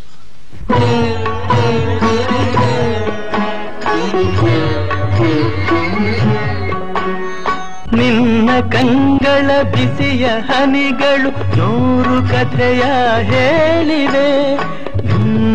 ನಿನ್ನ 7.98 8.50
ಕಂಗಳ 8.72 9.50
ಬಿಸಿಯ 9.74 10.26
ಹನಿಗಳು 10.28 11.32
ನೂರು 11.58 12.16
ಕಥೆಯ 12.32 12.84
ಹೇಳಿವೆ. 13.32 14.30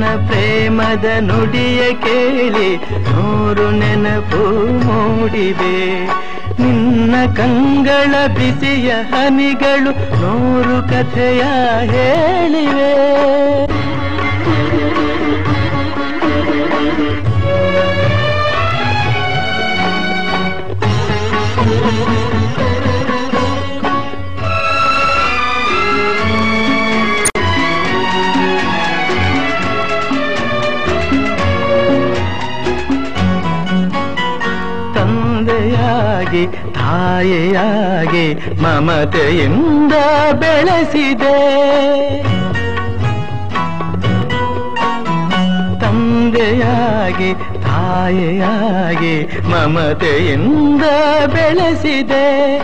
ನಿನ್ನ 0.01 0.27
ಪ್ರೇಮದ 0.27 1.05
ನುಡಿಯ 1.21 1.95
ಕೇಳಿ 1.95 2.77
ನೂರು 2.77 3.71
ನೆನಪು 3.71 4.43
ಮೂಡಿವೆ. 4.87 6.07
ನಿನ್ನ 6.63 7.15
ಕಂಗಳ 7.37 8.27
ಬಿಸಿಯ 8.27 8.91
ಹನಿಗಳು 8.91 9.91
ನೂರು 10.21 10.89
ಕಥೆಯ 10.89 11.43
ಹೇಳಿವೆ. 11.83 12.93
ತಾಯಿಯಾಗಿ 37.21 38.35
ಮಮತೆಯಿಂದ 38.35 39.93
ಬೆಳೆಸಿದೆ. 40.33 41.39
ತಂದೆಯಾಗಿ, 45.81 47.35
ತಾಯಿಯಾಗಿ 47.63 49.41
ಮಮತೆಯಿಂದ 49.49 50.83
ಬೆಳೆಸಿದೆ. 51.27 52.59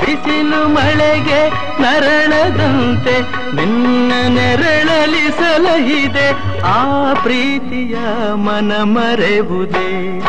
ಬಿಸಿಲು 0.00 0.68
ಮಳೆಗೆ 0.68 1.48
ನರಳದಂತೆ 1.82 3.20
ನಿನ್ನ 3.56 4.12
ನೆರಳಲಿ 4.28 5.30
ಸಲಹಿದೆ. 5.30 6.60
ಆ 6.62 7.12
ಪ್ರೀತಿಯ 7.14 7.96
ಮನ 8.34 8.72
ಮರೆವುದೇ? 8.82 10.22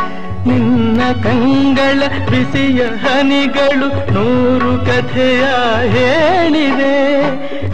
ನಿನ್ನ 0.48 0.87
ಕಂಗಳ 1.00 2.04
ಬಿಸಿಯ 2.30 2.82
ಹನಿಗಳು 2.84 4.14
ನೂರು 4.14 4.86
ಕಥೆಯ 4.86 5.44
ಹೇಳಿದೆ 5.90 6.96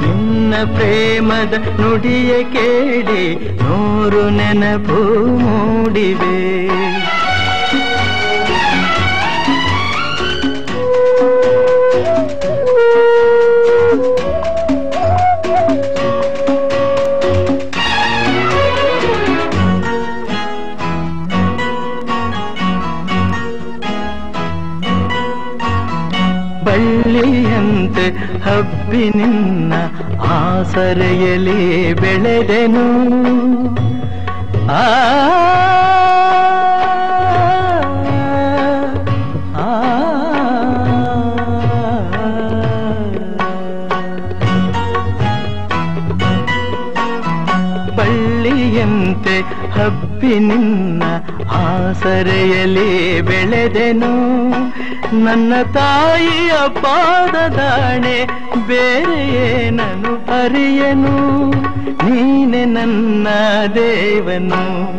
ನಿನ್ನ 0.01 0.53
ಪ್ರೇಮದ 0.77 1.53
ನುಡಿಯ 1.81 2.43
ಕೇಳಿ 2.43 3.35
ನೂರು 3.35 4.29
ನೆನಪು 4.29 4.99
ಮೂಡಿವೆ. 5.37 6.92
ಹಬ್ಬಿ 28.93 29.09
ನಿನ್ನ 29.09 29.73
ಆಸರೆಯಲ್ಲಿ 30.21 31.93
ಬೆಳೆದೆನು. 31.93 32.85
ಆ 34.69 34.83
ಆ, 39.55 39.69
ಬಳ್ಳಿಯಂತೆ 47.97 49.35
ಹಬ್ಬಿ 49.71 50.39
ನಿನ್ನ 50.39 51.03
ಆಸರೆಯಲ್ಲಿ 51.51 53.21
ಬೆಳೆದೆನು. 53.21 54.11
ನನ್ನ 55.13 55.53
ತಾಯಿಯ 55.73 56.51
ಪಾದದಾಣೆ 56.67 58.25
ಬೇರೆ 58.67 59.27
ಏನನು 59.27 60.41
ಅರಿಯನು? 60.41 61.49
ನೀನೆ 62.09 62.65
ನನ್ನ 62.65 63.27
ದೇವನು. 63.75 64.93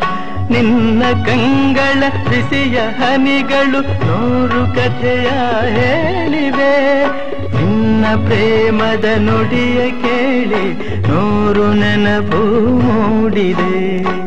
ನಿನ್ನ 0.52 1.02
ಕಂಗಳ 1.26 2.00
ಬಿಸಿಯ 2.30 2.78
ಹನಿಗಳು 2.78 3.80
ನೂರು 3.80 4.74
ಕಥೆಯ 4.74 5.28
ಹೇಳಿವೆ. 5.68 7.04
ನಿನ್ನ 7.54 8.04
ಪ್ರೇಮದ 8.24 9.04
ನುಡಿಯ 9.16 9.90
ಕೇಳಿ 9.90 10.72
ನೂರು 11.08 11.72
ನೆನಪು 11.72 12.46
ಮೂಡಿದೆ. 12.82 14.23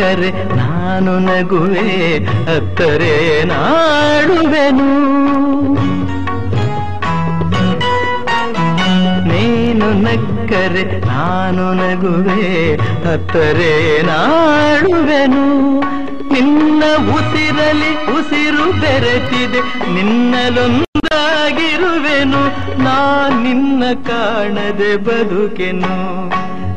ನಕ್ಕರೆ 0.00 0.56
ನಾನು 0.56 1.18
ನಗುವೆ, 1.18 2.16
ಅತ್ತರೆ 2.56 3.44
ನಾಡುವೆನು. 3.44 4.88
ನೀನು 9.28 9.92
ನಕ್ಕರೆ 9.92 11.06
ನಾನು 11.06 11.74
ನಗುವೆ, 11.74 12.74
ಅತ್ತರೆ 13.12 14.02
ನಾಡುವೆನು. 14.02 15.44
ನಿನ್ನ 16.32 16.82
ಉಸಿರಲಿ 17.16 17.92
ಉಸಿರು 18.18 18.66
ಬೆರೆತಿದೆ 18.80 19.60
ನಿನ್ನಲೊಂದಾಗಿರುವೆನು 19.94 22.42
ನಾ 22.82 22.98
ನಿನ್ನ 23.42 23.82
ಕಾಣದೆ 24.06 24.96
ಬದುಕೆನು. 24.96 25.94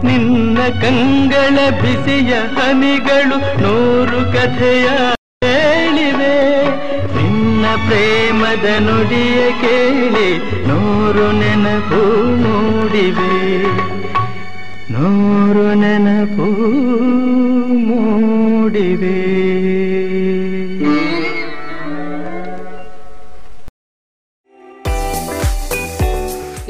ನಿನ್ನ 0.04 0.58
ಕಂಗಳ 0.82 1.70
ಬಿಸಿಯ 1.70 2.34
ಹನಿಗಳು 2.34 3.38
ನೂರು 3.62 4.34
ಕಥೆಯ 4.34 4.88
ಹೇಳಿವೆ. 5.44 6.36
ನಿನ್ನ 7.16 7.66
ಪ್ರೇಮದ 7.88 8.66
ನುಡಿಯ 8.80 9.52
ಕೇಳಿ 9.62 10.38
ನೂರು 10.68 11.32
ನೆನಪು 11.32 12.02
ಮೂಡಿವೆ. 12.36 13.64
ನೂರು 14.94 15.74
ನೆನಪು 15.74 16.48
ಮೂಡಿವೆ. 17.76 19.24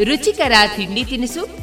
ರುಚಿಕರ 0.04 0.52
ತಿಂಡಿ 0.76 1.04
ತಿನಿಸು 1.04 1.63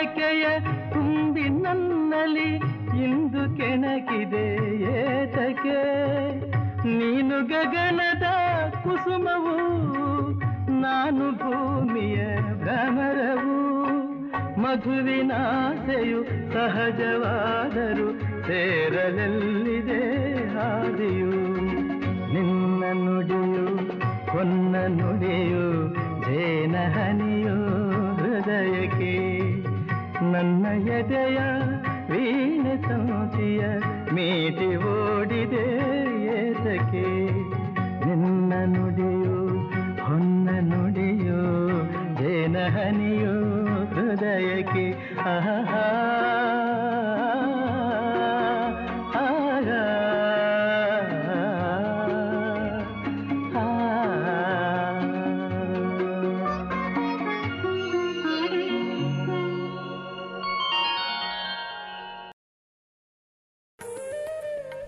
ಬಯಕೆಯ 0.00 0.60
ತುಂಬಿ 0.92 1.48
ನನ್ನಲ್ಲಿ 1.48 2.54
ಇಂದು 3.04 3.56
ಕೆಣಕಿದೆ 3.56 4.74
ಏತಕ್ಕೆ? 4.82 5.80
ನೀನು 6.84 7.46
ಗಗನದ 7.46 8.22
ಕುಸುಮವು, 8.82 9.56
ನಾನು 10.80 11.32
ಭೂಮಿಯ 11.32 12.16
ಭ್ರಮರವು. 12.52 13.60
ಮಧುವಿನಾಸೆಯು 14.60 16.24
ಸಹಜವಾದರು 16.24 18.20
ಸೇರಲೆಲ್ಲಿದೆ 18.46 20.02
ಹಾದಿಯು? 20.48 21.30
ನಿನ್ನ 22.34 22.84
ನುಡಿಯು, 22.92 23.76
ಕೊನ್ನ 24.32 24.76
ನುಡಿಯು 24.86 25.89
ನನ್ನ 30.40 30.66
ಎದೆಯ 30.88 31.38
ವೀಣೆ 32.10 32.74
ಸಂಚಿಯ 32.82 33.62
ಮೀಟಿ 34.12 34.68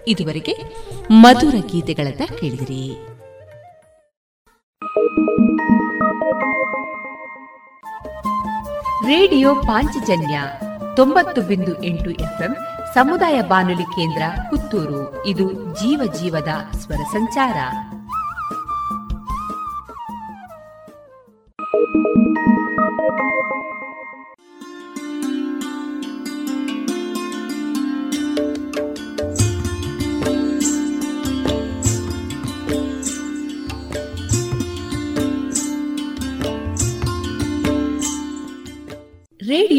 ಇದುವರೆಗೆ 0.08 0.56
ಮಧುರ 1.10 1.54
ಗೀತೆಗಳನ್ನ 1.66 2.24
ಕೇಳಿದಿರಿ. 2.40 3.06
ರೇಡಿಯೋ 9.06 9.54
ಪಾಂಚಜನ್ಯ 9.54 10.42
ತೊಂಬತ್ತು 10.96 11.42
ಬಿಂದು 11.42 11.84
ಎಂಟು 11.84 12.10
ಎಫ್ಎಂ 12.10 12.56
ಸಮುದಾಯ 12.94 13.42
ಬಾನುಲಿ 13.42 13.82
ಕೇಂದ್ರ 13.82 14.22
ಪುತ್ತೂರು. 14.50 15.26
ಇದು 15.26 15.52
ಜೀವ 15.52 16.12
ಜೀವದ 16.12 16.76
ಸ್ವರ 16.78 17.02
ಸಂಚಾರ. 17.12 17.54